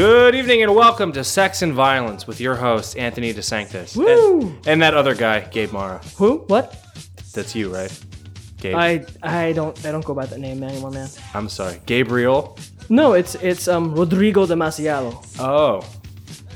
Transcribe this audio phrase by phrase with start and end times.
[0.00, 3.94] Good evening and welcome to Sex and Violence with your host, Anthony DeSanctis.
[3.94, 4.40] Woo!
[4.40, 5.98] And, and that other guy, Gabe Mara.
[6.16, 6.38] Who?
[6.46, 6.74] What?
[7.34, 7.92] That's you, right?
[8.62, 8.76] Gabe.
[8.76, 11.10] I I don't I don't go by that name anymore, man.
[11.34, 11.82] I'm sorry.
[11.84, 12.56] Gabriel.
[12.88, 15.22] No, it's it's um Rodrigo Demasiado.
[15.38, 15.80] Oh.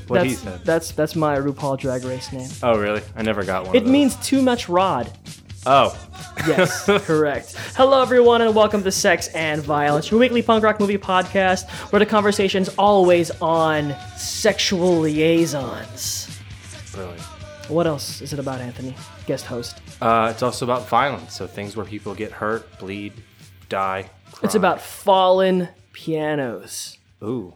[0.07, 0.65] What That's he said.
[0.65, 2.49] that's that's my RuPaul Drag Race name.
[2.63, 3.03] Oh, really?
[3.15, 3.91] I never got one It of those.
[3.91, 5.11] means too much rod.
[5.67, 5.97] Oh.
[6.47, 7.55] Yes, correct.
[7.75, 11.99] Hello, everyone, and welcome to Sex and Violence, your weekly punk rock movie podcast, where
[11.99, 16.39] the conversation's always on sexual liaisons.
[16.93, 17.21] Brilliant.
[17.67, 18.93] What else is it about, Anthony?
[19.25, 19.81] Guest host.
[20.01, 23.13] Uh, it's also about violence, so things where people get hurt, bleed,
[23.69, 24.09] die.
[24.43, 26.99] It's about fallen pianos.
[27.23, 27.55] Ooh.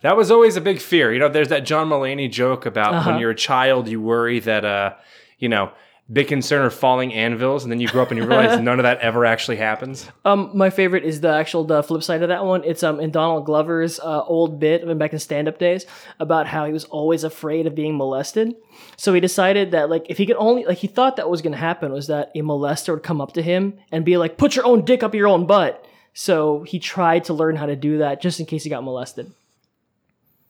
[0.00, 1.12] That was always a big fear.
[1.12, 3.10] You know, there's that John Mulaney joke about Uh-huh.
[3.10, 4.94] when you're a child, you worry that, uh,
[5.38, 5.70] you know,
[6.10, 8.82] big concern are falling anvils, and then you grow up and you realize none of
[8.84, 10.08] that ever actually happens.
[10.24, 12.64] Um, my favorite is the actual the flip side of that one.
[12.64, 15.86] It's um in Donald Glover's uh, old bit when back in stand up days
[16.18, 18.54] about how he was always afraid of being molested.
[18.96, 21.56] So he decided that like if he could only like he thought that was gonna
[21.56, 24.66] happen was that a molester would come up to him and be like, "Put your
[24.66, 28.20] own dick up your own butt." So he tried to learn how to do that
[28.20, 29.32] just in case he got molested.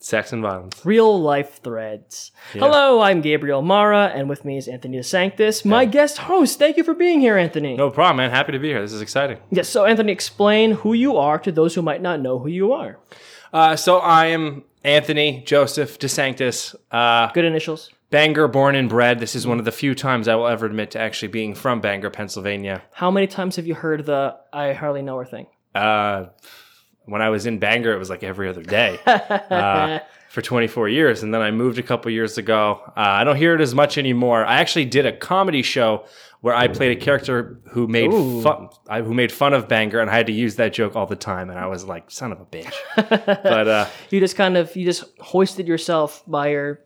[0.02, 0.84] Sex and violence.
[0.84, 2.32] Real life threads.
[2.54, 6.58] Hello, I'm Gabriel Mara, and with me is Anthony DeSanctis, my guest host.
[6.58, 7.76] Thank you for being here, Anthony.
[7.76, 8.30] No problem, man.
[8.30, 8.82] Happy to be here.
[8.82, 9.38] This is exciting.
[9.52, 12.72] Yes, so Anthony, explain who you are to those who might not know who you
[12.72, 12.98] are.
[13.52, 17.90] Uh, so I am Anthony Joseph DeSanctis, uh, Good initials.
[18.10, 19.20] Bangor born and bred.
[19.20, 21.80] This is one of the few times I will ever admit to actually being from
[21.80, 22.82] Bangor, Pennsylvania.
[22.92, 25.46] How many times have you heard the I hardly know her thing?
[25.76, 26.26] Uh,
[27.06, 31.22] when I was in Bangor, it was like every other day uh, for 24 years.
[31.22, 32.80] And then I moved a couple years ago.
[32.88, 34.44] Uh, I don't hear it as much anymore.
[34.44, 36.06] I actually did a comedy show
[36.42, 38.42] where I played a character who made Ooh.
[38.42, 41.06] fun, I, who made fun of Bangor, and I had to use that joke all
[41.06, 41.50] the time.
[41.50, 42.74] And I was like, son of a bitch.
[42.96, 46.80] but uh, You just kind of you just hoisted yourself by your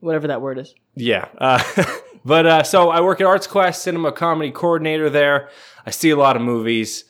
[0.00, 0.74] whatever that word is.
[0.94, 1.28] Yeah.
[1.36, 1.62] Uh,
[2.24, 5.50] but uh, so I work at ArtsQuest, cinema comedy coordinator there.
[5.84, 7.04] I see a lot of movies.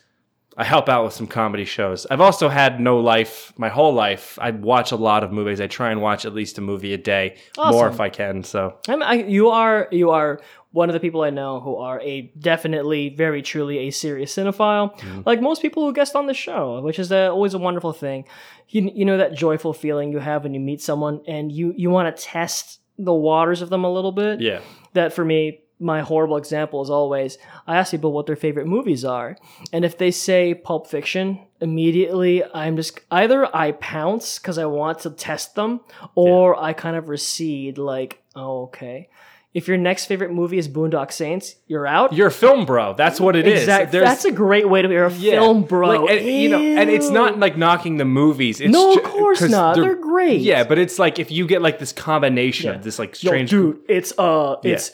[0.58, 2.04] I help out with some comedy shows.
[2.10, 4.36] I've also had no life my whole life.
[4.42, 5.60] I watch a lot of movies.
[5.60, 8.42] I try and watch at least a movie a day, more if I can.
[8.42, 10.40] So I'm, I, you are you are
[10.72, 14.98] one of the people I know who are a definitely very truly a serious cinephile,
[14.98, 15.22] mm-hmm.
[15.24, 18.24] like most people who guest on the show, which is a, always a wonderful thing.
[18.68, 21.88] You you know that joyful feeling you have when you meet someone and you you
[21.88, 24.40] want to test the waters of them a little bit.
[24.40, 24.60] yeah,
[24.94, 29.04] that for me my horrible example is always i ask people what their favorite movies
[29.04, 29.36] are
[29.72, 34.98] and if they say pulp fiction immediately i'm just either i pounce because i want
[34.98, 35.80] to test them
[36.14, 39.08] or i kind of recede like oh okay
[39.54, 42.92] if your next favorite movie is boondock saints you're out you're a film bro.
[42.94, 43.60] That's what it is.
[43.62, 45.32] exactly There's- that's a great way to be a yeah.
[45.40, 48.60] film bro Like, and, you know, and it's not like knocking the movies.
[48.60, 49.76] It's No, of ju- not.
[49.76, 50.42] They're great.
[50.42, 53.50] Yeah, but it's like if you get like this combination of this like strange.
[53.50, 54.92] Yo, dude it's uh it's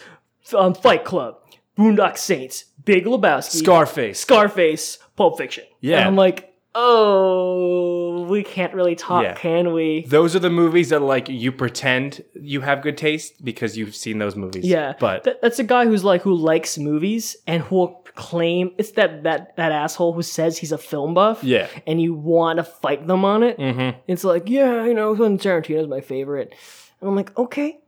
[0.52, 1.36] um, fight club
[1.78, 4.20] boondock saints big lebowski Scarface.
[4.20, 5.64] Scarface, Pulp Fiction.
[5.80, 5.98] Yeah.
[6.00, 9.34] And I'm like, oh, we can't really talk, Yeah.
[9.34, 10.04] can we?
[10.06, 14.18] those are the movies that like you pretend you have good taste because you've seen
[14.18, 14.64] those movies.
[14.64, 14.94] Yeah.
[15.00, 18.92] but Th- that's a guy who's like who likes movies and who will claim it's
[18.92, 21.42] that that that asshole who says he's a film buff.
[21.42, 21.68] Yeah.
[21.86, 23.58] And you want to fight them on it.
[23.58, 23.98] Mm-hmm.
[24.06, 26.54] It's like, yeah, you know, Tarantino's my favorite.
[27.00, 27.78] And I'm like, okay.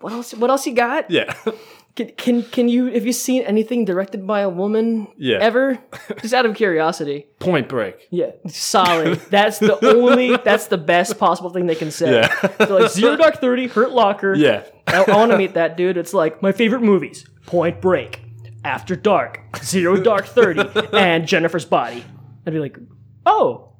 [0.00, 0.34] What else?
[0.34, 1.10] What else you got?
[1.10, 1.32] yeah,
[1.96, 5.06] Can, can can you have you seen anything directed by a woman?
[5.16, 5.38] Yeah.
[5.40, 5.78] Ever?
[6.20, 7.28] Just out of curiosity.
[7.38, 8.08] Point Break.
[8.10, 9.20] Yeah, solid.
[9.30, 10.36] That's the only.
[10.38, 12.12] That's the best possible thing they can say.
[12.12, 12.48] Yeah.
[12.58, 14.34] They're like Zero Dark Thirty, Hurt Locker.
[14.34, 15.96] Yeah, I, I want to meet that dude.
[15.96, 18.20] It's like my favorite movies: Point Break,
[18.64, 22.04] After Dark, Zero Dark Thirty, and Jennifer's Body.
[22.44, 22.76] I'd be like,
[23.24, 23.73] oh,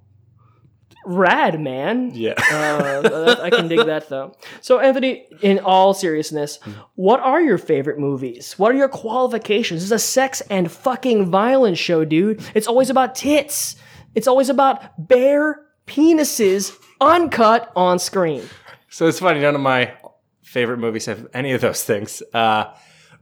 [1.04, 2.10] rad, man.
[2.14, 2.34] yeah.
[2.50, 4.36] Uh, I can dig that though.
[4.60, 6.58] So, Anthony, in all seriousness,
[6.94, 8.54] what are your favorite movies?
[8.58, 9.80] What are your qualifications?
[9.80, 12.42] This is a sex and fucking violence show, dude.
[12.54, 13.76] It's always about tits.
[14.14, 18.42] It's always about bare penises uncut on screen.
[18.88, 19.40] so it's funny.
[19.40, 19.92] None of my
[20.42, 22.22] favorite movies have any of those things.
[22.32, 22.72] Uh,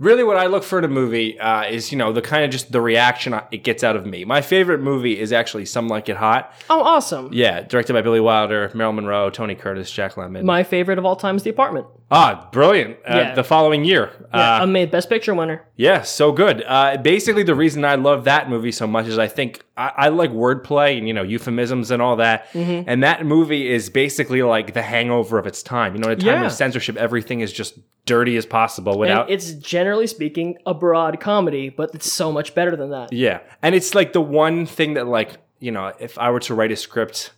[0.03, 2.51] really, what I look for in a movie uh, is you know the kind of
[2.51, 4.25] just the reaction it gets out of me.
[4.25, 6.53] My favorite movie is actually Some Like It Hot.
[6.69, 7.31] Oh, awesome.
[7.33, 10.43] Yeah, directed by Billy Wilder, Marilyn Monroe, Tony Curtis, Jack Lemmon.
[10.45, 11.87] My favorite of all time is The Apartment.
[12.11, 12.97] ah, brilliant!
[13.09, 13.35] Uh, Yeah.
[13.35, 14.11] The following year.
[14.35, 15.63] Yeah, Uh, I made Best Picture winner.
[15.77, 16.63] Yeah, so good.
[16.67, 20.09] Uh, basically, the reason I love that movie so much is I think I, I
[20.09, 22.49] like wordplay and you know euphemisms and all that.
[22.53, 22.89] Mm-hmm.
[22.89, 25.95] And that movie is basically like the hangover of its time.
[25.95, 26.47] You know, in a time Yeah.
[26.47, 27.79] of censorship, everything is just
[28.15, 29.31] dirty as possible And without.
[29.31, 33.13] it's generally speaking a broad comedy, but it's so much better than that.
[33.13, 35.31] yeah, and it's like the one thing that like
[35.67, 37.33] you know, if I were to write a script.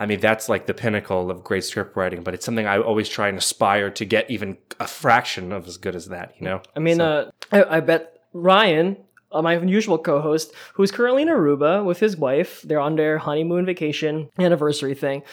[0.00, 3.08] I mean, that's like the pinnacle of great script writing, but it's something I always
[3.08, 6.62] try and aspire to get even a fraction of as good as that, you know?
[6.76, 8.02] I mean, uh, I, I bet
[8.32, 8.96] Ryan,
[9.32, 13.66] uh, my usual co-host, who's currently in Aruba with his wife, they're on their honeymoon
[13.66, 15.24] vacation anniversary thing.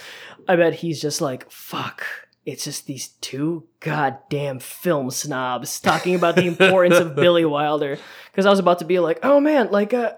[0.47, 2.01] I bet he's just like, "Fuck."
[2.45, 7.97] It's just these two goddamn film snobs talking about the importance of Billy Wilder.
[8.31, 10.13] Because I was about to be like, "Oh man, like, uh,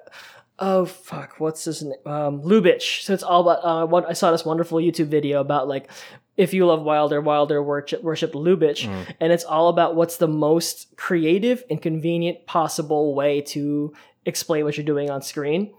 [0.60, 1.94] oh fuck, what's his name?
[2.06, 3.64] Um, Lubitsch." So it's all about.
[3.64, 5.90] Uh, what I saw this wonderful YouTube video about like
[6.36, 8.86] if you love Wilder, Wilder worship, worshipped Lubitsch,
[9.20, 13.94] and it's all about what's the most creative and convenient possible way to
[14.26, 15.74] explain what you're doing on screen.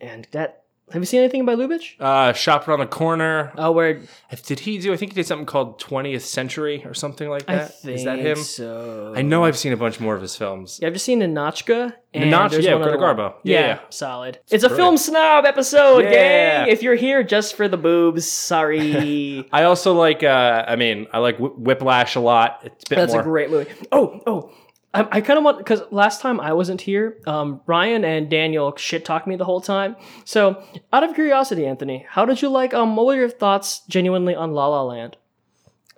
[0.00, 1.98] And that have you seen anything by Lubitsch?
[1.98, 3.52] Uh, Shop Around the Corner.
[3.56, 4.02] Oh, where
[4.46, 4.92] Did he do?
[4.92, 7.80] I think he did something called 20th Century or something like I that.
[7.80, 8.36] think Is that him?
[8.36, 9.12] so.
[9.16, 10.78] I know I've seen a bunch more of his films.
[10.80, 11.94] Yeah, I've just seen Ninotchka.
[12.12, 12.98] And Ninotchka, yeah, Greta.
[12.98, 13.34] Garbo.
[13.42, 13.78] Yeah, Yeah, yeah.
[13.90, 14.38] solid.
[14.50, 16.64] It's, a film snob episode, Yeah.
[16.64, 16.68] gang.
[16.68, 19.48] If you're here just for the boobs, sorry.
[19.52, 20.22] I also like.
[20.22, 22.60] Uh, I mean, I like Whiplash a lot.
[22.62, 23.20] It's a bit That's more.
[23.22, 23.70] a great movie.
[23.90, 24.50] Oh, oh.
[24.94, 28.74] I, I kind of want because last time I wasn't here, um, Ryan and Daniel
[28.76, 29.96] shit talked me the whole time.
[30.24, 30.62] So,
[30.92, 32.72] out of curiosity, Anthony, how did you like?
[32.72, 35.16] Um, what were your thoughts genuinely on La La Land?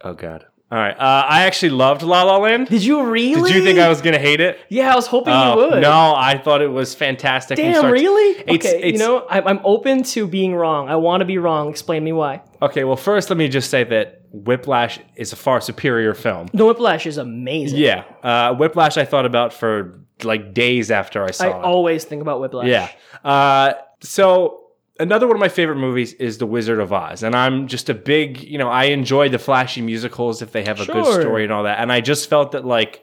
[0.03, 0.47] oh God.
[0.69, 0.97] All right.
[0.99, 2.67] Uh, I actually loved La La Land.
[2.67, 3.53] Did you really?
[3.53, 4.59] Did you think I was gonna hate it?
[4.69, 5.81] Yeah, I was hoping you Oh, would.
[5.81, 7.57] no, I thought it was fantastic.
[7.57, 8.41] Damn, really?
[8.41, 10.89] It's- okay, you know, I'm, I'm open to being wrong.
[10.89, 11.71] I want to be wrong.
[11.71, 12.43] Explain me why.
[12.61, 16.49] Okay, well, first let me just say that Whiplash is a far superior film.
[16.53, 17.79] The Whiplash is amazing.
[17.79, 21.53] Yeah, uh, Whiplash I thought about for like days after I saw I it.
[21.53, 22.67] I always think about Whiplash.
[22.67, 22.89] Yeah.
[23.25, 24.63] Uh, so
[24.99, 27.95] another one of my favorite movies is The Wizard of Oz, and I'm just a
[27.95, 31.53] big, you know, I enjoy the flashy musicals if they have a good story and
[31.53, 33.03] all that, and I just felt that like.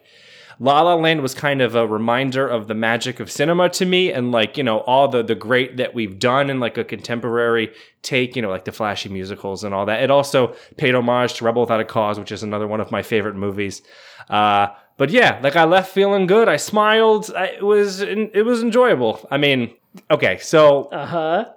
[0.60, 4.12] La La Land was kind of a reminder of the magic of cinema to me,
[4.12, 7.72] and like you know all the the great that we've done in like a contemporary
[8.02, 10.04] take, you know, like the flashy musicals and all that.
[10.04, 13.02] It also paid homage to Rebel Without a Cause, which is another one of my
[13.02, 13.82] favorite movies.
[14.30, 16.48] Uh, but yeah, like I left feeling good.
[16.48, 17.32] I smiled.
[17.36, 19.26] I, it was it was enjoyable.
[19.32, 19.74] I mean,
[20.08, 21.52] okay, so Uh huh.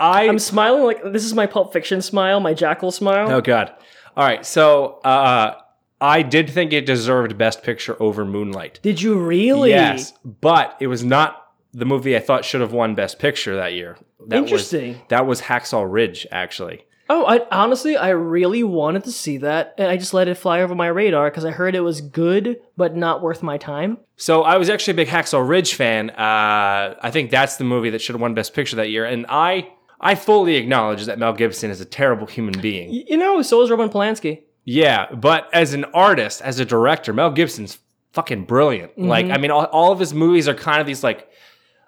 [0.00, 3.30] I I'm smiling like this is my Pulp Fiction smile, my Jackal smile.
[3.30, 3.72] oh god.
[4.16, 5.54] All right, so uh,
[6.00, 8.80] I did think it deserved Best Picture over Moonlight.
[8.82, 9.70] Did you really?
[9.70, 13.74] Yes, but it was not the movie I thought should have won Best Picture that
[13.74, 13.96] year.
[14.26, 14.94] That Interesting.
[14.94, 16.84] Was, that was Hacksaw Ridge, actually.
[17.10, 20.60] Oh, I honestly, I really wanted to see that, and I just let it fly
[20.60, 23.98] over my radar because I heard it was good, but not worth my time.
[24.16, 26.10] So I was actually a big Hacksaw Ridge fan.
[26.10, 29.24] Uh, I think that's the movie that should have won Best Picture that year, and
[29.28, 32.90] I I fully acknowledge that Mel Gibson is a terrible human being.
[32.92, 34.42] You know, so is Roman Polanski.
[34.64, 37.78] Yeah, but as an artist, as a director, Mel Gibson's
[38.12, 38.92] fucking brilliant.
[38.92, 39.08] Mm-hmm.
[39.08, 41.28] Like, I mean, all, all of his movies are kind of these like,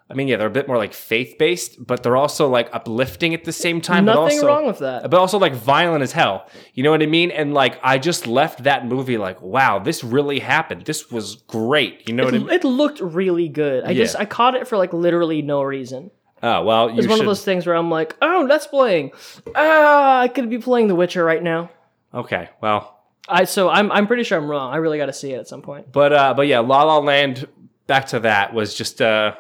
[0.09, 3.33] I mean, yeah, they're a bit more like faith based, but they're also like uplifting
[3.33, 4.07] at the same time.
[4.07, 5.09] but Nothing also, wrong with that.
[5.09, 6.49] But also like violent as hell.
[6.75, 7.31] You know what I mean?
[7.31, 10.85] And like, I just left that movie like, wow, this really happened.
[10.85, 12.09] This was great.
[12.09, 12.51] You know what I It, mean?
[12.51, 13.85] it looked really good.
[13.85, 16.11] I just I caught it for like literally no reason.
[16.43, 17.25] Oh well, you It's one should.
[17.25, 19.13] of those things where I'm like, oh, that's playing.
[19.55, 21.71] Ah, I could be playing The Witcher right now.
[22.15, 22.99] Okay, well,
[23.29, 24.73] I so I'm I'm pretty sure I'm wrong.
[24.73, 25.93] I really got to see it at some point.
[25.93, 27.47] But uh, but yeah, La La Land.
[27.87, 29.35] Back to that was just uh,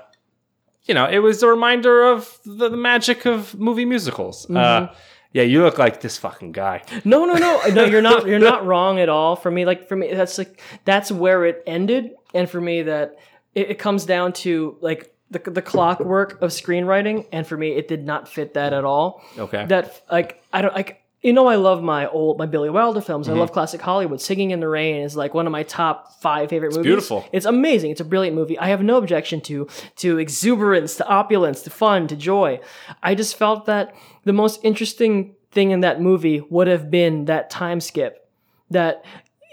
[0.85, 4.45] you know, it was a reminder of the, the magic of movie musicals.
[4.47, 4.57] Mm-hmm.
[4.57, 4.95] Uh,
[5.33, 6.83] yeah, you look like this fucking guy.
[7.05, 7.85] No, no, no, no.
[7.85, 8.27] You're not.
[8.27, 9.37] You're not wrong at all.
[9.37, 13.17] For me, like for me, that's like that's where it ended, and for me, that
[13.55, 17.89] it, it comes down to like the the clockwork of screenwriting, and for me, it
[17.89, 19.23] did not fit that at all.
[19.39, 19.65] Okay.
[19.67, 20.97] That like I don't like.
[21.23, 23.27] You know, I love my old my Billy Wilder films.
[23.27, 23.37] Mm-hmm.
[23.37, 24.23] I love classic Hollywood.
[24.23, 26.83] Singing in the Rain is like one of my top five favorite movies.
[26.87, 27.29] beautiful.
[27.31, 27.91] It's amazing.
[27.91, 28.59] It's a brilliant movie.
[28.59, 32.59] I have no objection to to exuberance, to opulence, to fun, to joy.
[33.03, 33.95] I just felt that
[34.25, 38.27] the most interesting thing in that movie would have been that time skip.
[38.71, 39.05] That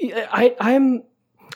[0.01, 1.03] I I'm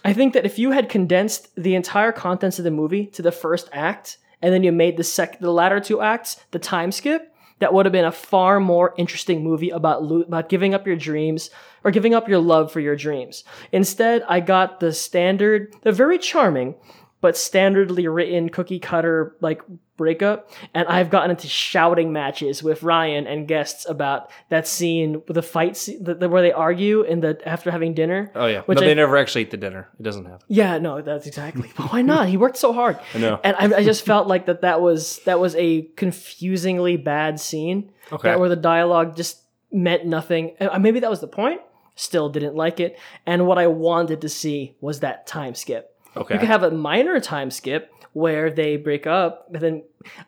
[0.04, 3.32] I think that if you had condensed the entire contents of the movie to the
[3.32, 7.34] first act and then you made the sec the latter two acts the time skip,
[7.60, 10.96] that would have been a far more interesting movie about lo- about giving up your
[10.96, 11.52] dreams
[11.84, 13.44] or giving up your love for your dreams.
[13.72, 16.76] Instead, I got the standard, the very charming
[17.22, 19.62] but standardly written cookie cutter like
[20.02, 25.36] breakup and i've gotten into shouting matches with ryan and guests about that scene with
[25.36, 28.62] the fight scene the, the, where they argue in the after having dinner Oh yeah,
[28.68, 29.84] Which no, I- they never actually eat the dinner.
[30.00, 30.46] It doesn't happen.
[30.48, 31.70] yeah, no, that's exactly.
[31.78, 32.24] But why not?
[32.34, 32.96] He worked so hard.
[33.14, 33.40] I know.
[33.44, 37.92] And I, I just felt like that that was that was a confusingly bad scene.
[38.12, 38.30] Okay.
[38.30, 39.42] That where the dialogue just
[39.72, 40.56] meant nothing.
[40.60, 41.62] Uh, maybe that was the point.
[41.96, 42.98] Still didn't like it.
[43.26, 45.96] And what I wanted to see was that time skip.
[46.16, 46.34] Okay.
[46.36, 49.84] You could have a minor time skip where they break up, but then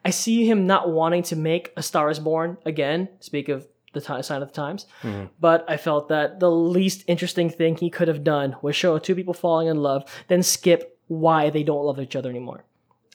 [0.05, 3.09] I see him not wanting to make A Star Is Born again.
[3.19, 4.85] Speak of the time, sign of the times.
[5.01, 5.25] Mm-hmm.
[5.39, 9.15] But I felt that the least interesting thing he could have done was show two
[9.15, 12.65] people falling in love, then skip why they don't love each other anymore.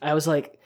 [0.00, 0.60] I was like,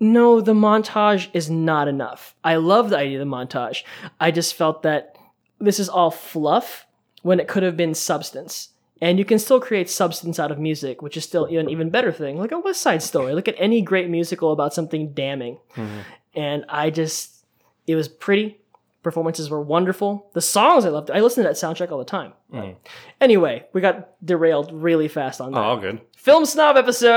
[0.00, 2.34] no, the montage is not enough.
[2.42, 3.84] I love the idea of the montage.
[4.18, 5.16] I just felt that
[5.60, 6.86] this is all fluff
[7.22, 8.70] when it could have been substance.
[9.00, 12.12] And you can still create substance out of music, which is still an even better
[12.12, 12.38] thing.
[12.40, 13.34] Look at West Side Story.
[13.34, 15.58] Look at any great musical about something damning.
[16.34, 17.44] And I just,
[17.86, 18.60] it was pretty.
[19.02, 20.30] Performances were wonderful.
[20.32, 21.10] The songs I loved.
[21.10, 22.32] I listen to that soundtrack all the time.
[23.20, 25.58] Anyway, we got derailed really fast on that.
[25.60, 26.00] Oh, good.
[26.16, 27.10] Film snob episode.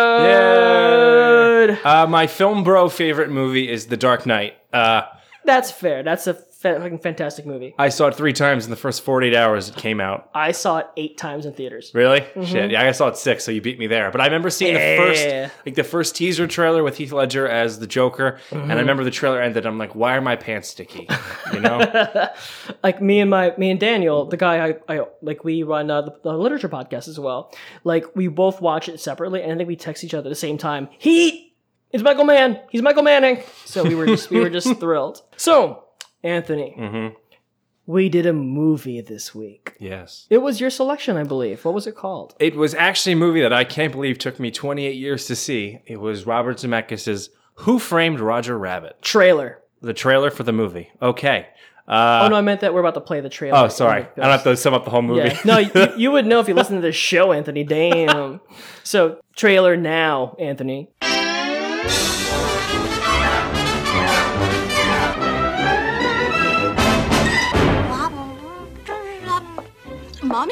[1.86, 4.56] Uh, my film bro favorite movie is The Dark Knight.
[4.74, 5.04] Uh,
[5.46, 6.04] That's fair.
[6.04, 7.76] That's a fucking fantastic movie.
[7.78, 10.30] I saw it three times in the first 48 hours it came out.
[10.34, 11.92] I saw it eight times in theaters.
[11.94, 12.26] Really?
[12.46, 12.72] Shit.
[12.72, 14.12] Yeah, I saw it six, so you beat me there.
[14.12, 14.96] But I remember seeing Yeah.
[14.96, 18.76] the first, like the first teaser trailer with Heath Ledger as the Joker, and I
[18.76, 19.66] remember the trailer ended.
[19.66, 21.08] I'm like, why are my pants sticky?
[21.54, 22.30] You know?
[22.84, 26.02] Like me and my me and Daniel, the guy I, I like, we run uh,
[26.04, 27.54] the, the literature podcast as well.
[27.84, 30.36] Like we both watch it separately, and I think we text each other at the
[30.36, 30.88] same time.
[30.98, 31.54] Heat.
[31.92, 32.60] It's Michael Mann.
[32.70, 33.42] He's Michael Manning.
[33.66, 35.22] So we were just we were just thrilled.
[35.38, 35.86] So
[36.24, 37.14] Anthony,
[37.86, 39.74] we did a movie this week.
[39.80, 40.28] yes.
[40.30, 41.64] It was your selection, I believe.
[41.64, 42.36] What was it called?
[42.40, 45.80] It was actually a movie that I can't believe took me 28 years to see.
[45.86, 47.30] It was Robert Zemeckis'
[47.62, 49.02] Who Framed Roger Rabbit?
[49.02, 49.60] Trailer.
[49.82, 50.92] The trailer for the movie.
[51.02, 51.48] Okay.
[51.88, 53.58] Uh, Oh no, I meant that we're about to play the trailer.
[53.58, 54.02] oh, sorry.
[54.04, 55.30] I don't have to sum up the whole movie.
[55.30, 55.40] Yeah.
[55.46, 57.64] No, you, you would know if you listen to this show, Anthony.
[57.64, 58.42] Damn.
[58.84, 60.90] So, trailer now, Anthony.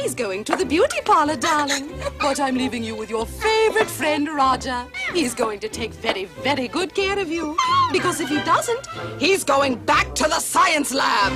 [0.05, 1.89] Mommy's going to the beauty parlor, darling.
[2.19, 4.85] But I'm leaving you with your favorite friend, Roger.
[5.11, 7.57] He's going to take very, very good care of you.
[7.91, 8.85] Because if he doesn't,
[9.17, 11.33] he's going back to the science lab.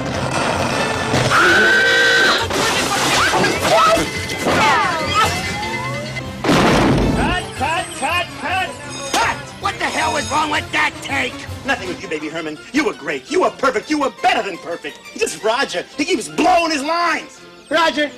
[7.15, 8.69] Cut, cut, cut, cut,
[9.13, 9.37] cut!
[9.63, 11.33] What the hell was wrong with that take?
[11.65, 12.59] Nothing with you, baby Herman.
[12.71, 13.31] You were great.
[13.31, 13.89] You were perfect.
[13.89, 14.99] You were better than perfect.
[15.17, 15.83] Just Roger.
[15.97, 17.41] He keeps blowing his lines.
[17.71, 18.11] Roger,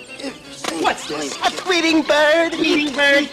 [0.82, 1.36] what's this?
[1.38, 2.54] A tweeting bird.
[2.54, 3.30] Eating bird.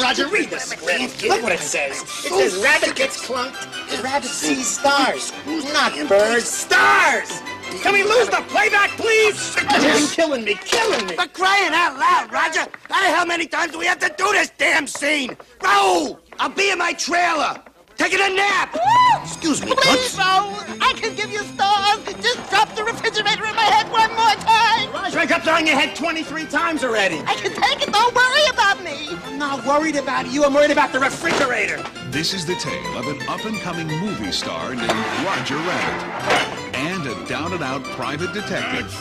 [0.00, 1.22] Roger, read the script.
[1.24, 2.02] Look what it says.
[2.02, 4.02] It says rabbit gets clunked.
[4.02, 5.32] Rabbit sees stars,
[5.72, 6.46] not birds.
[6.46, 7.40] Stars.
[7.82, 9.56] Can we lose the playback, please?
[9.82, 11.16] You're killing me, killing me.
[11.16, 12.70] For crying out loud, Roger.
[12.90, 15.36] How many times do we have to do this damn scene?
[15.62, 17.60] Raoul, I'll be in my trailer.
[17.96, 18.76] Taking a nap.
[19.22, 20.18] Excuse me, Please, Toots.
[20.18, 22.02] Raoul, I can give you stars.
[22.20, 24.90] Just drop the refrigerator in my head one more time.
[24.92, 27.20] Roger, I kept on your head 23 times already.
[27.26, 27.92] I can take it.
[27.92, 29.16] Don't worry about me.
[29.26, 30.44] I'm not worried about you.
[30.44, 31.82] I'm worried about the refrigerator.
[32.10, 34.90] This is the tale of an up-and-coming movie star named
[35.24, 38.92] Roger Rabbit and a down-and-out private detective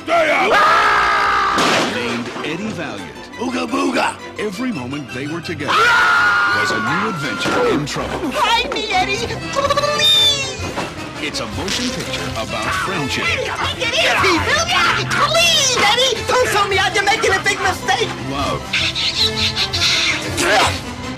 [1.95, 3.22] named Eddie Valiant.
[3.39, 4.15] Ooga booga.
[4.39, 6.53] Every moment they were together ah!
[6.61, 8.29] was a new adventure in trouble.
[8.31, 9.25] Hide me, Eddie.
[9.51, 10.23] Please.
[11.25, 15.05] It's a motion picture about friendship, Get easy.
[15.09, 16.13] Please, Eddie.
[16.27, 16.93] Don't tell me out.
[16.93, 18.07] You're making a big mistake.
[18.29, 18.61] love,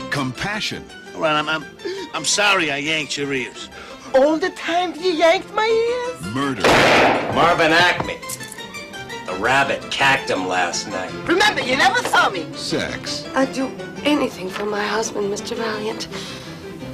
[0.10, 0.86] compassion,
[1.18, 1.66] Well, I'm, I'm,
[2.14, 3.68] I'm sorry I yanked your ears.
[4.14, 6.34] All the time you yanked my ears.
[6.34, 6.62] murder,
[7.36, 8.16] Marvin Acme.
[9.26, 11.12] The rabbit cacked him last night.
[11.28, 12.46] Remember, you never saw me.
[12.54, 13.72] sex, I'd do
[14.04, 15.56] anything for my husband, Mr.
[15.56, 16.08] Valiant.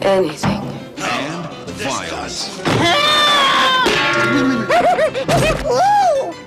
[0.02, 0.62] Anything.
[0.98, 2.62] and violence.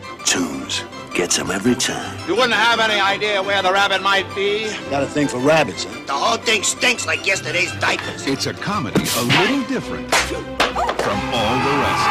[1.15, 2.19] Tunes gets him every time.
[2.29, 4.71] You wouldn't have any idea where the rabbit might be?
[4.91, 6.05] Got a thing for rabbits, huh?
[6.07, 8.27] The whole thing stinks like yesterday's diapers.
[8.27, 12.05] It's a comedy a little different from all the rest.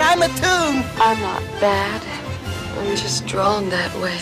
[0.00, 0.84] I'm a tune.
[1.00, 2.02] I'm not bad.
[2.78, 4.18] I'm just drawn that way.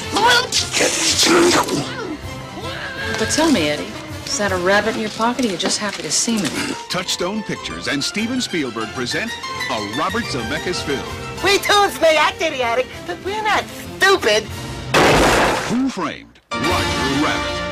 [3.19, 3.93] But tell me, Eddie,
[4.27, 6.49] is that a rabbit in your pocket or you just happy to see me?
[6.91, 9.31] Touchstone Pictures and Steven Spielberg present
[9.71, 11.07] a Robert Zemeckis film.
[11.45, 14.43] We tunes may act idiotic, but we're not stupid.
[15.69, 17.63] Who Framed Roger Rabbit?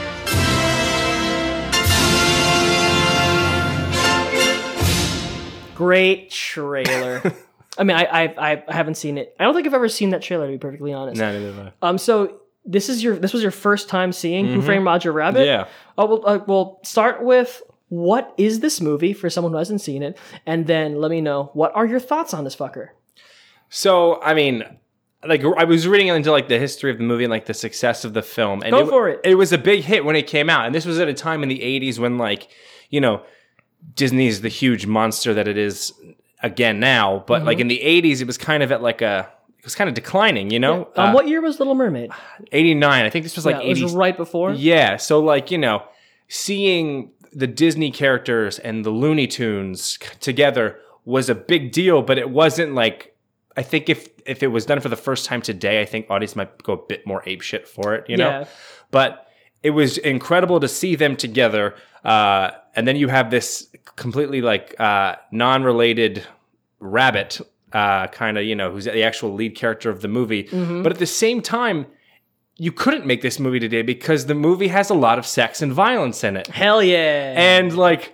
[5.74, 7.20] Great trailer.
[7.78, 9.34] I mean, I, I I haven't seen it.
[9.40, 10.46] I don't think I've ever seen that trailer.
[10.46, 11.20] To be perfectly honest.
[11.20, 11.98] No, neither have Um.
[11.98, 14.66] So this is your this was your first time seeing Who mm-hmm.
[14.66, 15.46] Framed Roger Rabbit.
[15.46, 15.66] Yeah.
[15.98, 16.26] Oh well.
[16.26, 20.66] Uh, we'll start with what is this movie for someone who hasn't seen it, and
[20.66, 22.88] then let me know what are your thoughts on this fucker.
[23.68, 24.64] So, I mean,
[25.26, 28.04] like I was reading into like the history of the movie and like the success
[28.04, 28.62] of the film.
[28.62, 29.20] And Go for it.
[29.24, 31.42] It was a big hit when it came out, and this was at a time
[31.42, 32.48] in the '80s when, like,
[32.88, 33.22] you know,
[33.94, 35.92] Disney is the huge monster that it is
[36.42, 37.62] again now, but like mm-hmm.
[37.62, 39.30] in the 80s, it was kind of at like a,
[39.64, 40.90] it was kind of declining, you know?
[40.94, 42.10] Um, Uh, what year was Little Mermaid?
[42.52, 43.06] 89.
[43.06, 43.82] I think this was like yeah, it 80.
[43.84, 44.52] was right before.
[44.52, 44.98] Yeah.
[44.98, 45.82] So, like, you know,
[46.28, 52.28] seeing the Disney characters and the Looney Tunes together was a big deal, but it
[52.28, 53.16] wasn't like,
[53.56, 56.36] I think if, if it was done for the first time today, I think audience
[56.36, 58.28] might go a bit more ape shit for it, you know?
[58.28, 58.44] Yeah.
[58.90, 59.28] But
[59.62, 61.74] it was incredible to see them together.
[62.04, 66.22] Uh, and then you have this completely like uh, non related
[66.80, 67.40] rabbit,
[67.74, 70.48] uh, kind of, you know, who's the actual lead character of the movie.
[70.82, 71.86] But at the same time,
[72.56, 75.72] you couldn't make this movie today because the movie has a lot of sex and
[75.72, 76.46] violence in it.
[76.46, 77.34] Hell yeah.
[77.36, 78.13] And like,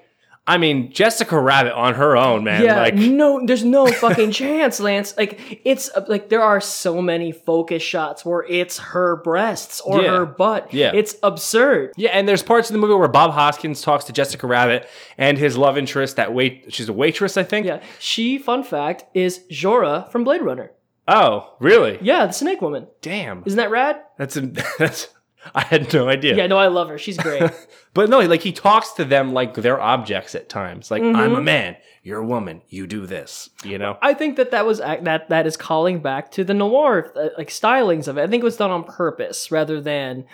[0.50, 2.64] I mean, Jessica Rabbit on her own, man.
[2.64, 5.16] yeah, like, no, there's no fucking chance, Lance.
[5.16, 10.02] Like, it's uh, like there are so many focus shots where it's her breasts or
[10.02, 10.11] Yeah.
[10.16, 10.75] her butt.
[10.75, 10.90] Yeah.
[10.95, 11.92] it's absurd.
[11.97, 15.38] Yeah, and there's parts of the movie where Bob Hoskins talks to Jessica Rabbit and
[15.38, 16.16] his love interest.
[16.16, 17.64] That wait, she's a waitress, I think.
[17.66, 20.73] Yeah, she, fun fact, is Zhora from Blade Runner.
[21.09, 21.99] Oh, really?
[22.02, 22.87] Yeah, the Snake Woman.
[23.02, 23.42] Damn.
[23.47, 24.00] Isn't that rad?
[24.19, 24.40] That's a,
[24.78, 25.09] that's.
[25.54, 26.37] I had no idea.
[26.37, 26.99] Yeah, no, I love her.
[26.99, 27.50] She's great.
[27.94, 30.90] But no, like he talks to them like they're objects at times.
[30.90, 31.35] Like I'm Mm-hmm.
[31.37, 33.50] a man, you're a woman, you do this.
[33.64, 33.99] You know.
[34.02, 37.49] I think that that was that that is calling back to the noir uh, like
[37.49, 38.23] stylings of it.
[38.23, 40.26] I think it was done on purpose rather than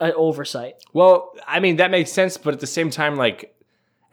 [0.00, 0.74] an oversight.
[0.92, 3.54] Well, I mean that makes sense, but at the same time, like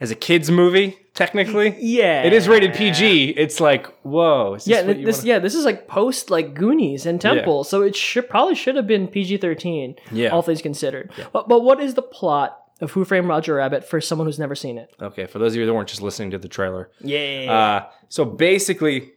[0.00, 3.30] as a kids movie, technically, Yeah, it is rated PG.
[3.30, 4.54] It's like whoa.
[4.54, 7.82] This Yeah, you this wanna- yeah, this is like post like Goonies and Temple, so
[7.82, 9.96] it should probably should have been PG thirteen.
[10.12, 10.30] Yeah.
[10.30, 11.10] all things considered.
[11.32, 14.54] But but what is the plot of Who Framed Roger Rabbit for someone who's never
[14.54, 14.90] seen it?
[15.00, 17.46] Okay, for those of you that weren't just listening to the trailer, Yeah,
[17.86, 19.12] uh, so basically,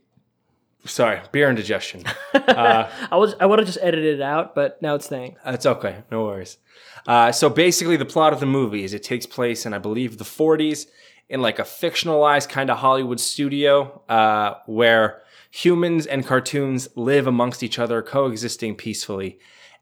[0.85, 2.03] sorry, beer indigestion.
[2.33, 5.37] I was I would have just edited it out, but now it's staying.
[5.43, 6.03] That's okay.
[6.11, 6.57] No worries.
[7.07, 10.17] Uh, so basically, the plot of the movie is it takes place in, I believe,
[10.17, 10.87] the 40s
[11.29, 17.63] in like a fictionalized kind of Hollywood studio uh, where humans and cartoons live amongst
[17.63, 19.39] each other, coexisting peacefully.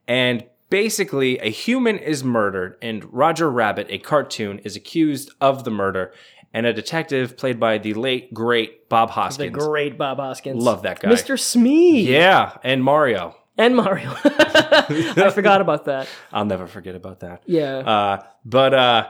[0.08, 5.72] And basically, a human is murdered, and Roger Rabbit, a cartoon, is accused of the
[5.72, 6.14] murder.
[6.54, 9.52] And a detective played by the late, great Bob Hoskins.
[9.52, 11.10] The great Bob Hoskins, Love that guy.
[11.10, 11.38] Mr.
[11.38, 13.36] Smee, Yeah, and Mario.
[13.58, 14.12] And Mario.
[14.24, 16.08] I forgot about that.
[16.32, 17.44] I'll never forget about that.
[17.46, 19.08] Yeah, Uh, but uh,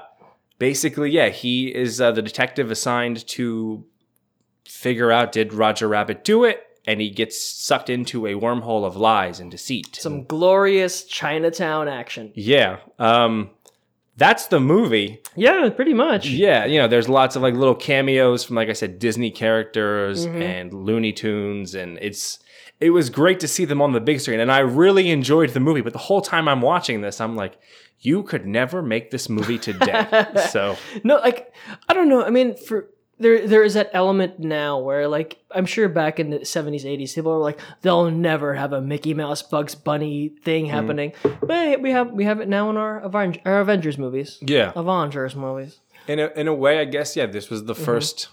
[0.59, 3.85] basically, yeah, he is uh, the detective assigned to
[4.67, 8.95] figure out did Roger Rabbit do it, and he gets sucked into a wormhole of
[8.95, 9.95] lies and deceit.
[9.95, 12.31] some glorious Chinatown action.
[12.35, 13.49] yeah, um,
[14.17, 15.21] that's the movie.
[15.35, 16.27] Yeah, pretty much.
[16.29, 20.25] Yeah, you know, there's lots of like little cameos from, like I said, Disney characters
[20.25, 20.41] Mm-hmm.
[20.41, 22.39] and Looney Tunes, and it's.
[22.79, 25.59] It was great to see them on the big screen, and I really enjoyed the
[25.61, 25.81] movie.
[25.81, 27.57] But the whole time I'm watching this, I'm like,
[28.01, 30.25] you could never make this movie today.
[30.49, 31.53] so No, like
[31.87, 32.23] I don't know.
[32.23, 36.31] I mean, for there there is that element now where like I'm sure back in
[36.31, 40.65] the 70s, 80s, people are like they'll never have a Mickey Mouse Bugs Bunny thing
[40.65, 40.75] Mm-hmm.
[40.75, 41.13] happening.
[41.23, 44.37] But hey, we have we have it now in our Aven- our Avengers movies.
[44.41, 45.79] yeah, Avengers movies.
[46.07, 47.83] In a, in a way, I guess, yeah, this was the Mm-hmm.
[47.85, 48.27] first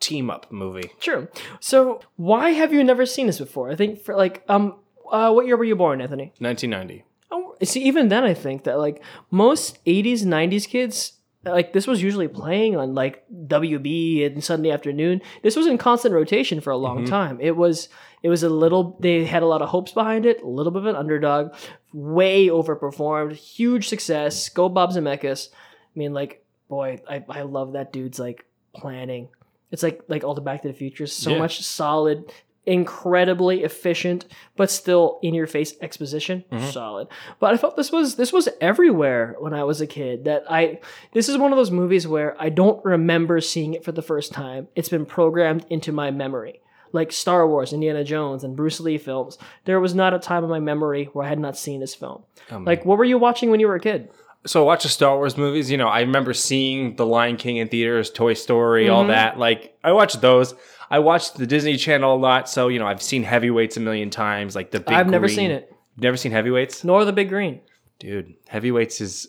[0.00, 0.90] team up movie.
[1.00, 1.28] True.
[1.60, 3.70] So why have you never seen this before?
[3.70, 4.76] I think for like um
[5.10, 6.32] uh what year were you born, Anthony?
[6.38, 7.04] 1990.
[7.30, 11.12] Oh, see, even then, I think that like most '80s, '90s kids,
[11.44, 15.20] like this was usually playing on like WB and Sunday afternoon.
[15.42, 17.38] This was in constant rotation for a long time.
[17.40, 17.88] It was
[18.22, 18.96] it was a little.
[19.00, 20.42] They had a lot of hopes behind it.
[20.42, 21.54] A little bit of an underdog,
[21.92, 24.48] way overperformed, huge success.
[24.48, 25.50] Go Bob Zemeckis.
[25.52, 29.28] I mean, like boy, I I love that dude's like planning.
[29.70, 31.06] It's like like all the Back to the Future.
[31.06, 31.38] So Yeah.
[31.38, 32.30] much solid
[32.68, 36.68] incredibly efficient but still in your face exposition mm-hmm.
[36.68, 37.08] solid.
[37.40, 40.78] But i felt this was this was everywhere when i was a kid that i
[41.12, 44.32] this is one of those movies where i don't remember seeing it for the first
[44.32, 44.68] time.
[44.76, 46.60] It's been programmed into my memory
[46.92, 49.38] like star wars indiana jones and bruce lee films.
[49.64, 52.24] There was not a time in my memory where i had not seen this film.
[52.50, 54.10] Oh, like what were you watching when you were a kid
[54.46, 55.70] So I watch the Star Wars movies.
[55.70, 59.10] You know, I remember seeing The Lion King in theaters, Toy Story, all Mm-hmm.
[59.10, 59.38] that.
[59.38, 60.54] Like, I watched those.
[60.90, 62.48] I watched the Disney Channel a lot.
[62.48, 64.54] So, you know, I've seen Heavyweights a million times.
[64.54, 66.84] Like the big i've never seen it Never seen Heavyweights?
[66.84, 67.60] nor the big green
[67.98, 69.28] Dude, Heavyweights is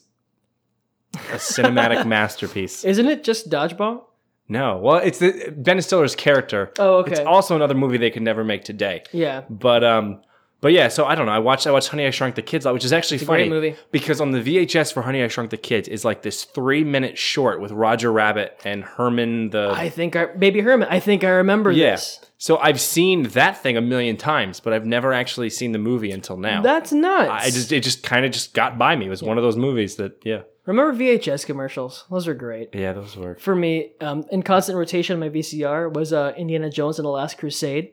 [1.15, 2.85] a cinematic masterpiece.
[2.85, 4.03] isn't it just dodgeball
[4.47, 4.77] No.
[4.77, 6.71] Well, it's the Ben Stiller's character.
[6.79, 7.11] Oh, okay.
[7.11, 9.03] It's also another movie they could never make today.
[9.11, 10.21] yeah But um,
[10.61, 10.87] but yeah.
[10.87, 11.31] So I don't know.
[11.31, 13.25] I watched I watched Honey I Shrunk the Kids, a lot, which is actually a
[13.25, 13.75] funny great movie.
[13.91, 17.17] because on the VHS for Honey I Shrunk the Kids is like this three minute
[17.17, 21.29] short with Roger Rabbit and Herman the i think i baby herman i think i
[21.29, 21.91] remember yeah.
[21.91, 25.77] this So I've seen that thing a million times, but I've never actually seen the
[25.77, 26.61] movie until now.
[26.61, 27.29] That's nuts.
[27.29, 29.07] I just it just kind of just got by me.
[29.07, 30.43] It was one of those movies that yeah.
[30.69, 32.05] Remember VHS commercials.
[32.09, 32.69] Those are great.
[32.73, 33.39] Yeah, those work.
[33.39, 37.09] for me, um, in constant rotation on my VCR was uh, Indiana Jones and the
[37.09, 37.91] Last Crusade,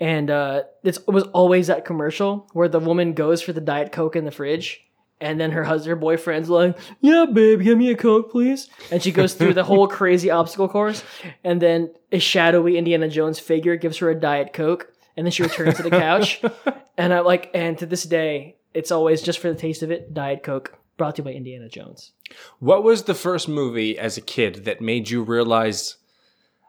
[0.00, 3.92] and uh, it's, it was always that commercial where the woman goes for the diet
[3.92, 4.80] coke in the fridge,
[5.20, 9.02] and then her husband, her boyfriend's like, "Yeah, babe, give me a coke, please," and
[9.02, 11.04] she goes through the whole crazy obstacle course,
[11.44, 15.42] and then a shadowy Indiana Jones figure gives her a diet coke, and then she
[15.42, 16.42] returns to the couch,
[16.96, 20.14] and I'm like, and to this day, it's always just for the taste of it,
[20.14, 20.78] diet coke.
[20.96, 22.12] Brought to you by Indiana Jones.
[22.60, 25.96] What was the first movie as a kid that made you realize?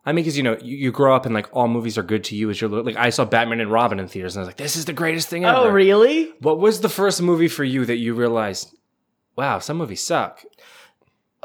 [0.05, 2.23] I mean, because you know, you, you grow up and like all movies are good
[2.25, 2.97] to you as you're little- like.
[2.97, 5.27] I saw Batman and Robin in theaters, and I was like, "This is the greatest
[5.27, 6.31] thing oh, ever." Oh, really?
[6.39, 8.75] What was the first movie for you that you realized?
[9.35, 10.43] Wow, some movies suck.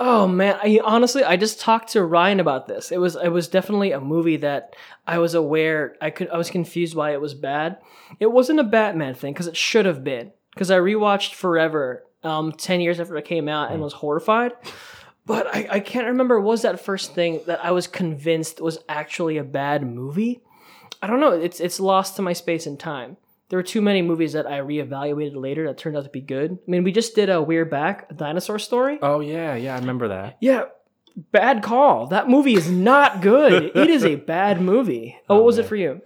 [0.03, 2.91] Oh man, I honestly I just talked to Ryan about this.
[2.91, 4.75] It was it was definitely a movie that
[5.07, 7.77] I was aware I could I was confused why it was bad.
[8.19, 10.33] It wasn't a Batman thing because it should have been.
[10.55, 14.53] Because I rewatched Forever um 10 years after it came out and was horrified.
[15.27, 18.79] But I, I can't remember what was that first thing that I was convinced was
[18.89, 20.41] actually a bad movie.
[21.03, 21.33] I don't know.
[21.33, 23.17] It's it's lost to my space and time.
[23.49, 26.53] There were too many movies that I reevaluated later that turned out to be good.
[26.53, 28.99] I mean, we just did a We're Back, a dinosaur story.
[29.03, 30.37] Oh yeah, yeah, I remember that.
[30.41, 30.65] Yeah,
[31.33, 32.07] bad call.
[32.09, 33.73] That movie is not good.
[33.75, 35.17] it is a bad movie.
[35.29, 36.01] Oh, what was it for you?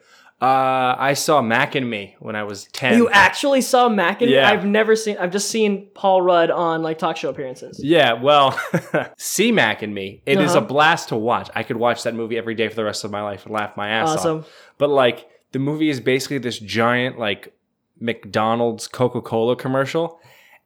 [0.45, 2.97] Uh, I saw Mac and Me when I was ten.
[2.99, 4.49] You actually saw Mac and Yeah.
[4.51, 5.17] I've never seen.
[5.19, 7.81] I've just seen Paul Rudd on like talk show appearances.
[7.83, 8.59] Yeah, well,
[9.17, 10.23] see Mac and Me.
[10.27, 10.65] It is Uh-huh.
[10.65, 11.49] a blast to watch.
[11.55, 13.77] I could watch that movie every day for the rest of my life and laugh
[13.77, 14.39] my ass Awesome.
[14.41, 14.49] off.
[14.79, 17.55] But like the movie is basically this giant like
[18.01, 20.21] McDonald's Coca-Cola commercial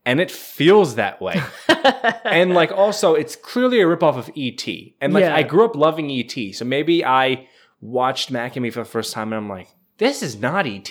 [0.05, 1.41] and it feels that way.
[2.25, 4.67] and like also it's clearly a ripoff of ET.
[5.01, 5.37] And like Yeah.
[5.37, 6.53] I grew up loving ET.
[6.55, 7.47] So maybe I
[7.81, 10.91] watched Mac and Me for the first time and I'm like, this is not ET.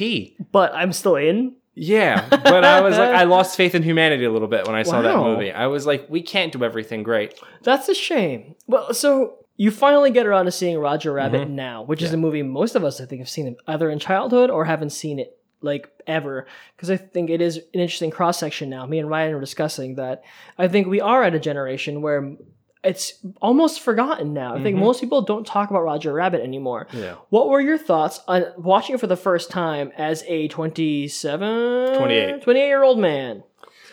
[0.51, 1.55] But I'm still in.
[1.79, 4.81] Yeah, but I was like, I lost faith in humanity a little bit when I
[4.81, 5.51] saw that movie.
[5.51, 7.39] I was like, we can't do everything great.
[7.61, 8.55] That's a shame.
[8.65, 11.55] Well, so you finally get around to seeing Roger Rabbit Mm-hmm.
[11.55, 14.49] now, which is a movie most of us I think have seen either in childhood
[14.49, 16.47] or haven't seen it like ever.
[16.75, 18.85] Because I think it is an interesting cross section now.
[18.87, 20.23] Me and Ryan were discussing that.
[20.57, 22.35] I think we are at a generation where
[22.83, 24.55] it's almost forgotten now.
[24.55, 26.87] I think most people don't talk about Roger Rabbit anymore.
[26.89, 26.97] Mm-hmm.
[26.99, 27.15] Yeah.
[27.29, 32.41] What were your thoughts on watching it for the first time as a 27, 28.
[32.43, 33.43] 28 year old man?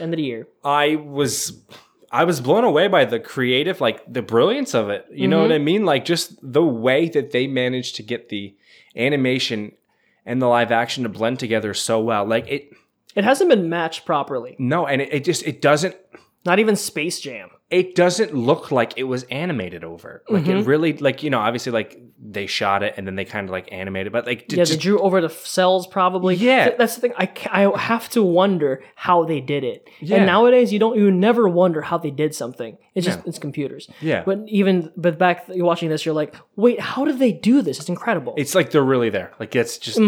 [0.01, 0.49] End of the year.
[0.65, 1.63] I was
[2.11, 5.07] I was blown away by the creative, like the brilliance of it.
[5.11, 5.85] You know what I mean?
[5.85, 8.55] Like just the way that they managed to get the
[8.97, 9.73] animation
[10.27, 12.25] and the live action to blend together so well.
[12.25, 12.71] Like it
[13.15, 14.57] It hasn't been matched properly.
[14.59, 15.97] no, and it, it just it doesn't
[16.45, 17.51] Not even Space Jam.
[17.71, 20.23] It doesn't look like it was animated over.
[20.29, 20.59] Like Mm-hmm.
[20.59, 23.51] it really like, you know, obviously like they shot it and then they kind of
[23.51, 26.35] like animated, but like did Yeah, just, they drew over the cells probably.
[26.37, 26.67] Yeah.
[26.67, 27.15] Th- that's the thing.
[27.17, 29.89] I, ca- I have to wonder how they did it.
[30.01, 30.19] Yeah.
[30.19, 30.97] And nowadays, you don't.
[30.97, 32.77] You never wonder how they did something.
[32.95, 33.25] It's just Yeah.
[33.29, 33.89] it's computers.
[34.01, 34.23] Yeah.
[34.25, 37.81] But even but back you're watching this, you're like, wait, how did they do this?
[37.81, 38.35] It's incredible.
[38.37, 39.33] it's like they're really there.
[39.41, 39.99] Like it's just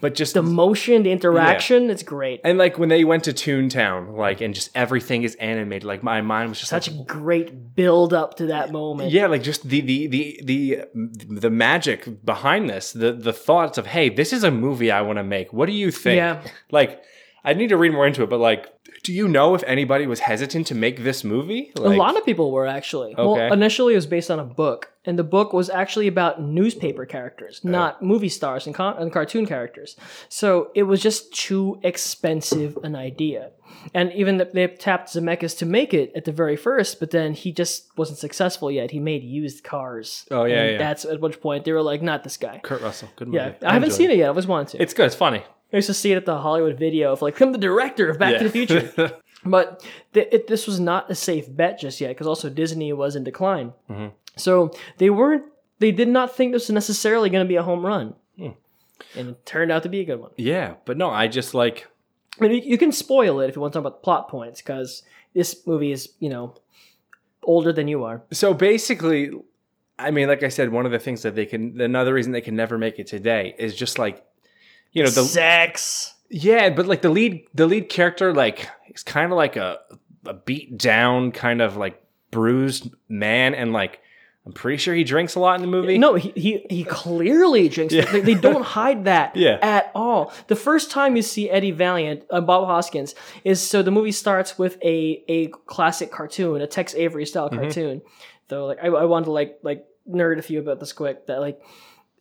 [0.00, 0.44] but just Mm-hmm.
[0.46, 1.90] the motion, the interaction.
[1.90, 2.40] It's great.
[2.44, 5.84] and like when they went to Toontown, like and just everything is animated.
[5.84, 9.12] Like my mind was just Such like, a great build up to that moment.
[9.12, 10.84] Yeah, like just the the the the
[11.42, 15.18] the magic behind this, the the thoughts of hey, this is a movie I want
[15.18, 15.52] to make.
[15.52, 16.16] What do you think?
[16.16, 16.42] Yeah.
[16.72, 17.00] Like,
[17.44, 18.73] I need to read more into it, but like,
[19.04, 21.70] do you know if anybody was hesitant to make this movie?
[21.76, 23.14] a lot of people were actually.
[23.14, 23.22] Okay.
[23.22, 27.04] Well, initially it was based on a book, and the book was actually about newspaper
[27.04, 27.68] characters, oh.
[27.68, 29.94] not movie stars and, con- and cartoon characters.
[30.30, 33.50] So it was just too expensive an idea.
[33.92, 37.34] And even th- they tapped Zemeckis to make it at the very first, but then
[37.34, 38.90] he just wasn't successful yet.
[38.90, 40.26] He made used cars.
[40.30, 40.78] Oh, yeah, And yeah.
[40.78, 42.60] That's at which point they were like, not this guy.
[42.62, 43.36] Kurt Russell, good movie.
[43.38, 44.26] Yeah, I haven't seen it yet.
[44.26, 44.82] I always wanted to.
[44.82, 45.06] It's good.
[45.06, 45.44] It's funny.
[45.74, 48.18] I used to see it at the Hollywood video of like, I'm the director of
[48.18, 48.38] Back Yeah.
[48.38, 49.18] to the Future.
[49.44, 53.16] but th- it, this was not a safe bet just yet because also Disney was
[53.16, 53.72] in decline.
[53.90, 54.14] Mm-hmm.
[54.36, 55.42] So they weren't,
[55.80, 58.14] they did not think this was necessarily going to be a home run.
[58.38, 58.50] Hmm.
[59.16, 60.30] And it turned out to be a good one.
[60.36, 61.88] Yeah, but no, I just like
[62.40, 64.62] I mean, you, you can spoil it if you want to talk about plot points
[64.62, 65.02] because
[65.34, 66.54] this movie is, you know,
[67.42, 68.22] older than you are.
[68.32, 69.30] so basically.
[69.96, 72.40] I mean, like I said, one of the things that they can, another reason they
[72.40, 74.24] can never make it today is just like,
[74.94, 76.14] you know, the Sex.
[76.30, 79.78] Yeah, but like the lead the lead character like he's kind of like a
[80.26, 84.00] a beat down kind of like bruised man and like
[84.46, 85.96] I'm pretty sure he drinks a lot in the movie.
[85.96, 87.94] No, he, he he clearly drinks.
[87.94, 89.58] They, they don't hide that Yeah.
[89.62, 90.32] at all.
[90.48, 94.58] The first time you see Eddie Valiant, uh, Bob Hoskins, is so the movie starts
[94.58, 97.58] with a a classic cartoon, a Tex Avery style Mm-hmm.
[97.60, 98.02] cartoon.
[98.48, 101.26] Though, like I, I wanted to like like nerd a few about this quick.
[101.26, 101.62] That like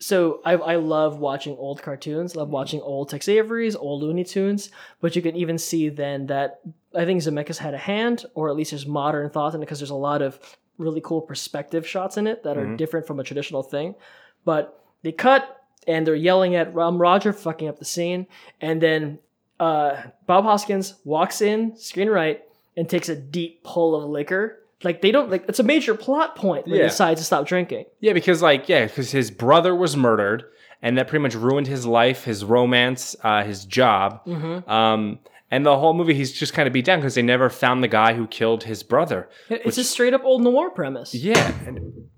[0.04, 4.70] so I, I love watching old cartoons, love watching old Tex Avery's, old Looney Tunes,
[5.00, 6.60] but you can even see then that
[6.94, 9.80] I think Zemeckis had a hand, or at least there's modern thoughts in it because
[9.80, 10.38] there's a lot of
[10.78, 12.78] really cool perspective shots in it that are Mhm.
[12.78, 13.96] different from a traditional thing.
[14.44, 18.28] But they cut and they're yelling at um, Roger fucking up the scene,
[18.60, 19.20] and then
[19.60, 22.44] uh, Bob Hoskins walks in, screen right,
[22.76, 24.60] and takes a deep pull of liquor.
[24.84, 26.84] Like they don't like it's a major plot point when Yeah.
[26.84, 27.86] he decides to stop drinking.
[28.00, 30.44] Yeah, because like yeah, because his brother was murdered,
[30.82, 34.20] and that pretty much ruined his life, his romance, uh, his job.
[34.26, 34.68] Mhm.
[34.70, 35.20] Um,
[35.52, 37.88] and the whole movie, he's just kind of beat down because they never found the
[37.88, 39.30] guy who killed his brother.
[39.50, 41.14] It's a straight up old noir premise.
[41.14, 42.10] Yeah, and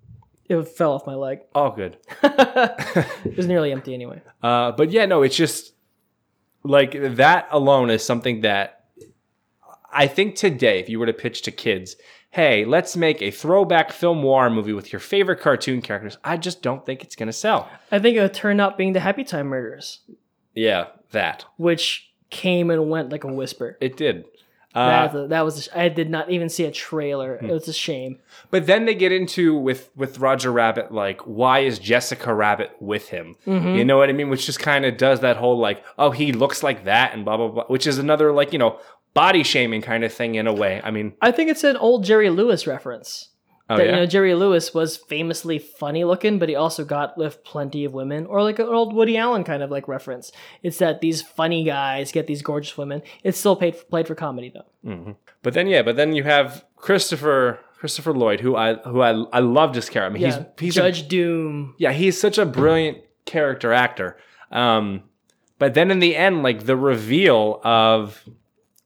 [0.47, 1.39] It fell off my leg.
[1.53, 1.97] all good.
[2.23, 4.21] It was nearly empty anyway.
[4.41, 5.73] Uh, but yeah, no, it's just
[6.63, 8.85] like that alone is something that
[9.91, 11.95] I think today, if you were to pitch to kids,
[12.35, 16.61] hey, let's make a throwback film noir movie with your favorite cartoon characters, I just
[16.61, 17.69] don't think it's going to sell.
[17.91, 19.99] I think it would turn out being the Happy Time Murders,
[20.53, 21.45] Yeah, that.
[21.57, 23.77] which came and went like a whisper.
[23.79, 24.25] It did.
[24.73, 27.35] that, Uh, was a- that was a- I did not even see a trailer.
[27.41, 28.19] It was a shame.
[28.51, 33.07] But then they get into with with Roger Rabbit, like, why is Jessica Rabbit with
[33.07, 33.37] him?
[33.47, 33.77] Mhm.
[33.77, 34.29] You know what I mean?
[34.29, 37.37] Which just kind of does that whole like, oh, he looks like that, and blah
[37.37, 37.63] blah blah.
[37.67, 38.77] Which is another like you know
[39.15, 40.79] body shaming kind of thing in a way.
[40.83, 43.29] I mean, I think it's an old Jerry Lewis reference.
[43.67, 43.89] Oh, that, yeah?
[43.89, 47.93] You know, Jerry Lewis was famously funny looking, but he also got with plenty of
[47.93, 50.31] women, or like an old Woody Allen kind of like reference.
[50.61, 53.01] It's that these funny guys get these gorgeous women.
[53.23, 54.91] It's still paid played for comedy though.
[54.91, 59.11] hmm but then yeah, but then you have Christopher Christopher Lloyd, who I who I
[59.33, 60.11] I loved his character.
[60.11, 61.73] I mean, yeah, he's he's a- Judge Doom.
[61.79, 64.17] yeah, he's such a brilliant character actor.
[64.51, 65.03] Um,
[65.57, 68.23] but then in the end, like the reveal of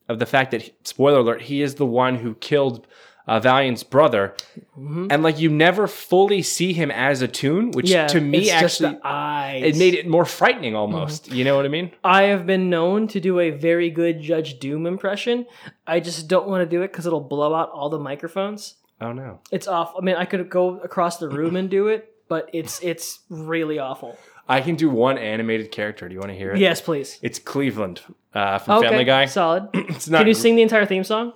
[0.10, 2.86] of the fact that spoiler alert, he is the one who killed
[3.28, 4.36] uh, Valiant's brother,
[4.78, 5.08] Mm-hmm.
[5.12, 8.60] and like you never fully see him as a tune, which yeah, to me it's
[8.62, 11.26] just actually it made it more frightening almost.
[11.26, 11.36] Mm-hmm.
[11.36, 11.91] You know what I mean?
[12.04, 15.45] I have been known to do a very good Judge Doom impression.
[15.86, 18.76] I just don't want to do it because it'll blow out all the microphones.
[19.02, 19.41] Oh no.
[19.52, 20.00] It's awful.
[20.02, 23.78] I mean, I could go across the room and do it, but it's it's really
[23.80, 24.17] awful.
[24.49, 26.09] I can do one animated character.
[26.09, 26.57] Do you want to hear it?
[26.57, 27.19] Yes, please.
[27.21, 28.01] It's Cleveland
[28.33, 29.25] uh, from Okay, Family Guy.
[29.25, 29.69] solid.
[29.73, 30.19] it's not.
[30.19, 31.33] Can you sing the entire theme song?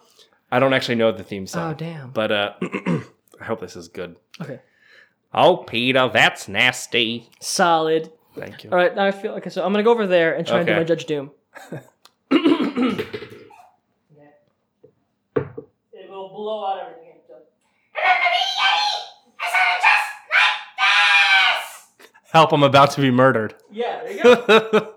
[0.52, 1.72] I don't actually know the theme song.
[1.72, 2.10] Oh, damn.
[2.10, 4.16] But uh, I hope this is good.
[4.42, 4.60] Okay.
[5.32, 7.30] Oh, Peter, that's nasty.
[7.40, 8.12] Solid.
[8.36, 8.72] Thank you.
[8.72, 9.52] All right, now I feel okay.
[9.52, 11.30] So I'm gonna go over there and try and do my Judge Doom.
[12.32, 12.40] it
[16.10, 17.14] will blow out everything.
[22.34, 22.52] Help!
[22.52, 23.56] I'm about to be murdered.
[23.72, 24.94] Yeah, there you go.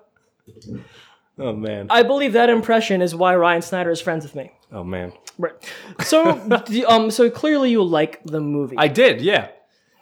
[1.38, 1.87] oh man.
[1.90, 4.53] I believe that impression is why Ryan Snyder is friends with me.
[4.72, 5.12] Oh man.
[5.38, 5.53] Right.
[6.01, 6.33] So,
[6.68, 8.77] the- um, so clearly you like the movie.
[8.79, 9.20] I did.
[9.20, 9.49] Yeah.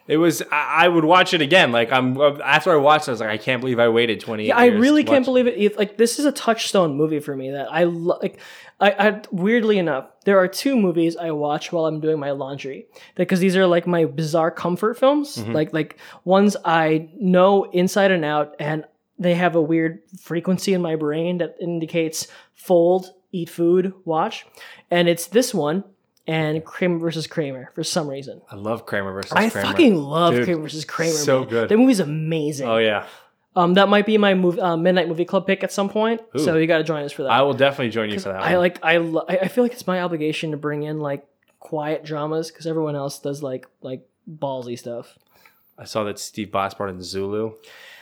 [0.07, 0.43] It was.
[0.51, 1.71] I, I would watch it again.
[1.71, 2.15] Like I'm.
[2.21, 4.45] After I watched, it, I was like, I can't believe I waited 20.
[4.47, 5.55] Yeah, I really to can't watch- believe it.
[5.57, 8.39] It- Like this is a touchstone movie for me that I lo- like.
[8.79, 12.87] I, I weirdly enough, there are two movies I watch while I'm doing my laundry
[13.15, 15.37] because these are like my bizarre comfort films.
[15.37, 15.53] Mhm.
[15.53, 18.83] Like like ones I know inside and out, and
[19.17, 24.45] they have a weird frequency in my brain that indicates fold, eat food, watch,
[24.91, 25.85] and it's this one
[26.27, 28.41] and Kramer versus Kramer for some reason.
[28.51, 29.67] I love Kramer versus I Kramer.
[29.67, 31.13] fucking love Dude, Kramer versus Kramer.
[31.13, 31.49] So man.
[31.49, 31.69] good.
[31.69, 32.67] That movie's amazing.
[32.67, 33.05] Oh yeah.
[33.55, 36.21] Um, that might be my movie, uh, midnight movie club pick at some point.
[36.35, 36.39] Ooh.
[36.39, 37.31] So you got to join us for that.
[37.31, 38.41] I will definitely join you for that.
[38.41, 38.59] I one.
[38.59, 41.25] like I lo- I feel like it's my obligation to bring in like
[41.59, 45.17] quiet dramas because everyone else does like like ballsy stuff.
[45.77, 47.53] I saw that Steve Boss in Zulu.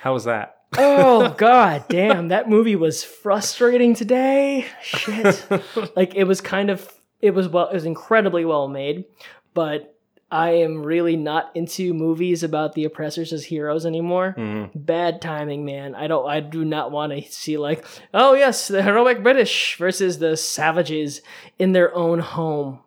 [0.02, 0.58] How was that?
[0.78, 4.66] Oh god damn, that movie was frustrating today.
[4.82, 5.46] Shit.
[5.96, 9.06] like it was kind of it was well it was incredibly well made,
[9.54, 9.93] but
[10.34, 14.34] I am really not into movies about the oppressors as heroes anymore.
[14.36, 14.72] Mhm.
[14.74, 15.94] Bad timing, man.
[15.94, 20.18] I don't I do not want to see like, oh yes, the heroic British versus
[20.18, 21.22] the savages
[21.60, 22.80] in their own home.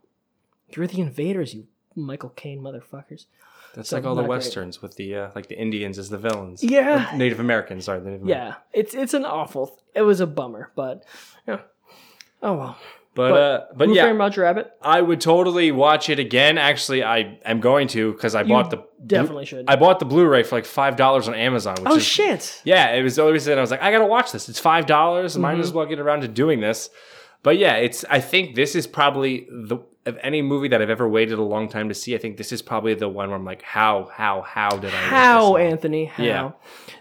[0.75, 3.27] You're the invaders, you Michael Caine motherfuckers.
[3.75, 4.37] That's So, like all the not great.
[4.39, 6.65] westerns with the uh, like the Indians as the villains.
[6.65, 7.15] Yeah.
[7.15, 7.85] Or Native Americans.
[7.85, 9.79] Sorry, the Native Yeah, it's it's an awful.
[9.95, 11.05] It was a bummer, but
[11.47, 11.61] yeah.
[12.43, 12.79] Oh well.
[13.17, 14.71] But, uh, but yeah, Framed Roger Rabbit.
[14.83, 16.59] I would totally watch it again.
[16.59, 19.65] Actually, I am going to because I You bought the definitely should.
[19.69, 21.77] I bought the Blu-ray for like five dollars on Amazon.
[21.81, 22.61] Which Oh is, shit!
[22.65, 24.49] Yeah, it was the only reason I was like, I gotta watch this.
[24.49, 25.37] It's five dollars.
[25.37, 25.61] Might Mhm.
[25.61, 26.91] as well get around to doing this.
[27.43, 28.05] But yeah, it's.
[28.11, 31.69] I think this is probably the of any movie that I've ever waited a long
[31.69, 32.15] time to see.
[32.15, 34.97] I think this is probably the one where I'm like, how, how, how did I?
[34.99, 35.57] How?
[35.57, 36.05] Anthony?
[36.05, 36.23] How?
[36.23, 36.51] Yeah.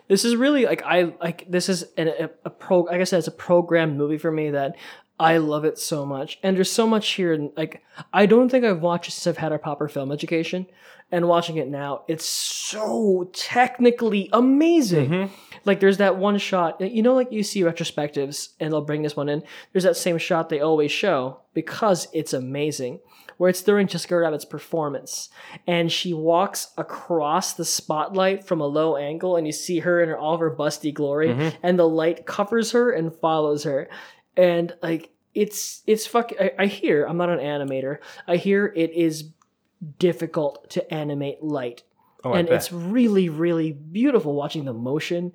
[0.07, 2.81] This is really like I like this is an, a, a pro.
[2.81, 4.75] Like I said, it's a program movie for me that
[5.19, 6.39] I love it so much.
[6.43, 7.33] And there's so much here.
[7.33, 10.67] and, Like, I don't think I've watched since I've had a proper film education.
[11.11, 15.09] And watching it now, it's so technically amazing.
[15.09, 15.33] Mm-hmm.
[15.63, 19.15] Like, there's that one shot, you know, like you see retrospectives, and they'll bring this
[19.15, 19.43] one in.
[19.71, 22.99] There's that same shot they always show because it's amazing,
[23.37, 25.29] where it's during Jessica Rabbit's performance.
[25.67, 30.09] And she walks across the spotlight from a low angle, and you see her in
[30.09, 31.55] her, all of her busty glory, mm-hmm.
[31.61, 33.87] and the light covers her and follows her
[34.37, 38.91] and like it's it's fuck I, I hear i'm not an animator i hear it
[38.91, 39.31] is
[39.99, 41.83] difficult to animate light.
[42.23, 45.31] Oh, and it's really really beautiful watching the motion.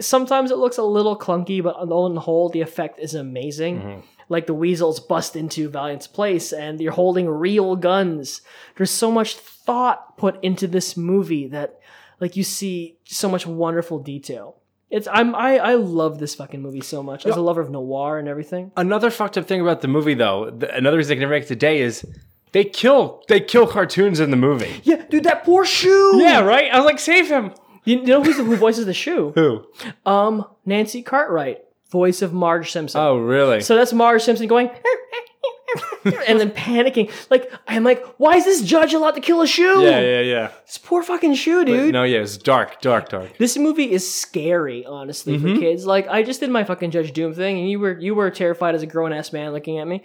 [0.00, 3.80] Sometimes it looks a little clunky but on the whole the effect is amazing.
[3.80, 4.00] Mm-hmm.
[4.30, 8.40] like the weasels bust into valiant's place and you're holding real guns.
[8.76, 11.80] There's so much thought put into this movie that
[12.20, 14.56] like you see so much wonderful detail
[14.90, 18.18] it's I'm I I love this fucking movie so much as a lover of noir
[18.18, 18.70] and everything.
[18.76, 21.44] Another fucked up thing about the movie, though, th- another reason they can never make
[21.44, 22.04] it today is
[22.52, 24.80] they kill they kill cartoons in the movie.
[24.84, 26.20] Yeah, dude, that poor shoe.
[26.20, 26.70] Yeah, right.
[26.72, 27.52] I was like, save him.
[27.84, 29.32] You, you know who's the, who voices the shoe?
[29.34, 29.66] Who?
[30.06, 33.00] Um, Nancy Cartwright, voice of Marge Simpson.
[33.00, 33.60] Oh, really?
[33.60, 34.70] So that's Marge Simpson going
[36.28, 37.10] and then panicking.
[37.30, 39.82] Like I'm like, why is this judge allowed to kill a shoe?
[39.82, 40.50] yeah, yeah, yeah.
[40.66, 41.92] This poor fucking shoe, But dude.
[41.92, 43.36] no, yeah, it's dark, dark, dark.
[43.38, 45.54] This movie is scary, honestly, Mm-hmm.
[45.54, 45.86] for kids.
[45.86, 48.74] Like I just did my fucking Judge Doom thing, and you were you were terrified
[48.74, 50.02] as a grown ass man looking at me.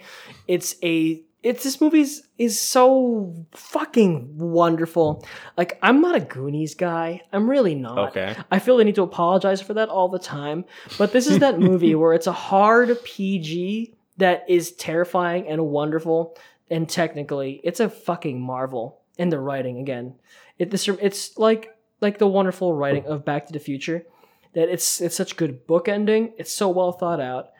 [0.48, 5.24] It's a it's this movie's is so fucking wonderful.
[5.56, 7.22] Like I'm not a Goonies guy.
[7.32, 8.10] I'm really not.
[8.10, 8.36] Okay.
[8.50, 10.64] I feel the need to apologize for that all the time.
[10.98, 16.36] But this is that movie where it's a hard PG that is terrifying and wonderful,
[16.70, 19.00] and technically, it's a fucking marvel.
[19.18, 20.14] And the writing again,
[20.58, 24.06] it this it's like like the wonderful writing of Back to the Future.
[24.54, 26.32] That it's it's such good book ending.
[26.38, 27.50] It's so well thought out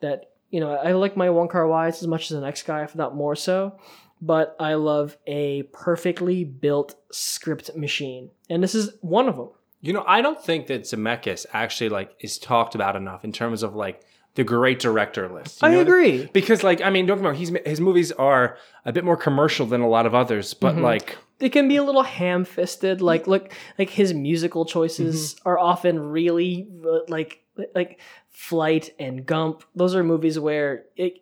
[0.00, 2.94] that you know I like my Wong Kar-wai's as much as the next guy, if
[2.94, 3.78] not more so.
[4.22, 9.50] But I love a perfectly built script machine, and this is one of them.
[9.82, 13.62] You know, I don't think that Zemeckis actually like is talked about enough in terms
[13.62, 14.02] of like
[14.34, 15.60] the great director list.
[15.62, 16.28] You I agree.
[16.32, 19.16] Because like I mean, don't get me wrong, he's, his movies are a bit more
[19.16, 20.84] commercial than a lot of others, but Mm-hmm.
[20.84, 25.48] like they can be a little ham-fisted like look like his musical choices Mm-hmm.
[25.48, 26.68] are often really
[27.08, 27.42] like
[27.74, 31.14] like flight and gump those are movies where it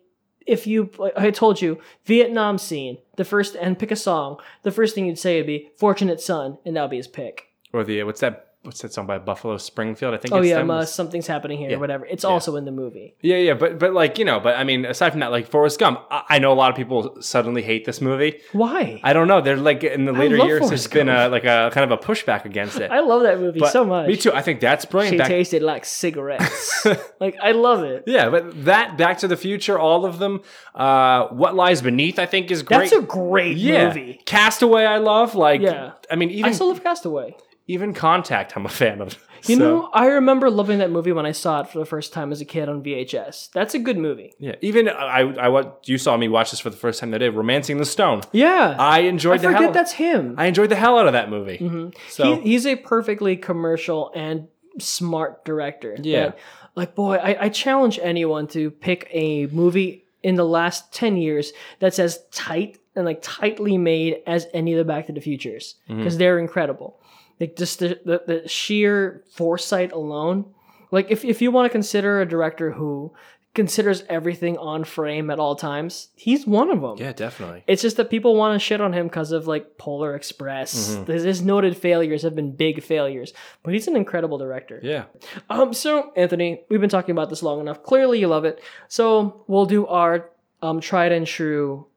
[0.47, 4.71] if you like i told you vietnam scene the first and pick a song the
[4.71, 7.83] first thing you'd say would be fortunate son and that would be his pick or
[7.83, 10.13] the what's that what's that song by Buffalo Springfield?
[10.13, 10.33] I think.
[10.33, 10.69] oh it's yeah them.
[10.69, 11.77] uh, something's happening here Yeah.
[11.77, 14.55] or whatever it's also in the movie Yeah, yeah, but but like you know, but
[14.55, 17.17] I mean, aside from that, like Forrest Gump, I, I know a lot of people
[17.21, 18.39] suddenly hate this movie.
[18.51, 19.41] why I don't know.
[19.41, 22.01] They're like in the later years, Forrest there's been a like a kind of a
[22.01, 22.91] pushback against it.
[22.91, 24.31] i love that movie But so much Me too.
[24.33, 25.13] I think that's brilliant.
[25.13, 26.85] she Back- tasted like cigarettes
[27.19, 30.41] like i love it yeah, but that Back to the Future, all of them.
[30.75, 32.89] Uh, what Lies Beneath, I think, is great.
[32.89, 33.87] that's a great yeah.
[33.87, 35.35] movie Castaway, I love.
[35.35, 35.91] Like, Yeah.
[36.09, 37.35] I mean, even i still love castaway
[37.67, 39.17] even Contact, I'm a fan of.
[39.45, 42.13] You So, know, I remember loving that movie when I saw it for the first
[42.13, 43.49] time as a kid on VHS.
[43.51, 44.33] That's a good movie.
[44.37, 44.55] yeah.
[44.61, 47.29] Even I, I, what you saw me watch this for the first time that day,
[47.29, 48.21] Romancing the Stone.
[48.33, 48.75] Yeah.
[48.77, 49.71] I enjoyed I the forget hell.
[49.71, 50.35] that's him.
[50.37, 51.57] I enjoyed the hell out of that movie.
[51.57, 51.89] Mm-hmm.
[52.09, 54.47] So he, he's a perfectly commercial and
[54.79, 55.97] smart director.
[55.99, 56.25] Yeah.
[56.25, 56.39] that-
[56.75, 61.51] like, boy, I, I challenge anyone to pick a movie in the last 10 years
[61.79, 65.75] that's as tight and like tightly made as any of the Back to the Futures
[65.89, 65.97] mm-hmm.
[65.99, 67.00] because they're incredible.
[67.41, 70.45] Like, just the, the, the sheer foresight alone.
[70.91, 73.13] Like, if, if you want to consider a director who
[73.53, 76.95] considers everything on frame at all times, he's one of them.
[76.97, 77.63] yeah, definitely.
[77.67, 80.91] It's just that people want to shit on him because of like Polar Express.
[80.95, 81.11] Mm-hmm.
[81.11, 84.79] His, his noted failures have been big failures, but he's an incredible director.
[84.81, 85.05] Yeah.
[85.49, 85.73] Um.
[85.73, 87.83] So Anthony, we've been talking about this long enough.
[87.83, 88.61] Clearly, you love it.
[88.87, 90.29] So we'll do our
[90.61, 91.87] um tried and true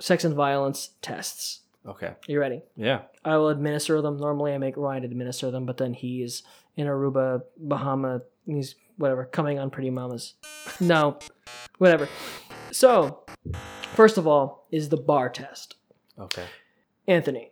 [0.00, 1.60] sex and violence tests.
[1.86, 2.14] Okay.
[2.26, 2.62] you ready?
[2.76, 3.02] Yeah.
[3.24, 4.16] I will administer them.
[4.16, 6.42] Normally, I make Ryan administer them, but then he's
[6.76, 8.22] in Aruba, Bahama.
[8.46, 10.34] He's whatever coming on Pretty Mamas.
[10.80, 11.18] No,
[11.78, 12.08] whatever.
[12.70, 13.24] So,
[13.94, 15.76] first of all, is the bar test.
[16.18, 16.44] Okay.
[17.06, 17.50] Anthony,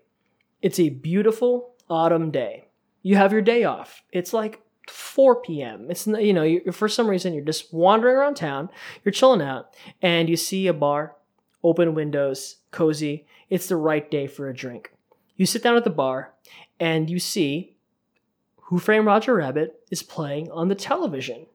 [0.62, 2.68] it's a beautiful autumn day.
[3.02, 4.02] You have your day off.
[4.12, 5.86] It's like 4 p.m.
[5.90, 8.68] It's you know, you for some reason you're just wandering around town,
[9.04, 11.16] you're chilling out, and you see a bar,
[11.62, 13.26] open windows, cozy.
[13.48, 14.92] It's the right day for a drink.
[15.40, 16.34] You sit down at the bar,
[16.78, 17.74] and you see
[18.64, 21.46] Who Framed Roger Rabbit is playing on the television.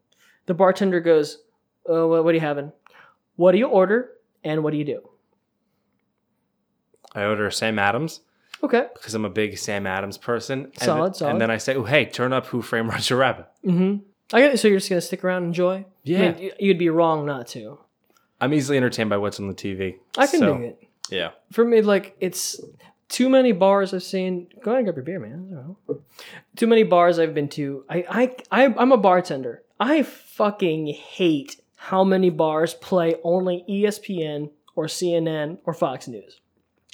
[0.48, 1.44] The bartender goes,
[1.88, 2.72] uh, what, what are you having?
[3.36, 4.10] What do you order,
[4.44, 5.08] and what do you do?
[7.14, 8.22] I order Sam Adams
[8.64, 8.88] Okay.
[8.96, 10.64] because I'm a big Sam Adams person.
[10.64, 11.32] And Solid, then, solid.
[11.34, 13.46] And then I say, oh, hey, turn up Who Framed Roger Rabbit.
[13.64, 13.98] Mm-hmm.
[14.34, 14.58] I get it.
[14.58, 15.86] So you're just gonna stick around and enjoy?
[16.04, 16.24] Yeah.
[16.24, 17.78] I mean, you'd be wrong not to.
[18.42, 19.98] I'm easily entertained by what's on the TV.
[20.18, 20.84] I can So, dig it.
[21.12, 21.30] Yeah.
[21.52, 22.60] For me, like it's
[23.10, 24.48] too many bars I've seen.
[24.64, 25.50] Go ahead and grab your beer, man.
[25.52, 26.02] I don't know.
[26.56, 27.86] Too many bars I've been to.
[27.90, 28.06] I
[28.52, 29.64] I, I I'm a bartender.
[29.80, 36.40] I fucking hate how many bars play only ESPN or CNN or Fox News.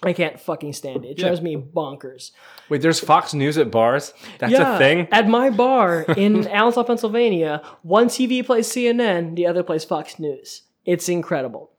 [0.04, 1.10] I can't fucking stand it.
[1.10, 2.32] It drives me bonkers.
[2.70, 4.14] Wait, there's Fox News at bars?
[4.40, 5.08] That's yeah, a thing?
[5.12, 10.64] At my bar in Allentown, Pennsylvania, one TV plays CNN, the other plays Fox News.
[10.86, 11.71] It's incredible.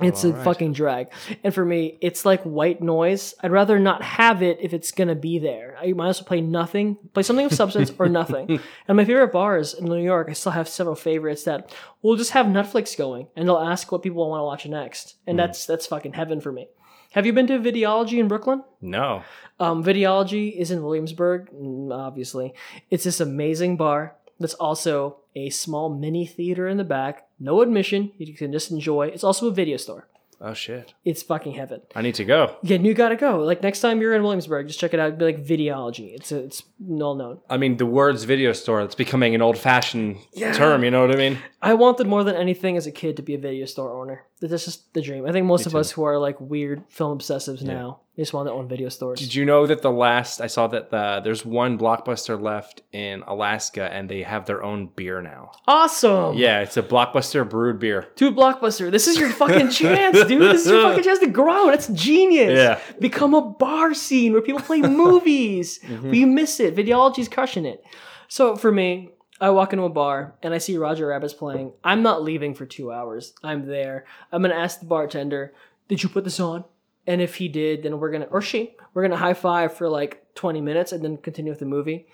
[0.00, 0.44] It's a Alright.
[0.44, 1.08] fucking drag.
[1.42, 3.34] And for me, it's like white noise.
[3.42, 5.76] I'd rather not have it if it's gonna be there.
[5.80, 8.60] I might as well play nothing, play something of substance or nothing.
[8.88, 12.32] And my favorite bars in New York, I still have several favorites that will just
[12.32, 15.16] have Netflix going and they'll ask what people want to watch next.
[15.26, 16.68] And that's that's fucking heaven for me.
[17.12, 18.62] Have you been to Videology in Brooklyn?
[18.82, 19.22] No.
[19.58, 22.52] Um, Videology is in Williamsburg, mm, obviously.
[22.90, 27.25] It's this amazing bar that's also a small mini theater in the back.
[27.38, 28.12] No admission.
[28.18, 29.08] You can just enjoy.
[29.08, 30.08] It's also a video store.
[30.38, 30.92] Oh, shit.
[31.02, 31.80] It's fucking heaven.
[31.94, 32.56] I need to go.
[32.62, 33.40] Yeah, you gotta go.
[33.40, 35.06] Like next time you're in Williamsburg, just check it out.
[35.06, 36.14] It'd be like Videology.
[36.14, 37.38] It's a, it's well known.
[37.48, 40.52] I mean, the words video store, it's becoming an old fashioned Yeah.
[40.52, 41.38] term, you know what I mean?
[41.62, 44.24] I wanted more than anything as a kid to be a video store owner.
[44.40, 45.26] That's just the dream.
[45.26, 45.78] I think most Me of too.
[45.78, 49.20] us who are like weird film obsessives now just want to own video stores.
[49.20, 53.22] Did you know that the last, I saw that the, there's one blockbuster left in
[53.26, 55.52] Alaska and they have their own beer now.
[55.66, 56.36] Awesome.
[56.36, 58.08] Yeah, it's a blockbuster brewed beer.
[58.16, 60.40] Dude, Blockbuster, this is your fucking chance, dude.
[60.40, 61.66] This is your fucking chance to grow.
[61.66, 62.52] That's genius.
[62.52, 62.80] Yeah.
[63.00, 65.80] Become a bar scene where people play movies.
[65.86, 66.12] Mm-hmm.
[66.14, 66.74] You miss it.
[66.74, 67.82] Videology's crushing it.
[68.28, 69.10] So for me,
[69.40, 71.72] I walk into a bar and I see Roger Rabbit's playing.
[71.84, 73.34] I'm not leaving for two hours.
[73.42, 74.06] I'm there.
[74.32, 75.52] I'm gonna ask the bartender,
[75.88, 76.64] "Did you put this on?"
[77.06, 80.24] And if he did, then we're gonna or she we're gonna high five for like
[80.34, 82.06] 20 minutes and then continue with the movie.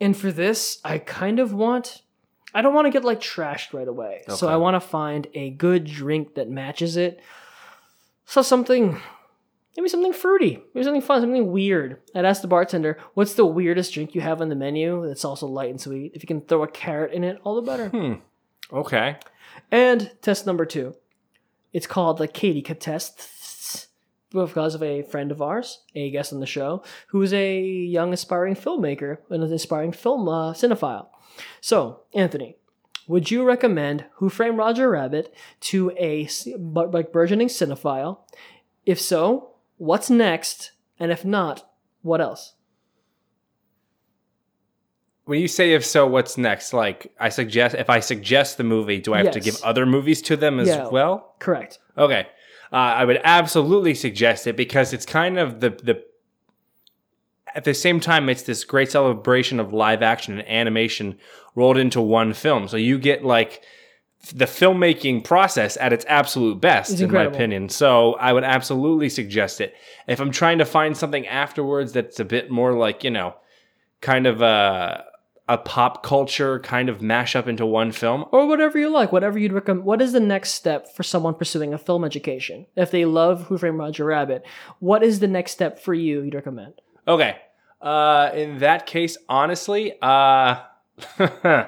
[0.00, 2.02] And for this, I kind of want.
[2.54, 4.22] I don't want to get like trashed right away.
[4.34, 7.20] So I want to find a good drink that matches it.
[8.24, 9.00] So something,
[9.76, 12.00] maybe something fruity, maybe something fun, something weird.
[12.14, 15.46] I'd ask the bartender, "What's the weirdest drink you have on the menu that's also
[15.46, 16.12] light and sweet?
[16.14, 18.14] If you can throw a carrot in it, all the better." Hmm.
[18.72, 19.16] Okay.
[19.70, 20.94] And test number two,
[21.72, 23.88] it's called the Katie Cup test
[24.30, 28.12] because of a friend of ours, a guest on the show, who is a young
[28.12, 31.06] aspiring filmmaker and an aspiring film uh, cinephile.
[31.60, 32.56] So, Anthony,
[33.06, 38.18] would you recommend Who Framed Roger Rabbit to a like burgeoning cinephile?
[38.84, 39.47] If so,
[39.78, 40.72] what's next?
[41.00, 41.68] And if not,
[42.02, 42.54] what else?
[45.24, 46.72] When you say if so, what's next?
[46.72, 50.22] Like, I suggest, if I suggest the movie, do I have to give other movies
[50.22, 50.88] to them as Yeah.
[50.88, 51.34] well?
[51.38, 51.78] Correct.
[51.96, 52.26] Okay.
[52.72, 56.02] Uh, I would absolutely suggest it because it's kind of the, the,
[57.54, 61.18] at the same time, it's this great celebration of live action and animation
[61.54, 62.68] rolled into one film.
[62.68, 63.62] So you get like
[64.34, 67.68] the filmmaking process at its absolute best, It's in my opinion.
[67.68, 69.74] So I would absolutely suggest it.
[70.06, 73.34] If I'm trying to find something afterwards that's a bit more like, you know,
[74.00, 75.04] kind of a,
[75.48, 79.52] a pop culture kind of mashup into one film, or whatever you like, whatever you'd
[79.52, 79.86] recommend.
[79.86, 82.66] What is the next step for someone pursuing a film education?
[82.76, 84.44] If they love Who Framed Roger Rabbit,
[84.78, 86.74] what is the next step for you you'd recommend?
[87.06, 87.36] Okay.
[87.80, 90.56] Uh, in that case, honestly, uh,
[91.20, 91.66] oh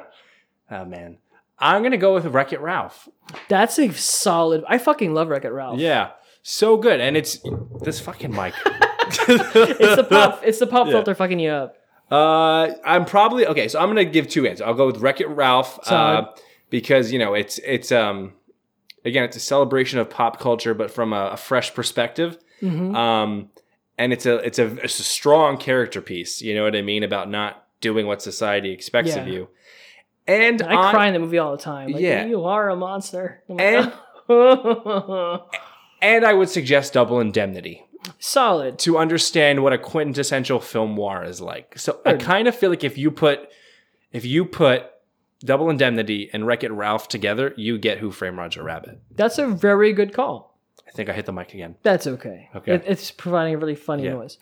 [0.70, 1.18] man,
[1.60, 3.08] I'm gonna go with Wreck It Ralph.
[3.48, 4.64] That's a solid.
[4.68, 5.78] I fucking love Wreck It Ralph.
[5.78, 6.10] Yeah,
[6.42, 7.38] so good, and it's
[7.82, 8.54] this fucking mic.
[8.66, 10.40] it's the pop.
[10.44, 10.92] It's the pop Yeah.
[10.94, 11.76] filter fucking you up.
[12.10, 13.68] Uh, I'm probably okay.
[13.68, 14.62] So I'm gonna give two answers.
[14.66, 16.26] I'll go with Wreck It Ralph uh,
[16.70, 18.32] because you know it's it's um
[19.04, 22.38] again it's a celebration of pop culture, but from a, a fresh perspective.
[22.62, 22.94] Mhm.
[22.96, 23.50] Um,
[23.96, 26.42] and it's a it's a it's a strong character piece.
[26.42, 29.48] You know what I mean about not doing what society expects of you.
[30.26, 31.90] And I on- cry in the movie all the time.
[31.92, 32.24] Like, Yeah.
[32.26, 33.42] you are a monster.
[33.48, 33.92] Like, And-.
[36.02, 37.84] And I would suggest Double Indemnity
[38.18, 38.78] solid.
[38.80, 41.78] to understand what a quintessential film noir is like.
[41.78, 43.40] So I kind of feel like if you put
[44.10, 44.84] if you put
[45.40, 48.98] Double Indemnity and Wreck It Ralph together, you get Who Framed Roger Rabbit.
[49.14, 50.49] That's a very good call.
[50.90, 51.76] I think I hit the mic again.
[51.84, 52.48] That's okay.
[52.56, 52.74] Okay.
[52.74, 54.14] It- it's providing a really funny Yeah.
[54.14, 54.38] noise.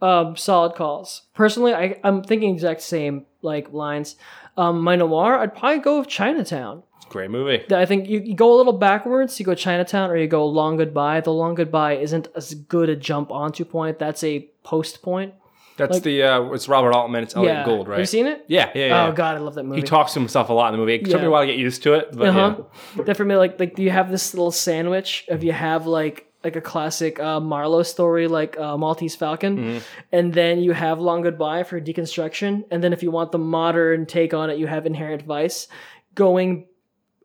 [0.00, 1.22] Um, solid calls.
[1.34, 4.16] Personally, I, I'm thinking exact same like lines.
[4.56, 6.82] Um, my noir, I'd probably go with Chinatown.
[7.10, 7.64] Great movie.
[7.74, 9.38] I think you, you go a little backwards.
[9.40, 11.20] You go Chinatown or you go Long Goodbye.
[11.20, 13.98] The Long Goodbye isn't as good a jump onto point.
[13.98, 15.34] That's a post point.
[15.80, 17.22] That's Like- the uh, it's Robert Altman.
[17.24, 17.64] It's Elliott yeah.
[17.64, 17.94] Gould, right?
[17.94, 18.44] Have you seen it?
[18.46, 19.06] Yeah, yeah, yeah.
[19.08, 19.80] Oh god, I love that movie.
[19.80, 20.94] He talks to himself a lot in the movie.
[20.94, 23.02] It took me a while to get used to it, but uh-huh.
[23.04, 26.56] That for me, like like you have this little sandwich of you have like like
[26.56, 29.78] a classic uh, Marlowe story like uh, Maltese Falcon, Mm-hmm.
[30.12, 34.06] and then you have Long Goodbye for deconstruction, and then if you want the modern
[34.06, 35.68] take on it, you have Inherent Vice,
[36.14, 36.66] going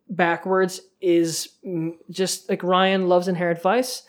[0.09, 4.03] backwards is mm, just like Ryan loves Inherent Vice.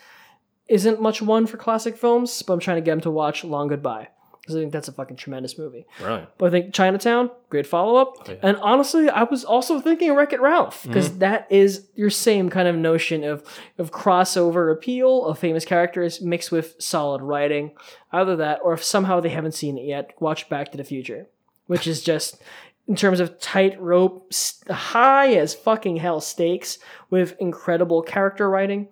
[0.67, 3.69] Isn't much one for classic films, but I'm trying to get him to watch Long
[3.69, 4.09] Goodbye
[4.47, 5.85] because I think that's a fucking tremendous movie.
[6.01, 6.25] Right.
[6.37, 8.29] But I think Chinatown, great follow up.
[8.41, 11.43] And honestly, I was also thinking Wreck It Ralph because Mhm.
[11.49, 13.43] is your same kind of notion of
[13.77, 17.73] of crossover appeal of famous characters mixed with solid writing.
[18.13, 21.27] Either that, or if somehow they haven't seen it yet, watch Back to the Future,
[21.65, 22.41] which is just
[22.87, 24.31] in terms of tightrope,
[24.69, 26.79] high as fucking hell stakes
[27.09, 28.87] with incredible character writing.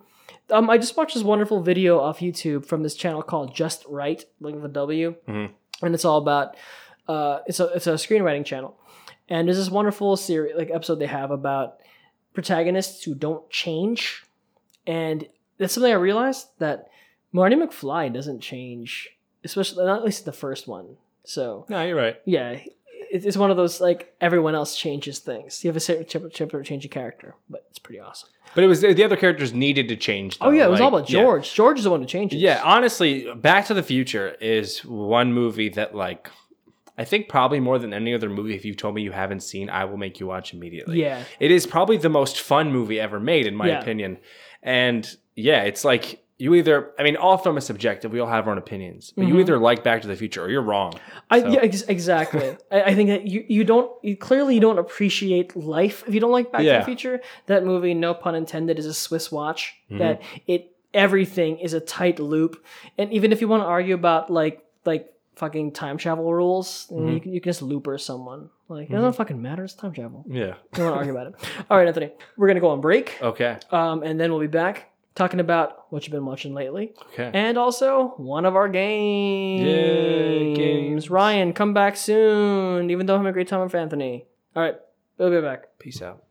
[0.50, 4.26] Um, I just watched this wonderful video off YouTube from this channel called Just Write,
[4.40, 5.52] like with a W Mhm.
[5.82, 6.56] and it's all about
[7.08, 8.76] uh, it's a it's a screenwriting channel,
[9.30, 11.78] and there's this wonderful series like episode they have about
[12.34, 14.24] protagonists who don't change,
[14.88, 15.28] and
[15.58, 16.90] that's something I realized that
[17.32, 19.10] Marty McFly doesn't change,
[19.44, 20.98] especially not at least the first one.
[21.24, 22.18] So No, you're right.
[22.26, 22.60] yeah,
[23.24, 25.64] it's one of those like everyone else changes things.
[25.64, 28.30] You have a certain chip change a character, but it's pretty awesome.
[28.56, 30.38] But it was the other characters needed to change.
[30.42, 31.22] Oh yeah, it was all like, about yeah.
[31.22, 31.54] George.
[31.54, 32.40] George is the one who changes.
[32.42, 36.30] Yeah, honestly, Back to the Future is one movie that like
[36.98, 39.70] I think probably more than any other movie if you told me you haven't seen,
[39.70, 41.02] I will make you watch immediately.
[41.02, 41.24] Yeah.
[41.40, 43.82] It is probably the most fun movie ever made in my Yeah.
[43.82, 44.18] opinion.
[44.64, 48.12] And yeah, it's like you either I mean all film is subjective.
[48.12, 49.14] We all have our own opinions.
[49.16, 49.40] But you Mhm.
[49.42, 50.94] either like Back to the Future or you're wrong.
[51.30, 52.58] I, So- yeah, ex- exactly.
[52.72, 56.20] I, I think that you, you don't you, clearly you don't appreciate life if you
[56.20, 57.22] don't like Back to the Future.
[57.46, 59.76] That movie, no pun intended, is a Swiss watch.
[59.90, 59.98] Mhm.
[60.00, 62.64] That it everything is a tight loop,
[62.98, 66.96] and even if you want to argue about like like fucking time travel rules, you,
[66.98, 67.22] Mhm.
[67.24, 68.50] can, you can just looper someone.
[68.70, 68.96] Like it Mhm.
[68.96, 69.64] doesn't fucking matter.
[69.66, 70.24] It's time travel.
[70.28, 70.46] Yeah.
[70.46, 71.36] You don't want to argue about it.
[71.70, 73.18] All right, Anthony, we're gonna go on break.
[73.22, 73.58] Okay.
[73.72, 76.94] Um, and then we'll be back talking about what you've been watching lately.
[77.14, 77.32] Okay.
[77.34, 79.66] And also one of our games.
[79.66, 81.10] Yay, games.
[81.10, 84.26] Ryan, come back soon, even though I'm having a great time with Anthony.
[84.56, 84.76] All right,
[85.18, 85.80] we'll be back.
[85.80, 86.22] Peace out.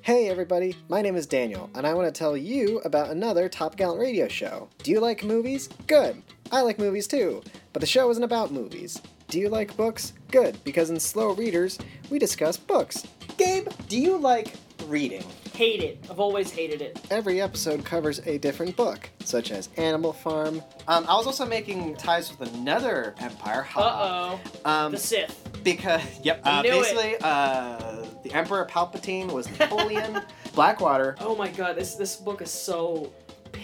[0.00, 3.76] Hey everybody, my name is Daniel, and I want to tell you about another Top
[3.76, 4.68] Gallant radio show.
[4.82, 5.68] Do you like movies?
[5.86, 6.22] Good.
[6.52, 7.42] I like movies too,
[7.72, 9.00] but the show isn't about movies.
[9.28, 10.12] Do you like books?
[10.30, 11.78] Good, because in Slow Readers,
[12.10, 13.06] we discuss books.
[13.36, 14.54] Gabe, do you like
[14.86, 15.24] reading?
[15.54, 16.04] Hate it.
[16.10, 17.00] I've always hated it.
[17.10, 20.62] Every episode covers a different book, such as Animal Farm.
[20.88, 23.66] Um, I was also making ties with another empire.
[23.76, 24.40] Uh oh.
[24.64, 25.48] Um, the Sith.
[25.62, 26.72] Because, yep, uh, Knew it.
[26.72, 30.20] basically, uh, the Emperor Palpatine was Napoleon.
[30.54, 31.16] Blackwater.
[31.20, 33.12] Oh my god, this this book is so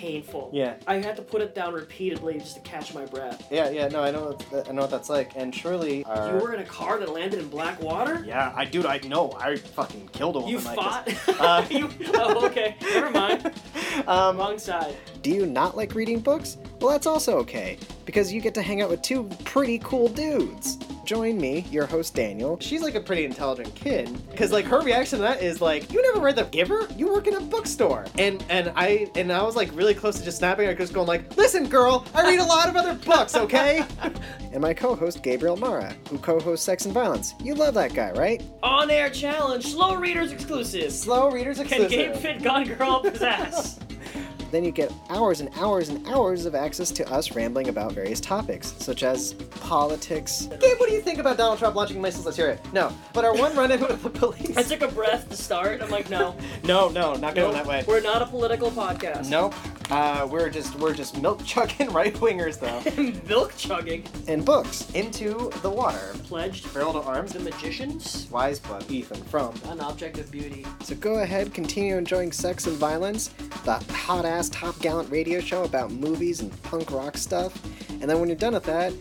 [0.01, 0.51] painful.
[0.53, 0.75] Yeah.
[0.87, 3.47] I had to put it down repeatedly just to catch my breath.
[3.51, 5.33] Yeah, yeah, no, I know, what- I know what that's like.
[5.37, 8.25] And surely, uh, You were in a car that landed in black water.
[8.27, 9.33] Yeah, I dude, I know.
[9.39, 11.07] I fucking killed a woman You fought.
[11.07, 11.19] this.
[11.41, 12.77] Uh, you, oh, okay.
[12.83, 13.53] Never mind.
[14.07, 14.95] um, Wrong side.
[15.23, 16.57] do you not like reading books?
[16.81, 17.77] Well, that's also okay
[18.07, 20.77] because you get to hang out with two pretty cool dudes.
[21.05, 22.57] Join me, your host Daniel.
[22.61, 26.01] She's like a pretty intelligent kid because like her reaction to that is like, "You
[26.03, 26.87] never read The Giver?
[26.97, 30.25] You work in a bookstore." And and I and I was like really close to
[30.25, 30.69] just snapping.
[30.69, 33.85] I just going like, "Listen, girl, I read a lot of other books, okay?"
[34.53, 37.35] and my co-host Gabriel Mara, who co-hosts Sex and Violence.
[37.43, 38.43] You love that guy, right?
[38.63, 40.93] On air challenge, slow readers exclusive.
[40.93, 41.91] Slow readers Can exclusive.
[41.91, 43.79] Gabe fit Gone Girl up his ass?
[44.51, 48.21] Then you get hours and hours and hours of access to us rambling about various
[48.21, 50.49] topics, such as politics.
[50.61, 52.25] Gabe, what do you think about Donald Trump launching missiles?
[52.27, 52.61] Let's hear it.
[52.73, 54.57] No, but our one run-in with the police.
[54.57, 55.81] I took a breath to start.
[55.83, 56.35] I'm like, no,
[56.65, 57.85] No, no, not going no, that way.
[57.87, 59.29] we're not a political podcast.
[59.31, 59.55] Nope.
[59.91, 62.81] Uh, we're just we're just milk chugging right wingers though.
[63.29, 64.05] Milk chugging.
[64.29, 66.13] and books into the water.
[66.29, 66.73] Pledged.
[66.73, 67.33] Barrel to arms.
[67.33, 68.29] The magicians.
[68.31, 68.89] Wise blood.
[68.89, 69.55] Ethan Frome.
[69.67, 70.65] An object of beauty.
[70.85, 73.29] So go ahead, continue enjoying Sex and Violence,
[73.65, 77.61] the hot ass Top Gallant radio show about movies and punk rock stuff.
[77.91, 78.93] And then when you're done with that,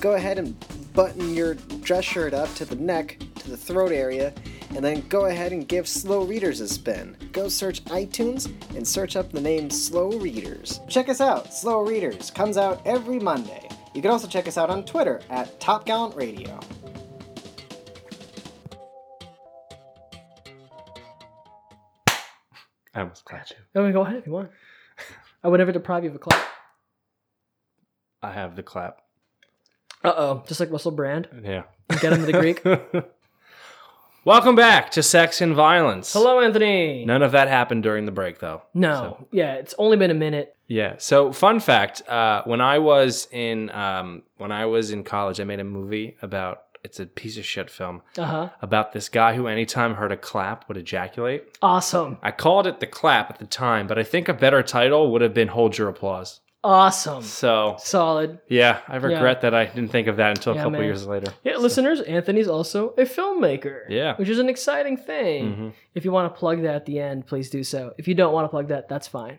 [0.00, 0.56] go ahead and
[0.94, 4.32] button your dress shirt up to the neck, to the throat area,
[4.74, 7.16] and then go ahead and give Slow Readers a spin.
[7.32, 10.80] Go search iTunes and search up the name Slow Readers.
[10.88, 13.68] Check us out, Slow Readers comes out every Monday.
[13.94, 16.58] You can also check us out on Twitter at Top Gallant Radio.
[22.94, 23.56] I almost clapped you.
[23.74, 24.50] Oh, go ahead if you want.
[25.42, 26.44] I would never deprive you of a clap.
[28.22, 29.02] I have the clap.
[30.02, 31.28] Uh oh, just like Russell Brand.
[31.42, 31.64] Yeah.
[32.00, 32.64] Get him to the Greek.
[34.24, 36.12] Welcome back to Sex and Violence.
[36.12, 37.04] Hello, Anthony.
[37.04, 38.62] None of that happened during the break, though.
[38.74, 40.56] No, yeah, it's only been a minute.
[40.66, 40.96] Yeah.
[40.98, 45.44] So, fun fact: uh, when I was in um, when I was in college, I
[45.44, 46.62] made a movie about.
[46.86, 48.48] It's a piece of shit film Uh huh.
[48.62, 51.42] about this guy who, anytime heard a clap, would ejaculate.
[51.60, 52.16] Awesome.
[52.22, 55.20] I called it the clap at the time, but I think a better title would
[55.20, 57.22] have been "Hold Your Applause." Awesome.
[57.22, 58.38] So Solid.
[58.48, 60.84] yeah, I regret that I didn't think of that until a Yeah, couple man.
[60.84, 61.32] years later.
[61.44, 63.82] Yeah, listeners, Anthony's also a filmmaker.
[63.88, 64.16] Yeah.
[64.16, 65.42] Which is an exciting thing.
[65.56, 65.72] Mhm.
[65.94, 67.94] If you want to plug that at the end, please do so.
[67.98, 69.38] If you don't want to plug that, that's fine.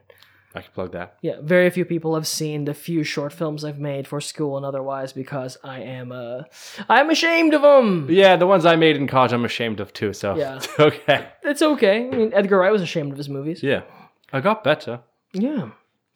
[0.58, 1.16] I can plug that.
[1.22, 4.66] Yeah, very few people have seen the few short films I've made for school and
[4.66, 6.44] otherwise because I am uh
[6.90, 8.08] I'm ashamed of them.
[8.10, 10.14] Yeah, the ones I made in college, I'm ashamed of too.
[10.14, 10.58] So Yeah.
[10.58, 11.28] it's okay.
[11.44, 12.08] It's okay.
[12.12, 13.62] I mean, Edgar Wright was ashamed of his movies.
[13.64, 13.82] Yeah,
[14.34, 15.00] I got better.
[15.34, 15.70] Yeah.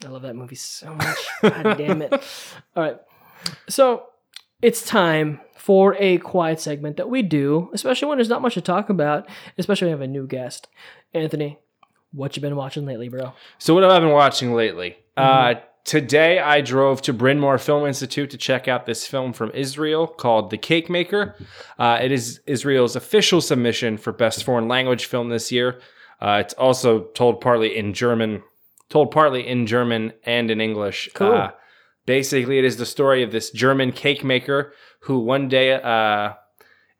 [0.04, 1.18] I love that movie so much.
[1.44, 2.12] God damn it.
[2.76, 2.98] All right.
[3.70, 4.08] So
[4.62, 8.62] it's time for a quiet segment that we do, especially when there's not much to
[8.62, 9.28] talk about,
[9.60, 10.68] especially when we have a new guest.
[11.14, 11.60] Anthony,
[12.12, 13.34] what you been watching lately, bro?
[13.58, 14.98] So what have I been watching lately?
[15.18, 15.58] Mm-hmm.
[15.58, 19.52] Uh, today I drove to Bryn Mawr Film Institute to check out this film from
[19.52, 21.36] Israel called The Cake Maker.
[21.80, 25.80] Uh, it is Israel's official submission for Best Foreign Language Film this year.
[26.22, 28.44] Uh, it's also told partly in German,
[28.90, 31.10] told partly in German and in English.
[31.16, 31.32] Cool.
[31.32, 31.52] Uh,
[32.06, 36.34] basically, it is the story of this German cake maker who one day uh,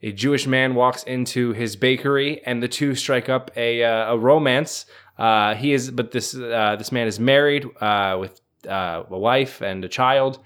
[0.04, 4.18] a Jewish man walks into his bakery, and the two strike up a uh, a
[4.18, 4.86] romance.
[5.18, 9.62] Uh, he is, but this uh, this man is married uh, with uh, a wife
[9.62, 10.40] and a child,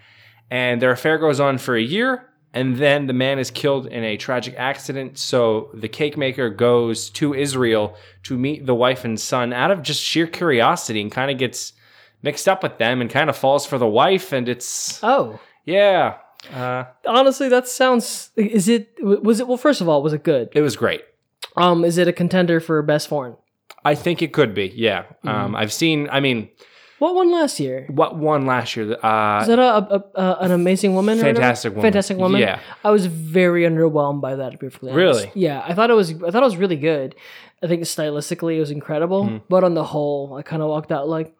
[0.51, 2.29] and their affair goes on for a year.
[2.53, 5.17] And then the man is killed in a tragic accident.
[5.17, 9.81] So the cake maker goes to Israel to meet the wife and son out of
[9.81, 11.73] just sheer curiosity, and kind of gets
[12.21, 14.31] mixed up with them, and kind of falls for the wife.
[14.31, 15.39] And it's Oh.
[15.65, 16.15] yeah,
[16.53, 20.49] uh, Honestly, that sounds is it was it well first of all, was it good?
[20.53, 21.01] it was great.
[21.57, 23.35] Um is it a contender for best foreign?
[23.83, 24.73] I think it could be.
[24.75, 25.03] Yeah.
[25.03, 25.27] Mm-hmm.
[25.29, 26.09] Um, I've seen.
[26.11, 26.49] I mean,
[26.97, 27.85] What won last year?
[27.89, 28.93] what won last year?
[29.03, 31.15] Uh, Is that a, a, a an amazing woman?
[31.19, 31.35] or whatever?
[31.39, 31.81] Fantastic Woman.
[31.83, 32.41] Fantastic woman.
[32.41, 32.59] Yeah.
[32.83, 34.51] I was very underwhelmed by that.
[34.53, 35.05] To be perfectly honest.
[35.05, 35.31] Really?
[35.35, 36.11] Yeah, I thought it was.
[36.11, 37.13] I thought it was really good.
[37.61, 39.37] I think stylistically it was incredible, Mm-hmm.
[39.49, 41.35] but on the whole, I kind of walked out like,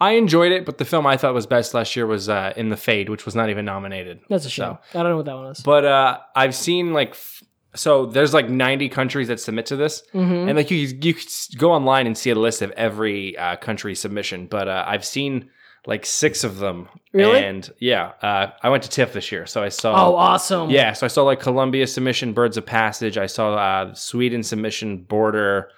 [0.00, 2.68] I enjoyed it, but the film I thought was best last year was uh, In
[2.70, 4.20] the Fade, which was not even nominated.
[4.28, 4.78] that's a shame.
[4.94, 5.60] I don't know what that one was.
[5.60, 7.10] But uh, I've seen like.
[7.10, 7.42] f-
[7.74, 10.48] So there's like 90 countries that submit to this, Mm-hmm.
[10.48, 13.94] and like you you could go online and see a list of every uh, country
[13.94, 14.46] submission.
[14.48, 15.50] But uh, I've seen
[15.86, 16.88] like six of them.
[17.12, 17.38] Really?
[17.44, 19.92] And yeah, uh, I went to TIFF this year, so I saw.
[19.94, 20.68] oh, awesome.
[20.70, 23.16] Yeah, so I saw like Colombia submission, Birds of Passage.
[23.16, 25.70] I saw uh, Sweden submission, Border.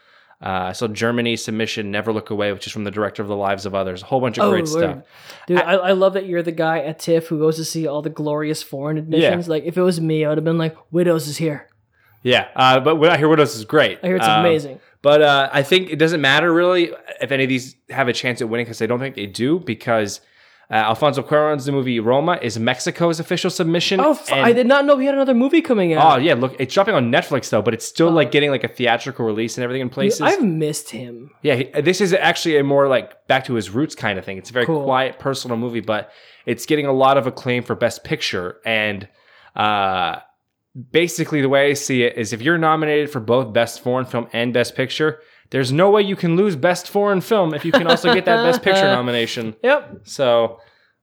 [0.43, 3.37] Uh, I saw Germany submission, Never Look Away, which is from the director of The
[3.37, 4.03] Lives of Others.
[4.03, 4.69] A whole bunch of Oh, great word.
[4.69, 4.99] stuff.
[5.47, 8.03] Dude, I, I love that you're the guy at TIFF who goes to see all
[8.03, 9.49] the glorious foreign admissions.
[9.49, 11.69] Like, if it was me, I would have been like, Widows is here.
[12.25, 13.99] Yeah, uh, but what I hear Widows is great.
[14.03, 14.81] I hear it's Um, amazing.
[15.01, 18.41] But uh, I think it doesn't matter really if any of these have a chance
[18.41, 20.21] at winning because I don't think they do because
[20.73, 24.01] uh, Alfonso Cuarón's the movie Roma is Mexico's official submission.
[24.01, 26.17] Oh, f- and- I did not know he had another movie coming out.
[26.17, 28.69] Oh yeah, look, it's dropping on Netflix though, but it's still like getting like a
[28.69, 30.23] theatrical release and everything in Dude, places.
[30.23, 31.31] I've missed him.
[31.43, 34.39] Yeah, he, this is actually a more like back to his roots kind of thing.
[34.39, 34.83] It's a very Cool.
[34.85, 36.11] quiet, personal movie, but
[36.47, 38.57] it's getting a lot of acclaim for Best Picture.
[38.65, 39.07] And
[39.55, 40.17] uh,
[40.91, 44.27] basically, the way I see it is if you're nominated for both Best Foreign Film
[44.33, 45.21] and Best Picture,
[45.53, 48.43] there's no way you can lose Best Foreign Film if you can also get that
[48.43, 49.55] Best Picture nomination.
[49.63, 50.01] Yep.
[50.05, 50.59] So,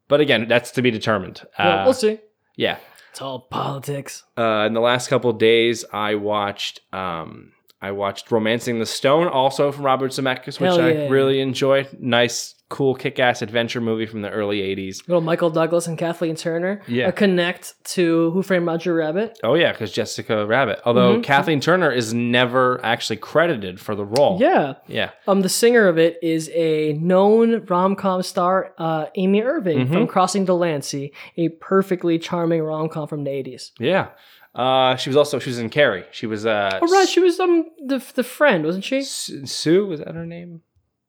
[0.09, 1.41] but again, that's to be determined.
[1.57, 2.19] Well, Uh, we'll see.
[2.57, 2.77] Yeah.
[3.11, 4.23] It's all politics.
[4.37, 9.27] Uh, in the last couple of days, I watched um, I watched *Romancing the Stone*,
[9.27, 11.87] also from Robert Zemeckis, which Hell I really enjoyed.
[11.97, 15.07] Nice, cool, kick-ass adventure movie from the early '80s.
[15.07, 16.81] Little Michael Douglas and Kathleen Turner.
[16.89, 17.07] Yeah.
[17.07, 19.39] A connect to Who Framed Roger Rabbit.
[19.43, 20.81] Oh yeah, because Jessica Rabbit.
[20.85, 21.23] Although Mhm.
[21.23, 24.37] Kathleen Turner is never actually credited for the role.
[24.41, 24.73] Yeah.
[24.87, 29.79] yeah, Um, the singer of it is a known rom com star, uh, Amy Irving
[29.79, 29.93] Mm-hmm.
[29.93, 33.71] from Crossing Delancey, a perfectly charming rom com from the 80s.
[33.79, 34.07] yeah.
[34.55, 36.05] Uh, she was also she was in Carrie.
[36.11, 37.07] She was uh, Oh, right.
[37.07, 38.99] She was um the, the friend, wasn't she?
[38.99, 40.61] S- Sue was that her name?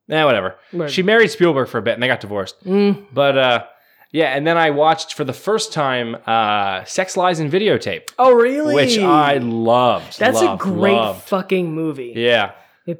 [0.06, 0.56] Yeah, whatever.
[0.72, 0.90] Right.
[0.90, 2.62] She married Spielberg for a bit and they got divorced.
[2.64, 3.06] Mm.
[3.12, 3.64] But uh,
[4.12, 8.10] yeah, and then I watched for the first time uh, Sex Lies and Videotape.
[8.18, 8.74] Oh, really?
[8.74, 10.18] which I loved.
[10.18, 11.22] That's loved, a great loved.
[11.28, 12.12] fucking movie.
[12.16, 12.52] Yeah,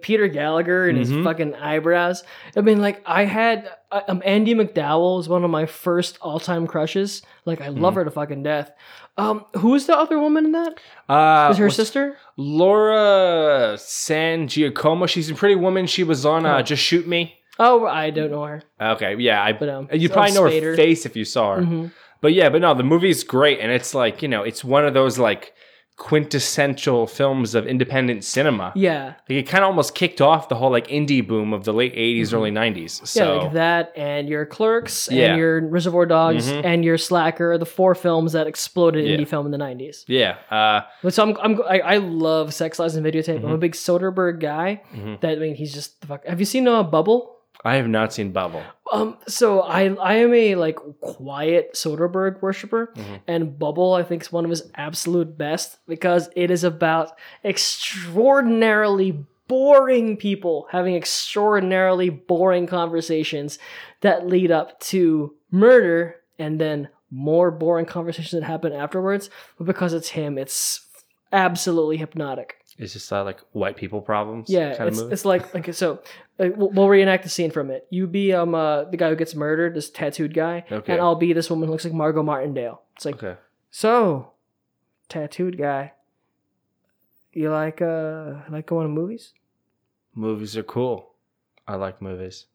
[0.02, 1.00] Peter Gallagher and Mhm.
[1.00, 2.22] his fucking eyebrows.
[2.56, 3.68] I mean, like, I had
[4.06, 7.22] um, Andie MacDowell is one of my first all time crushes.
[7.44, 7.96] Like, I love Mhm.
[7.96, 8.70] her to fucking death.
[9.18, 10.74] Um, who is the other woman in that?
[11.08, 12.16] uh, Is her sister?
[12.36, 15.06] Laura San Giacomo.
[15.06, 15.86] She's a pretty woman.
[15.86, 16.62] She was on uh, Oh.
[16.62, 17.34] Just Shoot Me.
[17.58, 18.62] Oh, I don't know her.
[18.80, 19.52] Okay, yeah, I.
[19.52, 20.62] But, um, you probably know Spader.
[20.62, 21.62] her face if you saw her.
[21.62, 21.90] Mhm.
[22.22, 24.94] But yeah, but no, the movie's great, and it's like you know, it's one of
[24.94, 25.52] those like
[25.96, 28.72] quintessential films of independent cinema.
[28.74, 29.14] Yeah.
[29.28, 31.94] Like it kind of almost kicked off the whole like indie boom of the late
[31.94, 33.06] 80s, early 90s.
[33.06, 33.36] So Mm-hmm.
[33.38, 35.26] yeah, like that, and your Clerks, Yeah.
[35.32, 36.64] and your Reservoir Dogs, Mhm.
[36.64, 39.16] and your Slacker, the four films that exploded Yeah.
[39.16, 40.04] indie film in the '90s.
[40.08, 43.38] yeah, uh, But so I'm, I'm I, I love Sex Lies and Videotape.
[43.44, 43.60] I'm a Mhm.
[43.60, 44.82] big Soderbergh guy.
[44.94, 45.20] Mhm.
[45.20, 46.26] That I mean, he's just the fuck.
[46.26, 47.36] Have you seen uh, Bubble?
[47.64, 48.62] I have not seen Bubble.
[48.92, 53.14] Um, so I I am a like quiet Soderbergh worshiper, Mm-hmm.
[53.28, 57.12] and Bubble I think is one of his absolute best because it is about
[57.44, 63.58] extraordinarily boring people having extraordinarily boring conversations
[64.00, 69.28] that lead up to murder, and then more boring conversations that happen afterwards.
[69.58, 70.86] But because it's him, it's
[71.32, 72.56] absolutely hypnotic.
[72.80, 74.48] It's just uh, like white people problems.
[74.48, 76.02] Yeah, kind it's, of it's like okay, so
[76.38, 77.86] uh, we'll, we'll reenact the scene from it.
[77.90, 80.94] You be um uh, the guy who gets murdered, this tattooed guy, Okay.
[80.94, 82.80] and I'll be this woman who looks like Margot Martindale.
[82.96, 83.38] It's like okay.
[83.70, 84.32] so,
[85.10, 85.92] tattooed guy.
[87.34, 89.34] You like uh like going to movies?
[90.14, 91.12] Movies are cool.
[91.68, 92.46] I like movies.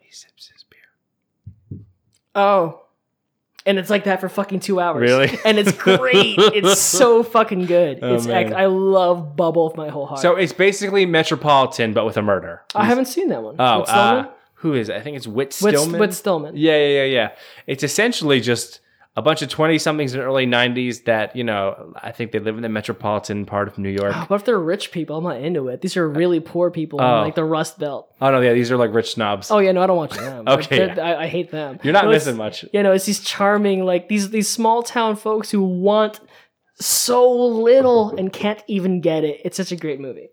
[0.00, 1.78] He sips his beer.
[2.34, 2.85] Oh.
[3.66, 5.00] And it's like that for fucking two hours.
[5.00, 5.36] Really?
[5.44, 6.36] And it's great.
[6.38, 7.98] it's so fucking good.
[8.00, 8.54] Oh, it's man.
[8.54, 10.20] I love Bubble with my whole heart.
[10.20, 12.62] So it's basically Metropolitan, but with a murder.
[12.74, 13.56] I haven't seen that one.
[13.58, 14.24] Oh, With Stallman?
[14.26, 14.96] uh, who is it?
[14.96, 16.00] I think it's Whit Whit- Stillman.
[16.00, 16.56] Whit Stillman.
[16.56, 17.30] Yeah, yeah, yeah, yeah.
[17.66, 18.80] It's essentially just
[19.16, 21.94] a bunch of twenty somethings in the early '90s that you know.
[22.02, 24.14] I think they live in the metropolitan part of New York.
[24.28, 25.16] What if they're rich people?
[25.16, 25.80] I'm not into it.
[25.80, 27.22] These are really poor people in Oh.
[27.22, 28.14] like the Rust Belt.
[28.20, 29.50] Oh no, yeah, these are like rich snobs.
[29.50, 30.46] Oh yeah, no, I don't watch them.
[30.46, 31.78] Okay, They're- I, I hate them.
[31.82, 32.64] You're not No, it's- missing much.
[32.72, 36.20] You know, it's these charming, like these these small town folks who want
[36.78, 39.40] so little and can't even get it.
[39.44, 40.28] It's such a great movie.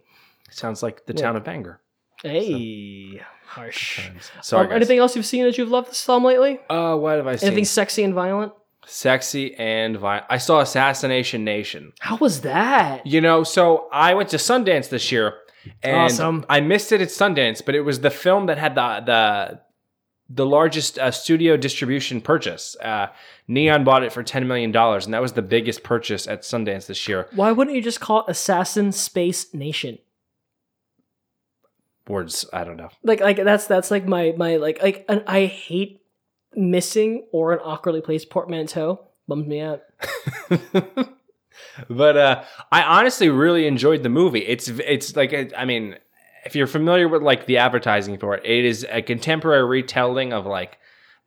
[0.52, 1.22] Sounds like the Yeah.
[1.22, 1.80] town of Bangor.
[2.22, 4.00] Hey, harsh.
[4.42, 4.76] Sorry, Um, guys.
[4.76, 6.60] anything else you've seen that you've loved this film lately?
[6.70, 7.48] Uh, what have I seen?
[7.48, 8.52] Anything sexy and violent?
[8.86, 10.26] Sexy and violent.
[10.30, 11.94] I saw Assassination Nation.
[12.00, 13.06] How was that?
[13.06, 15.36] You know, so I went to Sundance this year,
[15.82, 16.46] and Awesome.
[16.50, 19.60] I missed it at Sundance, but it was the film that had the the
[20.30, 22.76] the largest uh, studio distribution purchase.
[22.82, 23.08] Uh,
[23.48, 26.88] Neon bought it for ten million dollars, and that was the biggest purchase at Sundance
[26.88, 27.28] this year.
[27.34, 30.00] Why wouldn't you just call it Assassin Space Nation?
[32.08, 32.90] Words, I don't know.
[33.04, 36.02] Like like that's that's like my my like like I hate
[36.56, 38.99] missing or an awkwardly placed portmanteau.
[39.28, 39.82] Bums me out.
[41.89, 44.39] But uh, I honestly really enjoyed the movie.
[44.45, 45.95] It's it's like I mean,
[46.45, 50.45] if you're familiar with like the advertising for it, it is a contemporary retelling of
[50.45, 50.78] like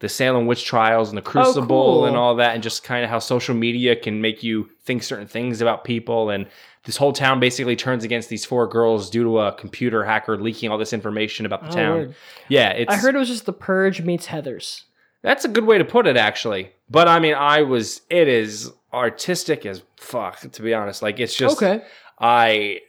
[0.00, 2.06] the Salem witch trials and the Crucible cool.
[2.06, 5.26] and all that, and just kind of how social media can make you think certain
[5.26, 6.30] things about people.
[6.30, 6.46] And
[6.84, 10.70] this whole town basically turns against these four girls due to a computer hacker leaking
[10.70, 11.96] all this information about the Oh, town.
[11.96, 12.14] word.
[12.48, 14.84] Yeah, it's I heard it was just the Purge meets Heather's.
[15.26, 16.70] That's a good way to put it, actually.
[16.88, 18.00] But I mean, I was.
[18.08, 21.02] It is artistic as fuck, to be honest.
[21.02, 21.56] Like it's just.
[21.60, 21.82] Okay.
[22.18, 22.80] I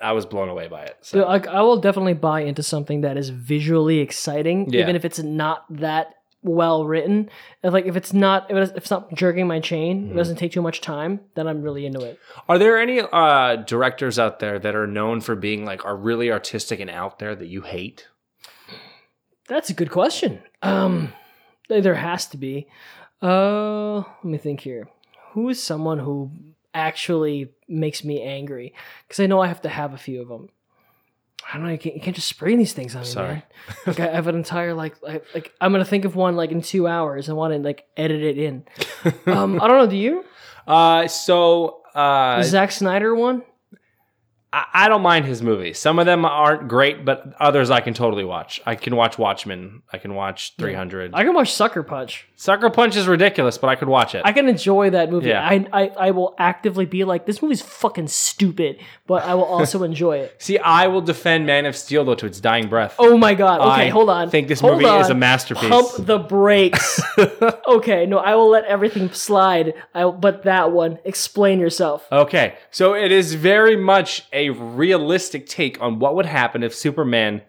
[0.00, 0.96] I was blown away by it.
[1.02, 4.80] So So I, I will definitely buy into something that is visually exciting, Yeah.
[4.82, 7.30] even if it's not that well written.
[7.62, 10.12] If, like if it's not if it's, not jerking my chain, Mm-hmm.
[10.12, 12.18] it doesn't take too much time, then I'm really into it.
[12.48, 16.30] are there any uh, directors out there that are known for being like are really
[16.32, 18.08] artistic and out there that you hate?
[19.48, 20.42] That's a good question.
[20.62, 21.12] Um,
[21.68, 22.66] there has to be.
[23.22, 24.88] Uh, let me think here.
[25.32, 26.30] Who is someone who
[26.74, 28.74] actually makes me angry?
[29.06, 30.48] Because I know I have to have a few of them.
[31.50, 31.72] I don't know.
[31.72, 33.28] You can't, you can't just spray these things on me, Sorry.
[33.34, 33.42] man.
[33.86, 36.62] Like I have an entire like, like like I'm gonna think of one like in
[36.62, 38.64] two hours and want to like edit it in.
[39.26, 39.86] um, I don't know.
[39.86, 40.24] Do you?
[40.66, 43.42] Uh, so uh, The Zack Snyder one?
[44.54, 45.80] I, I don't mind his movies.
[45.80, 48.60] Some of them aren't great, but others I can totally watch.
[48.64, 49.82] I can watch Watchmen.
[49.92, 51.10] I can watch 300.
[51.12, 52.28] I can watch Sucker Punch.
[52.44, 54.20] Sucker Punch is ridiculous, but I could watch it.
[54.22, 55.30] I can enjoy that movie.
[55.30, 55.42] Yeah.
[55.42, 59.82] I, I I will actively be like, this movie's fucking stupid, but I will also
[59.90, 60.36] enjoy it.
[60.42, 62.96] See, I will defend Man of Steel though to its dying breath.
[62.98, 63.62] Oh my god.
[63.62, 64.28] Okay, I hold on.
[64.28, 65.70] I think this Hold movie is a masterpiece.
[65.70, 67.00] Pump the brakes.
[67.66, 69.72] okay, no, I will let everything slide.
[69.94, 72.06] I but that one, explain yourself.
[72.12, 77.40] Okay, so it is very much a realistic take on what would happen if Superman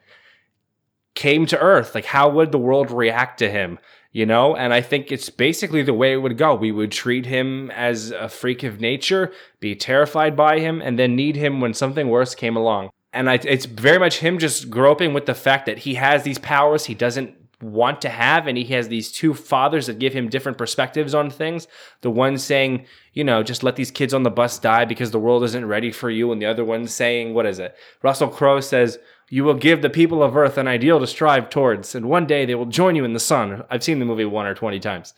[1.15, 1.95] came to Earth.
[1.95, 3.79] Like, how would the world react to him?
[4.11, 6.55] You know, and I think it's basically the way it would go.
[6.55, 11.17] We would treat him as a freak of nature, be terrified by him, and then
[11.17, 12.91] need him when something worse came along.
[13.11, 16.39] And I, it's very much him just groping with the fact that he has these
[16.39, 20.29] powers he doesn't want to have, and he has these two fathers that give him
[20.29, 21.67] different perspectives on things.
[22.01, 25.19] The one saying, you know, just let these kids on the bus die because the
[25.19, 27.75] world isn't ready for you, and the other one saying, what is it?
[28.01, 28.99] Russell Crowe says,
[29.29, 32.45] you will give the people of Earth an ideal to strive towards, and one day
[32.45, 33.63] they will join you in the sun.
[33.69, 35.13] I've seen the movie one or 20 times.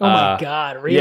[0.00, 0.96] Oh my Uh, god, really?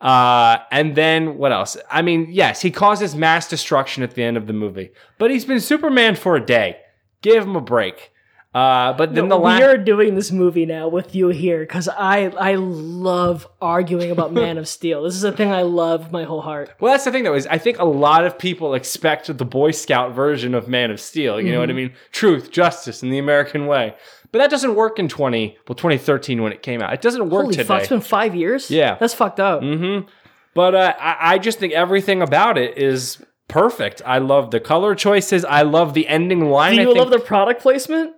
[0.00, 0.08] Yeah.
[0.08, 1.76] Uh, and then what else?
[1.90, 5.44] I mean, yes, he causes mass destruction at the end of the movie, but he's
[5.44, 6.76] been Superman for a day.
[7.20, 8.12] Give him a break.
[8.54, 12.26] Uh, but then the we are doing this movie now with you here because I
[12.38, 15.02] I love arguing about Man of Steel.
[15.02, 16.70] This is a thing I love my whole heart.
[16.78, 19.72] Well, that's the thing, though, is I think a lot of people expect the Boy
[19.72, 21.40] Scout version of Man of Steel.
[21.40, 21.76] You know what I Mhm.
[21.76, 21.92] mean?
[22.12, 23.94] Truth, justice, and the American way.
[24.30, 26.92] But that doesn't work in 20, well, 2013 when it came out.
[26.92, 27.64] It doesn't work Holy today.
[27.66, 27.80] fuck!
[27.80, 28.70] It's been five years.
[28.70, 28.96] Yeah.
[29.00, 29.62] that's fucked up.
[29.62, 30.06] Mm-hmm.
[30.54, 34.00] But uh, I, I just think everything about it is perfect.
[34.06, 35.44] I love the color choices.
[35.44, 36.76] I love the ending line.
[36.76, 38.12] Do you love the product placement?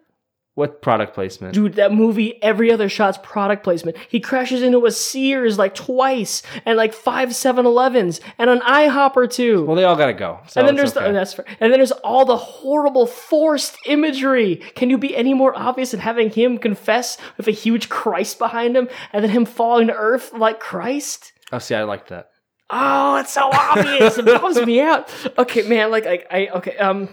[0.57, 1.53] What product placement?
[1.53, 3.95] Dude, that movie, every other shot's product placement.
[4.09, 9.27] He crashes into a Sears like twice, and like five 7-Elevens, and an IHOP or
[9.27, 9.67] two.
[9.67, 10.41] Well, they all gotta go.
[10.49, 11.09] So and then there's okay.
[11.09, 11.45] the, that's fair.
[11.61, 14.57] and then there's all the horrible forced imagery.
[14.75, 18.75] Can you be any more obvious than having him confess with a huge Christ behind
[18.75, 21.35] him, and then him falling to earth like Christ?
[21.53, 22.31] Oh, see, I like that.
[22.71, 24.17] Oh, it's so obvious.
[24.17, 25.13] it bums me out.
[25.37, 25.91] Okay, man.
[25.91, 26.79] Like, I, I, okay.
[26.79, 27.11] Um,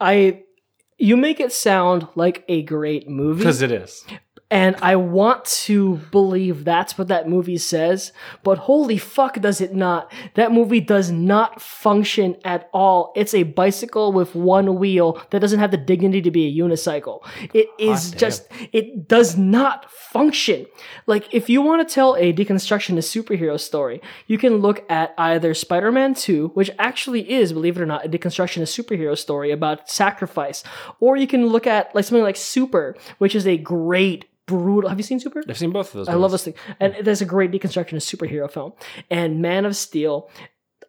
[0.00, 0.44] I,
[1.00, 4.04] you make it sound like a great movie Because it is.
[4.50, 9.74] And I want to believe that's what that movie says, but holy fuck, does it
[9.74, 10.12] not?
[10.34, 13.12] That movie does not function at all.
[13.14, 17.20] It's a bicycle with one wheel that doesn't have the dignity to be a unicycle.
[17.54, 20.66] It is just, it does not function.
[21.06, 25.54] Like, if you want to tell a deconstructionist superhero story, you can look at either
[25.54, 29.88] Spider Man 2, which actually is, believe it or not, a deconstructionist superhero story about
[29.88, 30.64] sacrifice,
[30.98, 34.26] or you can look at like something like Super, which is a great
[34.58, 34.88] brutal.
[34.88, 35.42] Have you seen Super?
[35.48, 36.08] I've seen both of those.
[36.08, 36.44] I love movies.
[36.44, 38.72] this thing, and there's a great deconstruction of superhero film.
[39.10, 40.30] And Man of Steel,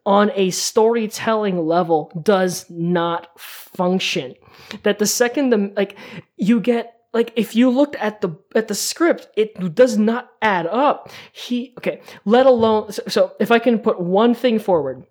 [0.05, 4.36] on a storytelling level, does not function.
[4.84, 5.97] That the second the like
[6.38, 10.68] you get like if you looked at the at the script, it does not add
[10.68, 11.09] up.
[11.32, 15.05] He okay, let alone so, so if I can put one thing forward.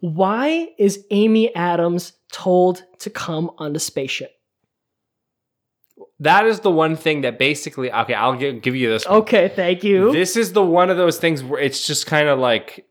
[0.00, 4.39] Why is Amy Adams told to come on the spaceship?
[6.20, 9.06] That is the one thing that basically, okay, I'll give, give you this.
[9.06, 9.18] one.
[9.18, 10.12] Okay, thank you.
[10.12, 12.86] This is the one of those things where it's just kind of like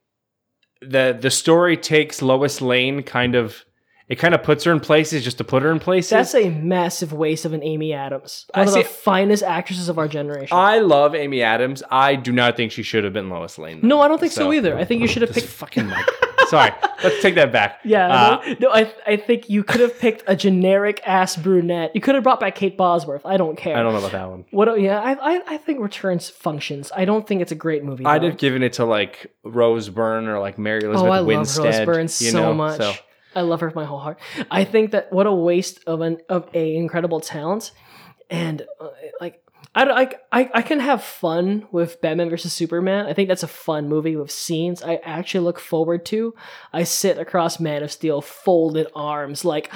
[0.82, 3.66] the the story takes Lois Lane kind of
[4.08, 6.10] it kind of puts her in places just to put her in places.
[6.10, 8.48] That's a massive waste of an Amy Adams.
[8.56, 10.58] I One of the finest actresses of our generation.
[10.58, 11.84] I love Amy Adams.
[11.92, 13.82] I do not think she should have been Lois Lane.
[13.82, 13.88] though.
[13.88, 14.76] no, I don't think so, either.
[14.76, 15.48] I think you should have picked.
[15.48, 15.92] fucking.
[16.50, 16.72] Sorry,
[17.04, 17.80] let's take that back.
[17.86, 21.92] Yeah, Uh, no, no, I I think you could have picked a generic ass brunette.
[21.96, 23.26] You could have brought back Kate Bosworth.
[23.26, 23.76] I don't care.
[23.78, 24.46] I don't know about that one.
[24.52, 24.80] What?
[24.82, 26.92] Yeah, I, I I think Returns functions.
[26.96, 28.06] I don't think it's a great movie.
[28.06, 28.30] I'd though.
[28.30, 31.66] have given it to like Rose Byrne or like Mary Elizabeth oh, I Winstead.
[31.66, 32.78] love Rose Byrne you so know, much.
[32.78, 32.94] so-
[33.36, 34.20] I love her with my whole heart.
[34.50, 37.72] I think that what a waste of an of a incredible talent,
[38.30, 38.90] and uh,
[39.22, 39.42] like
[39.76, 40.10] I, I,
[40.42, 43.06] I I can have fun with Batman versus Superman.
[43.06, 46.34] I think that's a fun movie with scenes I actually look forward to.
[46.74, 49.72] I sit across Man of Steel, folded arms, like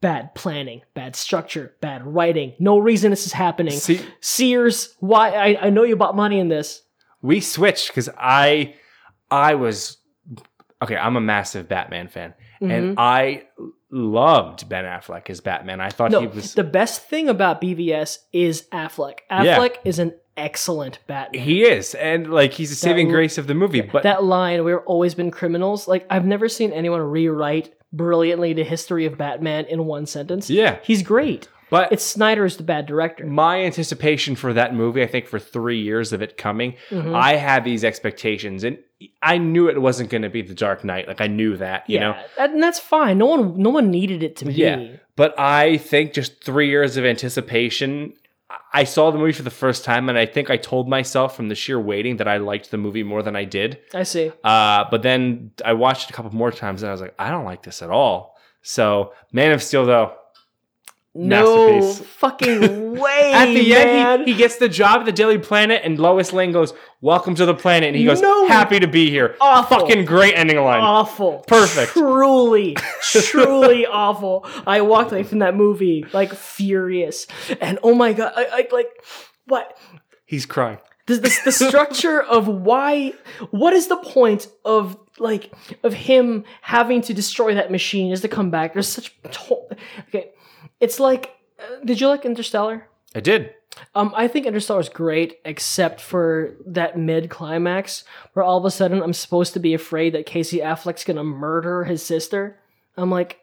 [0.00, 2.54] bad planning, bad structure, bad writing.
[2.58, 3.78] No reason this is happening.
[3.78, 5.30] See- Sears, why?
[5.30, 6.82] I, I know you bought money in this.
[7.22, 8.74] we switched because I
[9.30, 9.98] I was
[10.82, 10.96] okay.
[10.96, 12.70] I'm a massive Batman fan, Mhm.
[12.72, 13.44] and I
[13.90, 15.80] loved Ben Affleck as Batman.
[15.80, 19.20] I thought No, he was the best thing about BVS is Affleck.
[19.30, 19.56] Yeah.
[19.58, 21.42] Affleck is an excellent Batman.
[21.42, 23.80] he is, and like he's the saving l- grace of the movie.
[23.80, 28.64] But that line, "We've always been criminals." Like I've never seen anyone rewrite brilliantly the
[28.64, 30.50] history of Batman in one sentence.
[30.50, 30.78] Yeah.
[30.82, 31.48] he's great.
[31.70, 33.26] But it's Snyder's the bad director.
[33.26, 37.14] my anticipation for that movie, I think for three years of it coming, Mhm.
[37.14, 38.78] I had these expectations, and
[39.22, 41.06] I knew it wasn't going to be The Dark Knight.
[41.06, 42.16] Like I knew that, you yeah, know.
[42.36, 43.18] that- and that's fine.
[43.18, 44.54] No one, no one needed it to be.
[44.54, 44.96] Yeah.
[45.16, 48.14] But I think just three years of anticipation.
[48.72, 51.48] I saw the movie for the first time, and I think I told myself from
[51.48, 53.78] the sheer waiting that I liked the movie more than I did.
[53.92, 54.32] I see.
[54.42, 57.30] Uh, but then I watched it a couple more times, and I was like, I
[57.30, 58.38] don't like this at all.
[58.62, 60.14] So, Man of Steel, though,
[61.20, 63.32] No fucking way.
[63.34, 64.20] At the man.
[64.20, 67.34] end, he, he gets the job at the Daily Planet, and Lois Lane goes, "Welcome
[67.34, 68.46] to the planet," and he goes, No.
[68.46, 69.80] "Happy to be here." Awful.
[69.80, 70.80] Fucking great ending line.
[70.80, 71.44] awful.
[71.48, 71.92] Perfect.
[71.92, 74.46] Truly, truly awful.
[74.66, 77.26] I walked away from that movie like furious.
[77.60, 78.88] And oh my god, I, I like
[79.46, 79.76] what
[80.24, 80.78] He's crying.
[81.06, 83.12] the, the, the structure of why
[83.50, 85.52] what is the point of like
[85.82, 89.56] of him having to destroy that machine is to come back there's such to-
[90.08, 90.30] okay
[90.80, 93.54] it's like uh, did you like interstellar I did.
[93.94, 98.70] um, I think Interstellar is great, except for that mid climax where all of a
[98.70, 102.58] sudden I'm supposed to be afraid that Casey Affleck's gonna murder his sister.
[102.96, 103.38] I'm like,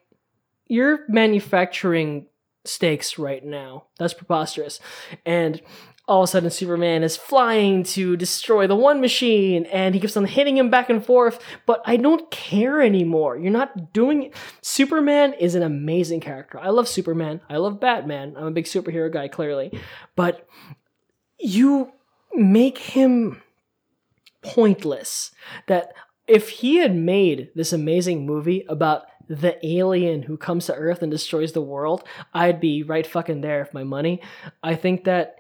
[0.67, 2.27] you're manufacturing
[2.63, 3.86] stakes right now.
[3.97, 4.79] That's preposterous.
[5.25, 5.61] And
[6.08, 10.16] all of a sudden Superman is flying to destroy the one machine and he keeps
[10.16, 13.38] on hitting him back and forth, but I don't care anymore.
[13.38, 14.36] You're not doing it.
[14.62, 16.60] Superman is an amazing character.
[16.60, 17.41] I love Superman.
[17.49, 18.36] I love Batman.
[18.38, 19.72] I'm a big superhero guy, clearly.
[20.16, 20.47] But
[21.39, 21.91] you
[22.34, 23.41] make him
[24.43, 25.32] pointless.
[25.68, 25.93] That
[26.28, 31.12] if he had made this amazing movie about the alien who comes to Earth and
[31.12, 32.03] destroys the world,
[32.34, 34.22] I'd be right fucking there if my money.
[34.62, 35.38] I think that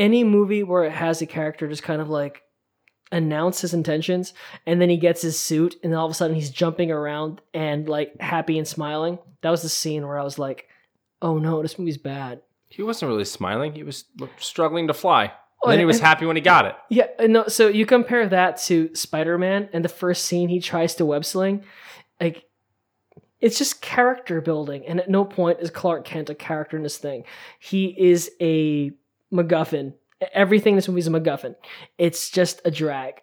[0.00, 2.42] any movie where it has a character just kind of like
[3.12, 4.32] announce his intentions
[4.66, 7.88] and then he gets his suit and all of a sudden he's jumping around and
[7.88, 9.18] like happy and smiling.
[9.42, 10.68] That was the scene where I was like,
[11.20, 12.40] oh no, this movie's bad.
[12.68, 13.74] He wasn't really smiling.
[13.74, 14.04] He was
[14.38, 15.32] struggling to fly.
[15.62, 16.74] And then he was happy when he got it.
[16.88, 20.94] Yeah, no, so you compare that to Spider Man and the first scene he tries
[20.94, 21.64] to web sling,
[22.18, 22.46] like
[23.42, 26.96] it's just character building, and at no point is Clark Kent a character in this
[26.96, 27.24] thing.
[27.58, 28.92] He is a
[29.32, 29.94] MacGuffin.
[30.34, 31.54] Everything in this movie is a MacGuffin.
[31.98, 33.22] It's just a drag.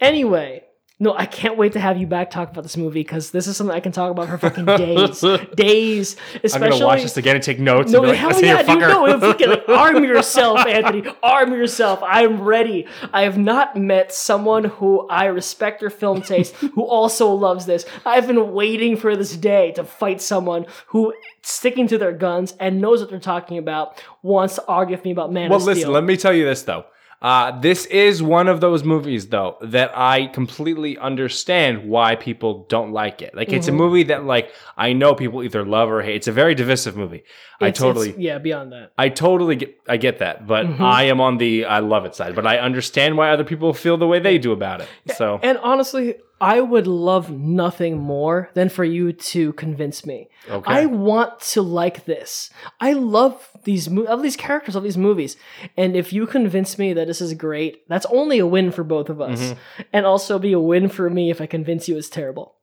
[0.00, 0.64] Anyway,
[0.98, 3.54] no, I can't wait to have you back talk about this movie because this is
[3.54, 5.20] something I can talk about for fucking days,
[5.54, 6.16] days.
[6.42, 7.92] Especially, I'm gonna watch this again and take notes.
[7.92, 11.04] no, and like, hell "Listen yeah, dude, fucker." no, fucking like, arm yourself, Anthony.
[11.22, 12.02] Arm yourself.
[12.02, 12.86] I'm ready.
[13.12, 17.84] I have not met someone who I respect their film taste who also loves this.
[18.06, 22.80] I've been waiting for this day to fight someone who sticking to their guns and
[22.80, 25.74] knows what they're talking about wants to argue with me about Man well, of Steel.
[25.74, 26.86] listen, let me tell you this though.
[27.22, 32.92] Uh, this is one of those movies though that I completely understand why people don't
[32.92, 33.34] like it.
[33.34, 33.76] Like it's a Mhm.
[33.76, 36.16] movie that like I know people either love or hate.
[36.16, 37.24] It's a very divisive movie.
[37.60, 38.92] I totally yeah, beyond that.
[38.98, 40.80] I totally get I get that, but Mhm.
[40.80, 42.34] I am on the I love it side.
[42.34, 44.88] But I understand why other people feel the way they do about it.
[45.16, 50.28] So And honestly, I would love nothing more than for you to convince me.
[50.48, 50.70] Okay.
[50.70, 52.50] I want to like this.
[52.80, 55.36] I love these mo- of these characters of these movies,
[55.76, 59.08] and if you convince me that this is great, that's only a win for both
[59.08, 59.56] of us, Mhm.
[59.94, 62.54] and also be a win for me if I convince you it's terrible.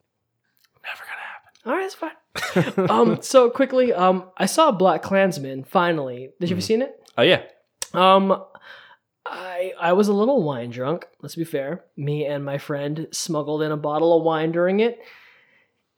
[0.84, 1.52] Never gonna happen.
[1.66, 2.90] All right, it's fine.
[2.90, 6.30] um, so quickly, um, I saw BlacKkKlansman finally.
[6.40, 6.96] Did you ever seen it?
[7.18, 7.42] Oh yeah.
[7.94, 8.44] Um,
[9.26, 11.08] I I was a little wine drunk.
[11.22, 11.86] Let's be fair.
[11.96, 15.00] Me and my friend smuggled in a bottle of wine during it,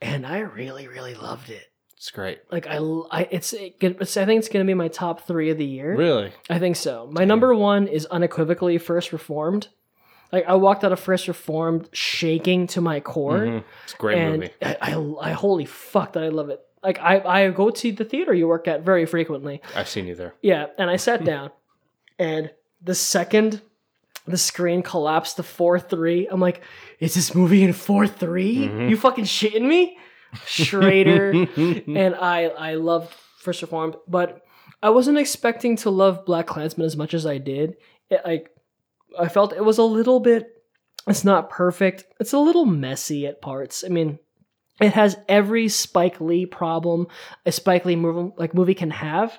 [0.02, 1.64] and I really really loved it.
[1.98, 2.40] It's great.
[2.52, 2.78] Like I,
[3.10, 5.96] I it's, it, it's I think it's gonna be my top three of the year.
[5.96, 6.32] Really?
[6.50, 7.10] I think so.
[7.12, 9.70] My number one is unequivocally First Reformed.
[10.32, 13.40] Like I walked out of First Reformed shaking to my core.
[13.40, 13.64] Mhm.
[13.86, 14.54] It's a great and movie.
[14.62, 16.60] I, I, I holy fuck that I love it.
[16.84, 19.62] Like I, I go to the theater you work at very frequently.
[19.76, 20.36] I've seen you there.
[20.44, 21.50] Yeah, and I sat down,
[22.20, 22.52] and
[22.82, 23.62] the second
[24.28, 26.62] the screen collapsed to four three, I'm like,
[27.00, 28.90] is this movie in four Mhm.
[28.90, 29.98] You fucking shitting me,
[30.46, 31.32] Schrader?
[31.56, 34.42] and I I loved First Reformed, but
[34.82, 37.78] I wasn't expecting to love BlacKkKlansman as much as I did.
[38.10, 38.50] It, like
[39.18, 40.52] I felt it was a little bit.
[41.08, 42.06] It's not perfect.
[42.20, 43.84] It's a little messy at parts.
[43.84, 44.18] I mean,
[44.82, 47.08] it has every Spike Lee problem
[47.46, 49.38] a Spike Lee movie like movie can have,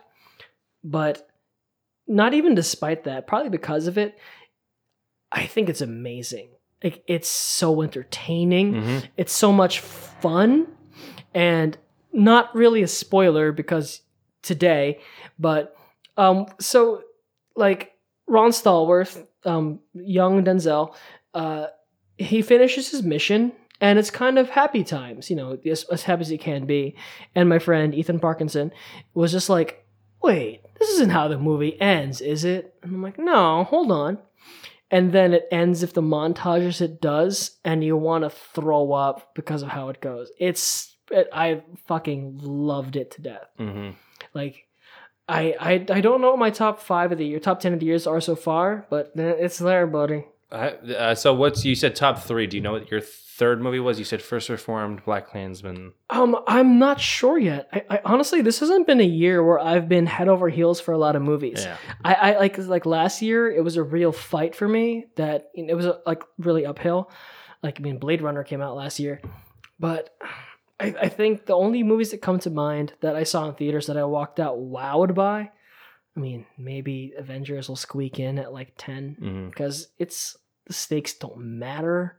[0.85, 1.26] but
[2.07, 4.17] not even despite that, probably because of it,
[5.33, 6.49] I think it's amazing.
[6.83, 8.75] Like it's so entertaining.
[8.75, 9.05] Mhm.
[9.17, 10.67] It's so much fun
[11.35, 11.77] and
[12.13, 14.03] not really a spoiler because
[14.43, 15.01] today,
[15.39, 15.77] but
[16.17, 17.03] um so
[17.57, 17.93] like
[18.27, 20.95] Ron Stallworth, um young Denzel,
[21.35, 21.67] uh
[22.19, 26.23] he finishes his mission and it's kind of happy times, you know, as, as happy
[26.23, 26.95] as it can be.
[27.35, 28.71] And my friend Ethan Parkinson
[29.13, 29.85] was just like,
[30.23, 32.75] wait, this isn't how the movie ends, is it?
[32.83, 34.19] And I'm like, no, hold on.
[34.91, 39.35] And then it ends if the montages it does, and you want to throw up
[39.35, 40.31] because of how it goes.
[40.39, 43.49] It's, it, I fucking loved it to death.
[43.59, 43.91] hmm
[44.33, 44.67] Like,
[45.29, 47.81] I, I, I don't know what my top five of the year, top ten of
[47.81, 50.25] the years are so far, but it's there, buddy.
[50.53, 52.47] I, uh, so what's you said top three?
[52.47, 53.01] Do you know what your
[53.37, 53.99] third movie was?
[53.99, 55.93] You said First Reformed, BlacKkKlansman.
[56.11, 57.69] Um, I'm not sure yet.
[57.73, 60.93] I, I honestly, this hasn't been a year where I've been head over heels for
[60.93, 61.65] a lot of movies.
[61.65, 61.77] Yeah.
[62.05, 65.07] I, I like like last year, it was a real fight for me.
[65.17, 67.11] That you know, it was uh like really uphill.
[67.63, 69.21] Like I mean, Blade Runner came out last year,
[69.79, 70.11] but
[70.79, 73.87] I, I think the only movies that come to mind that I saw in theaters
[73.87, 75.51] that I walked out wowed by.
[76.17, 79.49] I mean, maybe Avengers will squeak in at like 10 Mhm.
[79.51, 82.19] because it's the stakes don't matter.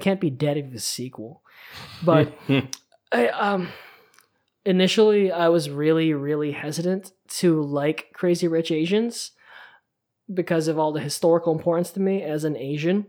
[0.00, 1.42] Can't be dead if have a sequel.
[2.04, 2.32] But
[3.12, 3.68] I um
[4.64, 9.32] initially I was really really hesitant to like Crazy Rich Asians
[10.32, 13.06] because of all the historical importance to me as an Asian.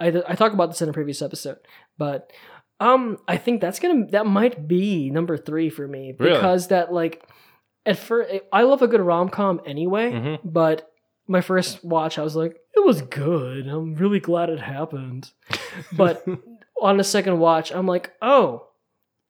[0.00, 1.58] I I talk about this in a previous episode,
[1.98, 2.32] but
[2.80, 6.32] um I think that's to that might be number 3 for me Really?
[6.34, 7.24] because that like
[7.84, 10.38] at first I love a good rom-com anyway, Mhm.
[10.44, 10.90] but
[11.30, 13.66] my first watch, I was like, it was good.
[13.66, 15.30] I'm really glad it happened.
[15.96, 16.24] But
[16.80, 18.66] on a second watch, I'm like, oh,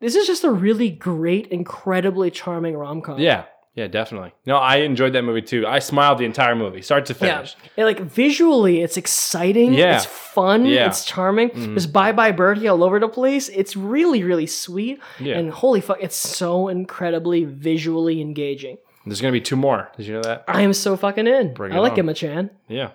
[0.01, 3.18] this is just a really great, incredibly charming rom com.
[3.18, 4.32] Yeah, yeah, definitely.
[4.47, 5.66] No, I enjoyed that movie too.
[5.66, 7.36] I smiled the entire movie, start to Yeah.
[7.36, 7.57] finish.
[7.76, 9.72] And like visually, it's exciting.
[9.74, 9.97] Yeah.
[9.97, 10.66] It's fun.
[10.66, 10.86] Yeah.
[10.86, 11.51] It's charming.
[11.51, 11.66] Mhm.
[11.74, 13.49] There's Bye Bye Birdie all over the place.
[13.49, 15.01] It's really, really sweet.
[15.18, 15.39] Yeah.
[15.39, 18.78] And holy fuck, it's so incredibly visually engaging.
[19.07, 19.91] There's gonna be two more.
[19.97, 20.45] Did you know that?
[20.47, 21.55] I am so fucking in.
[21.55, 21.97] Bring I like.
[21.97, 22.51] Gemma Chan.
[22.68, 22.91] Yeah.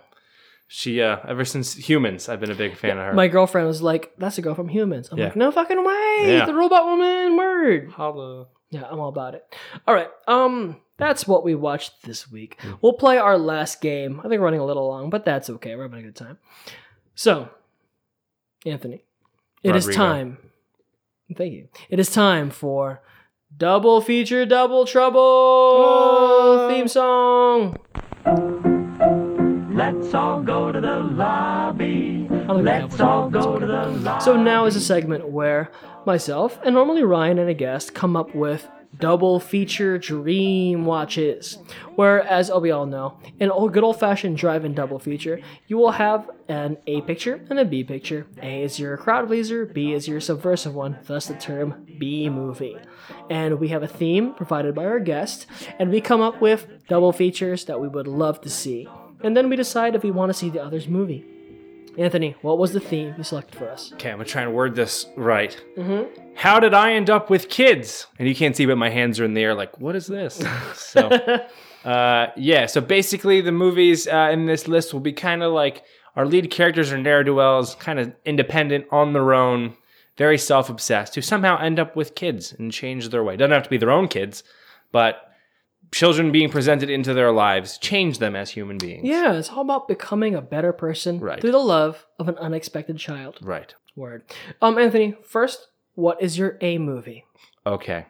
[0.76, 3.14] She uh ever since Humans, I've been a big fan of her.
[3.14, 5.26] My girlfriend was like, "That's a girl from Humans." I'm Yeah.
[5.26, 6.16] like, "No fucking way!
[6.34, 6.46] Yeah.
[6.48, 8.48] The robot woman, word." Holla.
[8.72, 9.46] Yeah, I'm all about it.
[9.88, 12.58] All right, um, that's what we watched this week.
[12.60, 12.72] Hmm.
[12.82, 14.20] We'll play our last game.
[14.22, 15.76] I think we're running a little long, but that's okay.
[15.76, 16.40] We're having a good time.
[17.14, 17.50] So,
[18.66, 19.04] Anthony,
[19.62, 20.04] it is Rodrigo.
[20.08, 20.38] time.
[21.38, 21.68] Thank you.
[21.88, 23.04] It is time for
[23.56, 27.78] double feature, double trouble theme song.
[29.84, 32.26] Let's all go to the lobby.
[32.48, 34.24] Let's all go to the lobby.
[34.24, 35.72] So now is a segment where
[36.06, 38.66] myself and normally Ryan and a guest come up with
[38.98, 41.58] double feature dream watches.
[41.96, 45.92] Where, as we all know, in old good old fashioned drive-in double feature, you will
[45.92, 48.26] have an A picture and a B picture.
[48.42, 52.78] A is your crowd pleaser, B is your subversive one, thus the term B movie.
[53.30, 55.46] And we have a theme provided by our guest,
[55.78, 58.88] and we come up with double features that we would love to see.
[59.24, 61.26] And then we decide if we want to see the other's movie.
[61.98, 63.94] Anthony, what was the theme you selected for us?
[63.94, 65.56] Okay, I'm gonna try and word this right.
[65.78, 66.34] Mm-hmm.
[66.36, 68.08] How did I end up with kids?
[68.18, 69.54] And you can't see, but my hands are in the air.
[69.54, 70.44] Like, what is this?
[70.74, 71.10] so,
[71.86, 72.66] uh, yeah.
[72.66, 75.84] So basically, the movies uh, in this list will be kind of like
[76.16, 79.76] our lead characters are ne'er do wells, kind of independent, on their own,
[80.18, 83.38] very self obsessed, who somehow end up with kids and change their way.
[83.38, 84.44] Doesn't have to be their own kids,
[84.92, 85.33] but
[85.94, 89.04] children being presented into their lives change them as human beings.
[89.06, 91.40] Yeah, it's all about becoming a better person Right.
[91.40, 93.40] through the love of an unexpected child.
[93.42, 93.74] Right.
[93.96, 94.24] Word.
[94.62, 97.26] Um, Anthony, first, what is your A movie?
[97.66, 98.08] Okay.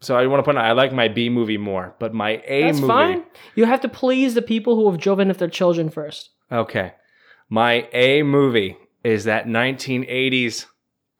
[0.00, 2.62] So I want to point out I like my B movie more, but my A
[2.62, 2.88] movie That's movie.
[2.88, 3.24] fine.
[3.54, 6.30] You have to please the people who have driven with their children first.
[6.50, 6.94] Okay.
[7.48, 10.66] My A movie is that 1980s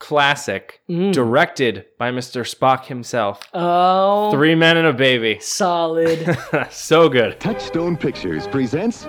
[0.03, 1.13] classic Mm.
[1.13, 2.43] directed by Mr.
[2.43, 3.41] Spock himself.
[3.55, 5.39] Oh, Three Men and a Baby.
[5.41, 6.37] solid.
[6.71, 7.39] so good.
[7.39, 9.05] Touchstone Pictures presents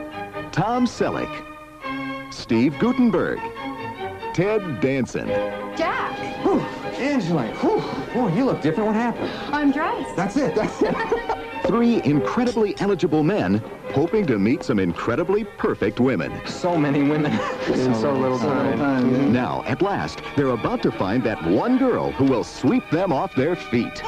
[0.52, 1.34] Tom Selleck,
[2.32, 3.40] Steve Guttenberg,
[4.36, 5.28] Ted Danson,
[5.76, 6.16] Jack,
[7.00, 7.82] Angela, whew,
[8.16, 8.86] oh, you look different.
[8.88, 9.32] What happened?
[9.52, 10.16] I'm dressed.
[10.16, 10.54] That's it.
[10.54, 10.96] That's it.
[11.64, 13.62] three incredibly eligible men
[13.92, 16.32] hoping to meet some incredibly perfect women.
[16.46, 17.32] So many women
[17.68, 19.32] in so, little time.
[19.32, 23.34] Now, at last, they're about to find that one girl who will sweep them off
[23.36, 24.04] their feet.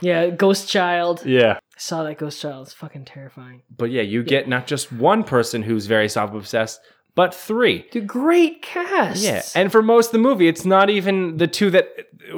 [0.00, 1.24] yeah, Ghost Child.
[1.24, 1.54] Yeah.
[1.54, 2.66] I saw that Ghost Child.
[2.66, 3.62] It's fucking terrifying.
[3.74, 6.80] But yeah, you get not just one person who's very self obsessed,
[7.16, 7.86] but three.
[7.90, 9.22] Dude, great cast.
[9.24, 9.42] Yeah.
[9.56, 11.88] And for most of the movie, it's not even the two that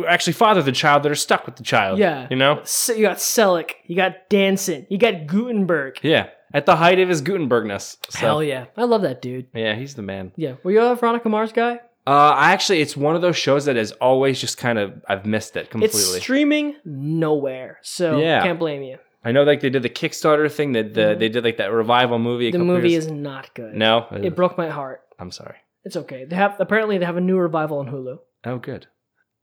[0.07, 1.99] actually father the child that are stuck with the child.
[1.99, 2.27] Yeah.
[2.31, 2.61] You know?
[2.65, 5.99] So you got Selleck, you got Danson, you got Guttenberg.
[6.03, 6.29] Yeah.
[6.55, 7.99] At the height of his Guttenbergness.
[8.09, 8.67] So, Hell yeah.
[8.75, 9.49] I love that dude.
[9.53, 10.33] Yeah, he's the man.
[10.37, 10.55] Yeah.
[10.63, 11.81] Were you a Veronica Mars guy?
[12.07, 15.27] Uh, I actually, it's one of those shows that has always just kind of, I've
[15.27, 15.99] missed it completely.
[16.01, 17.79] It's streaming nowhere.
[17.83, 18.43] So Yeah.
[18.43, 18.97] can't blame you.
[19.29, 22.19] I know like they did the Kickstarter thing that the, they did like that revival
[22.19, 22.51] movie.
[22.51, 22.59] Mm-hmm.
[22.59, 23.75] The movie years- is not good.
[23.75, 24.07] No?
[24.11, 25.03] It broke my heart.
[25.19, 25.57] I'm sorry.
[25.85, 26.25] It's okay.
[26.25, 28.19] They have apparently they have a new revival on Hulu.
[28.47, 28.87] Oh, good.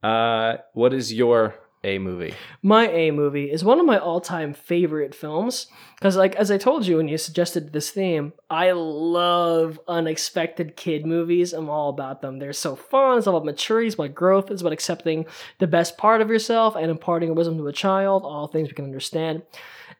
[0.02, 2.34] Uh, what is your A movie?
[2.62, 6.86] My A movie is one of my all-time favorite films because, like, as I told
[6.86, 11.52] you when you suggested this theme, I love unexpected kid movies.
[11.52, 12.38] I'm all about them.
[12.40, 13.18] They're so fun.
[13.18, 13.86] It's all about maturity.
[13.86, 14.50] It's about growth.
[14.50, 15.26] It's about accepting
[15.58, 18.24] the best part of yourself and imparting wisdom to a child.
[18.24, 19.42] All things we can understand.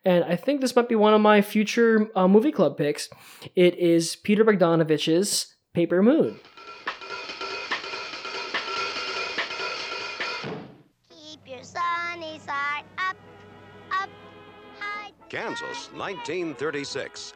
[0.07, 3.09] And I think this might be one of my future uh, movie club picks.
[3.57, 6.39] It is Peter Bogdanovich's Paper Moon.
[11.11, 13.17] Keep your sunny side up,
[13.91, 14.09] up,
[14.79, 15.11] high.
[15.29, 17.35] Kansas, 1936.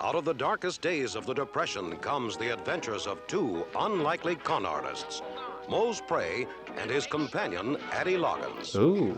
[0.00, 4.66] Out of the darkest days of the Depression comes the adventures of two unlikely con
[4.66, 5.22] artists,
[5.68, 8.74] Mose Pray and his companion, Addie Loggins.
[8.74, 9.16] Ooh.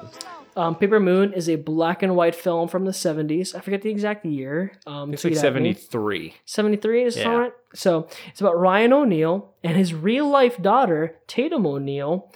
[0.56, 3.54] Um, Paper Moon is a black and white film from the 70s.
[3.54, 4.72] I forget the exact year.
[4.86, 6.34] Um, It's like 73.
[6.44, 7.28] 73 is Yeah.
[7.36, 7.52] right?
[7.74, 12.30] So it's about Ryan O'Neal and his real life daughter, Tatum O'Neal.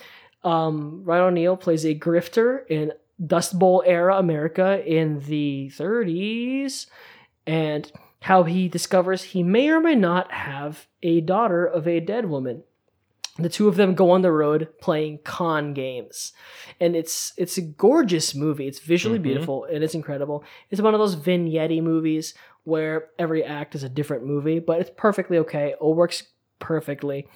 [0.44, 2.92] Um, Ryan O'Neal plays a grifter in
[3.24, 6.86] Dust Bowl era America in the 30s,
[7.46, 7.90] and
[8.20, 12.62] how he discovers he may or may not have a daughter of a dead woman.
[13.38, 16.32] The two of them go on the road playing con games.
[16.80, 18.66] And it's it's a gorgeous movie.
[18.66, 19.22] It's visually Mhm.
[19.22, 20.42] beautiful and it's incredible.
[20.70, 22.34] It's one of those vignette movies
[22.64, 25.74] where every act is a different movie but it's perfectly okay.
[25.80, 26.24] It works
[26.58, 27.26] perfectly.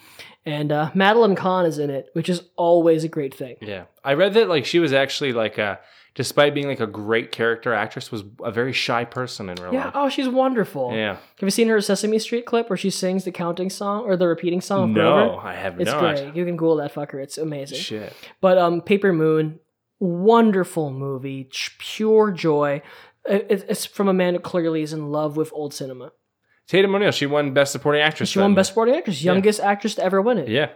[0.45, 3.57] And uh, madeline kahn is in it which is always a great thing.
[3.61, 5.79] Yeah, I read that like she was actually like a,
[6.13, 9.85] despite being like a great character actress, was a very shy person in real yeah
[9.85, 9.93] life.
[9.95, 11.13] oh she's wonderful Yeah.
[11.15, 14.27] have you seen her sesame street clip where she sings the counting song or the
[14.27, 15.37] repeating song No?
[15.37, 16.03] I have it's not.
[16.13, 18.13] It's great you can google that fucker it's amazing Shit.
[18.41, 19.59] But um, Paper Moon,
[19.99, 22.81] wonderful movie, pure joy.
[23.25, 26.11] It- it- It's from a man who clearly is in love with old cinema.
[26.67, 28.29] Tatum O'Neal, she won Best Supporting Actress.
[28.29, 28.55] She won.
[28.55, 30.47] Best Supporting Actress, youngest actress to ever win it.
[30.47, 30.69] Yeah.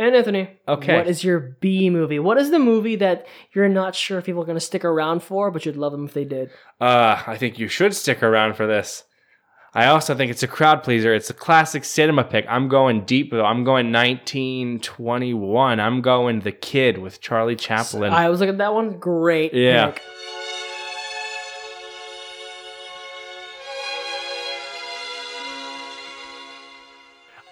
[0.00, 0.96] And Anthony, Okay.
[0.96, 2.18] what is your B movie?
[2.18, 5.22] What is the movie that you're not sure if people are going to stick around
[5.22, 6.48] for, but you'd love them if they did?
[6.80, 9.04] Uh, I think you should stick around for this.
[9.74, 11.12] I also think it's a crowd pleaser.
[11.14, 12.46] It's a classic cinema pick.
[12.48, 13.44] I'm going deep though.
[13.44, 15.78] I'm going 1921.
[15.78, 18.10] I'm going The Kid with Charlie Chaplin.
[18.10, 18.98] I was looking at that one.
[18.98, 19.52] Great.
[19.52, 19.90] Yeah.
[19.90, 20.02] pick.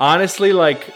[0.01, 0.93] Honestly, like,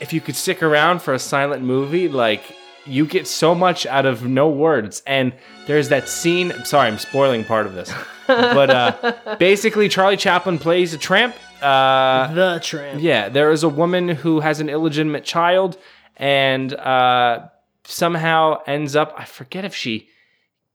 [0.00, 4.06] if you could stick around for a silent movie, like, you get so much out
[4.06, 5.02] of no words.
[5.06, 5.32] And
[5.66, 6.52] there's that scene.
[6.64, 7.92] Sorry, I'm spoiling part of this.
[8.26, 11.34] but uh, basically, Charlie Chaplin plays a tramp.
[11.62, 13.02] Uh, the tramp.
[13.02, 15.76] Yeah, there is a woman who has an illegitimate child
[16.16, 17.48] and uh,
[17.84, 20.08] somehow ends up, I forget if she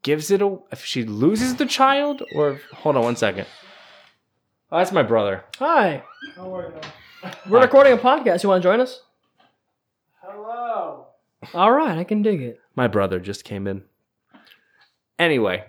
[0.02, 3.48] gives it a, if she loses the child or, hold on one second.
[4.72, 5.44] Oh, that's my brother.
[5.60, 6.04] Hi.
[6.36, 6.74] How are
[7.24, 7.30] you?
[7.50, 8.44] We're recording a podcast.
[8.44, 9.02] You want to join us?
[10.26, 11.08] Hello.
[11.54, 12.60] All right, I can dig it.
[12.76, 13.84] My brother just came in.
[15.20, 15.66] Anyway,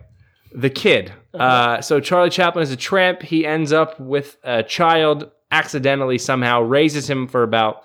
[0.54, 1.12] the kid.
[1.32, 3.22] Uh, so Charlie Chaplin is a tramp.
[3.22, 7.82] He ends up with a child accidentally somehow, raises him for about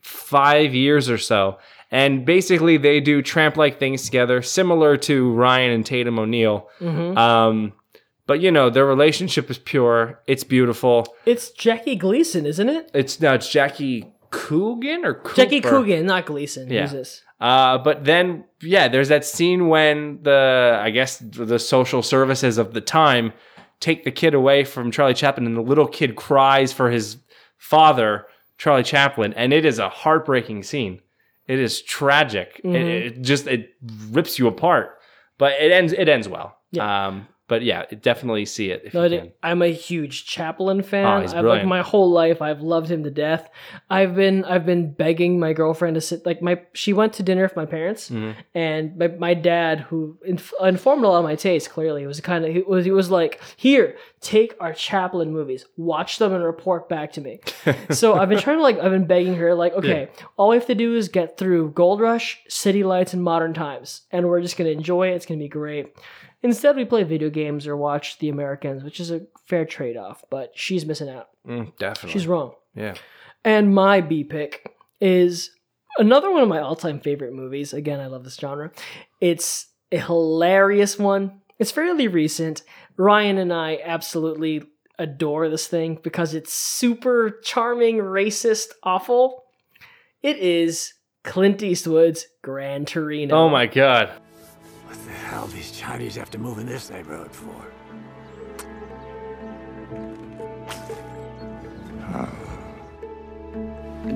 [0.00, 1.58] five years or so.
[1.92, 6.68] And basically, they do tramp like things together, similar to Ryan and Tatum O'Neal.
[6.80, 7.16] Mhm.
[7.16, 7.72] Um,
[8.26, 10.20] but you know, their relationship is pure.
[10.26, 11.06] It's beautiful.
[11.26, 12.90] It's Jackie Gleason, isn't it?
[12.94, 15.34] It's now it's Jackie Coogan or Cooper?
[15.36, 16.70] Jackie Coogan, not Gleason.
[16.70, 16.86] Yeah.
[16.86, 17.22] This?
[17.40, 22.74] Uh, but then, yeah, there's that scene when the, I guess, the social services of
[22.74, 23.32] the time
[23.80, 27.16] take the kid away from Charlie Chaplin, and the little kid cries for his
[27.56, 28.26] father,
[28.58, 31.00] Charlie Chaplin, and it is a heartbreaking scene.
[31.48, 32.60] It is tragic.
[32.62, 33.06] It, Mhm.
[33.06, 33.74] it just it
[34.10, 34.98] rips you apart,
[35.38, 35.92] but it ends.
[35.94, 36.58] It ends well.
[36.78, 39.24] Um, but yeah, definitely see it if No, you I can.
[39.26, 41.04] did- I'm a huge Chaplin fan.
[41.04, 43.50] Oh, he's I've, like my whole life, I've loved him to death.
[43.90, 46.24] I've been I've been begging my girlfriend to sit.
[46.24, 48.34] Like my she went to dinner with my parents, Mhm.
[48.54, 52.44] and my, my dad, who inf- informed a lot of my taste, clearly was kind
[52.44, 56.88] of he was he was like, here, take our Chaplin movies, watch them, and report
[56.88, 57.40] back to me.
[57.90, 60.66] so I've been trying to like I've been begging her like, okay, all we have
[60.66, 64.56] to do is get through Gold Rush, City Lights, and Modern Times, and we're just
[64.56, 65.14] gonna enjoy it.
[65.16, 65.88] It's gonna be great.
[66.42, 70.24] Instead, we play video games or watch The Americans, which is a fair trade off,
[70.30, 71.28] but she's missing out.
[71.46, 72.54] Mm, definitely, She's wrong.
[72.74, 72.94] Yeah.
[73.44, 75.50] And my B pick is
[75.98, 77.72] another one of my all time favorite movies.
[77.72, 78.70] Again, I love this genre.
[79.20, 81.40] It's a hilarious one.
[81.58, 82.62] It's fairly recent.
[82.96, 84.62] Ryan and I absolutely
[84.98, 89.44] adore this thing because it's super charming, racist, awful.
[90.22, 90.94] It is
[91.24, 93.34] Clint Eastwood's Gran Torino.
[93.34, 94.10] Oh my god.
[94.90, 97.54] What the hell these Chinese have to move in this neighborhood for?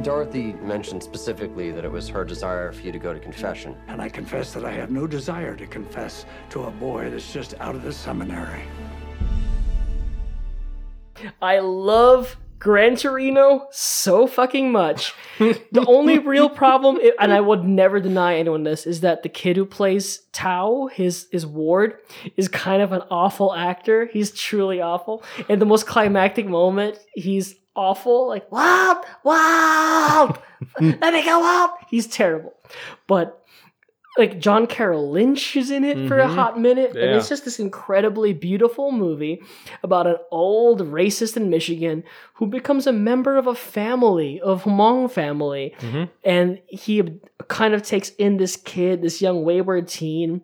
[0.02, 3.76] Dorothy mentioned specifically that it was her desire for you to go to confession.
[3.86, 7.54] And I confess that I have no desire to confess to a boy that's just
[7.60, 8.64] out of the seminary.
[11.40, 15.12] I love Gran Torino so fucking much.
[15.38, 19.58] the only real problem, and I would never deny anyone this, is that the kid
[19.58, 21.98] who plays Tao, his his ward,
[22.38, 24.06] is kind of an awful actor.
[24.06, 25.22] He's truly awful.
[25.50, 28.28] And the most climactic moment, he's awful.
[28.28, 30.38] Like wild, wild,
[30.80, 31.76] let me go out.
[31.90, 32.54] He's terrible,
[33.06, 33.43] but.
[34.16, 36.34] Like John Carroll Lynch is in it for a Mhm.
[36.34, 39.42] hot minute, and it's just this incredibly beautiful movie
[39.82, 42.04] about an old racist in Michigan
[42.34, 46.08] who becomes a member of a family of Hmong family, Mhm.
[46.22, 47.02] and he
[47.48, 50.42] kind of takes in this kid, this young wayward teen,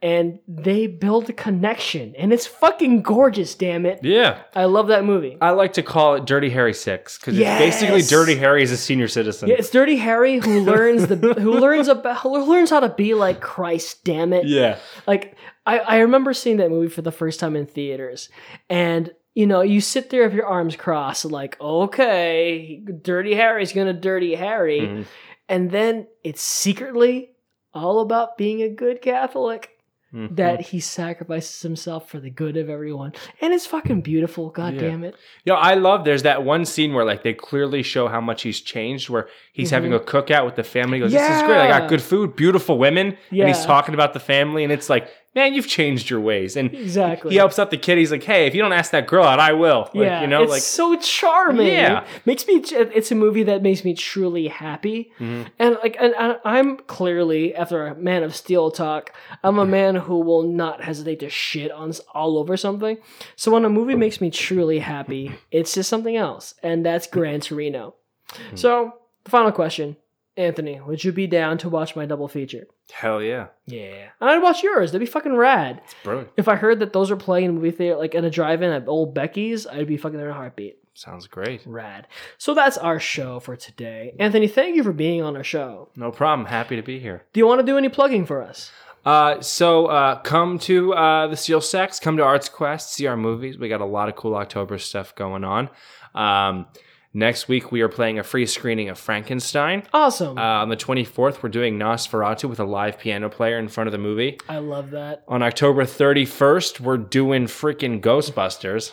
[0.00, 3.54] and they build a connection, and it's fucking gorgeous.
[3.54, 4.00] Damn it!
[4.02, 4.42] Yeah.
[4.54, 5.36] I love that movie.
[5.40, 7.60] I like to call it Dirty Harry Six because Yes.
[7.60, 9.48] it's basically Dirty Harry is a senior citizen.
[9.48, 13.14] Yeah, it's Dirty Harry who learns the who learns about who learns how to be
[13.14, 14.04] like Christ.
[14.04, 14.46] Damn it!
[14.46, 14.78] Yeah.
[15.06, 15.34] Like
[15.66, 18.28] I, I remember seeing that movie for the first time in theaters,
[18.70, 23.92] and you know, you sit there with your arms crossed, like, okay, Dirty Harry's gonna
[23.92, 24.80] dirty Harry.
[24.80, 25.04] Mhm.
[25.48, 27.30] And then it's secretly
[27.72, 29.77] all about being a good Catholic.
[30.14, 30.36] Mhm.
[30.36, 33.12] That he sacrifices himself for the good of everyone.
[33.42, 34.80] And it's fucking beautiful, god Yeah.
[34.80, 35.14] damn it.
[35.44, 36.04] Yo, I love.
[36.04, 39.10] There's that one scene where like they clearly show how much he's changed.
[39.10, 39.96] Where he's having Mhm.
[39.96, 40.96] a cookout with the family.
[40.98, 41.58] He goes, "This is great.
[41.58, 45.08] I got good food, beautiful women." And he's talking about the family, and it's like,
[45.38, 46.56] man, you've changed your ways.
[46.56, 47.30] And Exactly.
[47.30, 47.98] he helps out the kid.
[47.98, 49.82] He's like, hey, if you don't ask that girl out, I will.
[49.94, 51.68] Like, yeah, you know, it's like so charming.
[51.68, 52.04] Yeah.
[52.24, 52.54] makes me.
[52.64, 55.12] It's a movie that makes me truly happy.
[55.18, 55.46] Mhm.
[55.58, 59.12] And like, and I'm clearly after a Man of Steel talk,
[59.44, 62.98] I'm a man who will not hesitate to shit on all over something.
[63.36, 67.40] So when a movie makes me truly happy, it's just something else, and that's Gran
[67.40, 67.94] Torino.
[68.32, 68.56] Hmm.
[68.56, 68.92] So
[69.24, 69.96] the final question,
[70.38, 72.66] Anthony, would you be down to watch my double feature?
[72.92, 74.92] hell yeah, Yeah, and I'd watch yours.
[74.92, 75.82] That'd be fucking rad.
[75.84, 76.30] It's brilliant.
[76.38, 78.88] If I heard that those are playing in movie theater, like at a drive-in at
[78.88, 80.78] old Becky's, I'd be fucking there in a heartbeat.
[80.94, 81.62] Sounds great.
[81.66, 82.06] Rad.
[82.38, 84.14] So that's our show for today.
[84.18, 85.90] Anthony, thank you for being on our show.
[85.94, 86.46] No problem.
[86.46, 87.24] Happy to be here.
[87.32, 88.70] Do you want to do any plugging for us?
[89.04, 93.58] Uh, so uh, come to uh, the SteelStacks, come to ArtsQuest, see our movies.
[93.58, 95.70] We got a lot of cool October stuff going on.
[96.14, 96.66] Um,
[97.14, 99.82] next week we are playing a free screening of Frankenstein.
[99.92, 100.38] Awesome.
[100.38, 103.92] Uh, on the 24th, we're doing Nosferatu with a live piano player in front of
[103.92, 104.38] the movie.
[104.48, 105.24] I love that.
[105.28, 108.92] On October 31st, we're doing freaking Ghostbusters.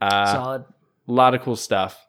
[0.00, 0.64] Uh, Solid.
[1.06, 2.00] A lot of cool stuff.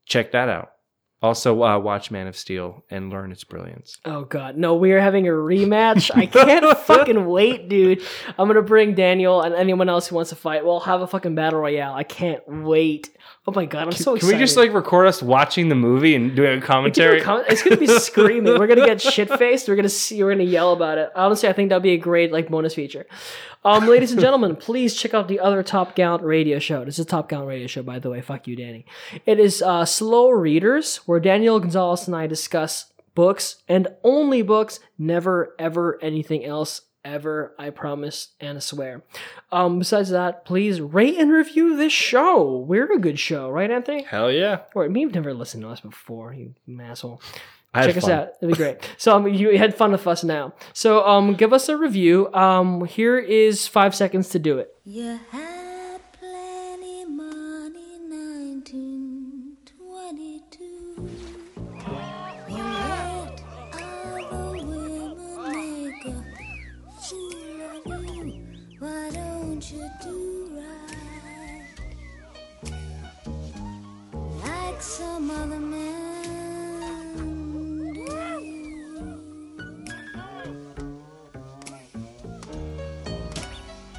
[0.07, 0.74] check that out.
[1.25, 3.97] Also, uh, watch Man of Steel and learn its brilliance.
[4.05, 6.11] Oh god, no, we are having a rematch.
[6.15, 8.03] I can't fucking wait, dude.
[8.37, 10.67] I'm gonna bring Daniel and anyone else who wants to fight.
[10.67, 11.95] We'll have a fucking battle royale.
[11.95, 13.09] I can't wait.
[13.47, 14.33] Oh my god, I'm so excited.
[14.33, 17.23] Can we just like record us watching the movie and doing a commentary?
[17.23, 18.59] comment- It's gonna be screaming.
[18.59, 19.67] We're gonna get shit faced.
[19.67, 20.23] We're gonna see.
[20.23, 21.11] We're gonna yell about it.
[21.17, 23.07] Honestly, I think that'd be a great like bonus feature.
[23.67, 26.85] Um, ladies and gentlemen, please check out the other Top Gallant radio show.
[26.85, 28.21] This is a Top Gallant radio show, by the way.
[28.21, 28.85] Fuck you, Danny.
[29.25, 34.81] It is uh, Slow Readers, where Daniel Gonzalez and I discuss books and only books,
[34.99, 36.83] never ever anything else.
[37.07, 39.03] Ever, I promise and I swear.
[39.53, 42.57] Um, besides that, please rate and review this show.
[42.67, 44.05] We're a good show, right, Anthony?
[44.05, 44.61] Hell yeah.
[44.75, 47.21] Or you've never listened to us before, you asshole.
[47.75, 48.13] I Check us fun.
[48.13, 48.29] out.
[48.41, 48.77] It'd be great.
[48.97, 50.55] So um, you had fun with us now.
[50.73, 52.33] So um, give us a review.
[52.33, 54.69] Um, here is five seconds to do it.
[54.85, 55.19] You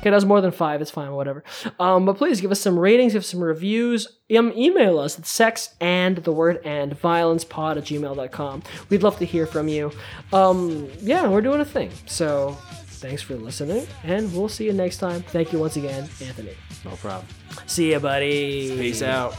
[0.06, 0.84] Okay, that's more than five.
[0.84, 1.44] It's fine, whatever.
[1.80, 4.08] Um, but please give us some ratings, give us some reviews.
[4.38, 8.62] Um, email us at sex and the word and violencepod at gmail.com.
[8.90, 9.92] We'd love to hear from you.
[10.32, 11.90] Um, yeah, we're doing a thing.
[12.06, 12.52] So
[13.00, 15.24] thanks for listening, and we'll see you next time.
[15.24, 16.54] Thank you once again, Anthony.
[16.84, 17.26] No problem.
[17.66, 18.78] See ya, buddy.
[18.78, 19.34] Peace out.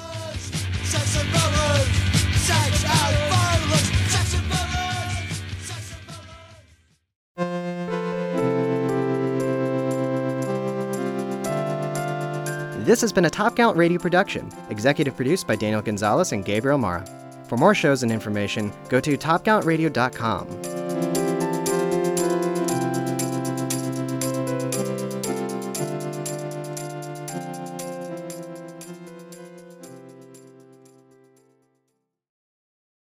[12.86, 16.78] This has been a Top Gallant Radio production, executive produced by Daniel Gonzalez and Gabriel
[16.78, 17.04] Mara.
[17.48, 20.85] For more shows and information, go to topgallantradio.com.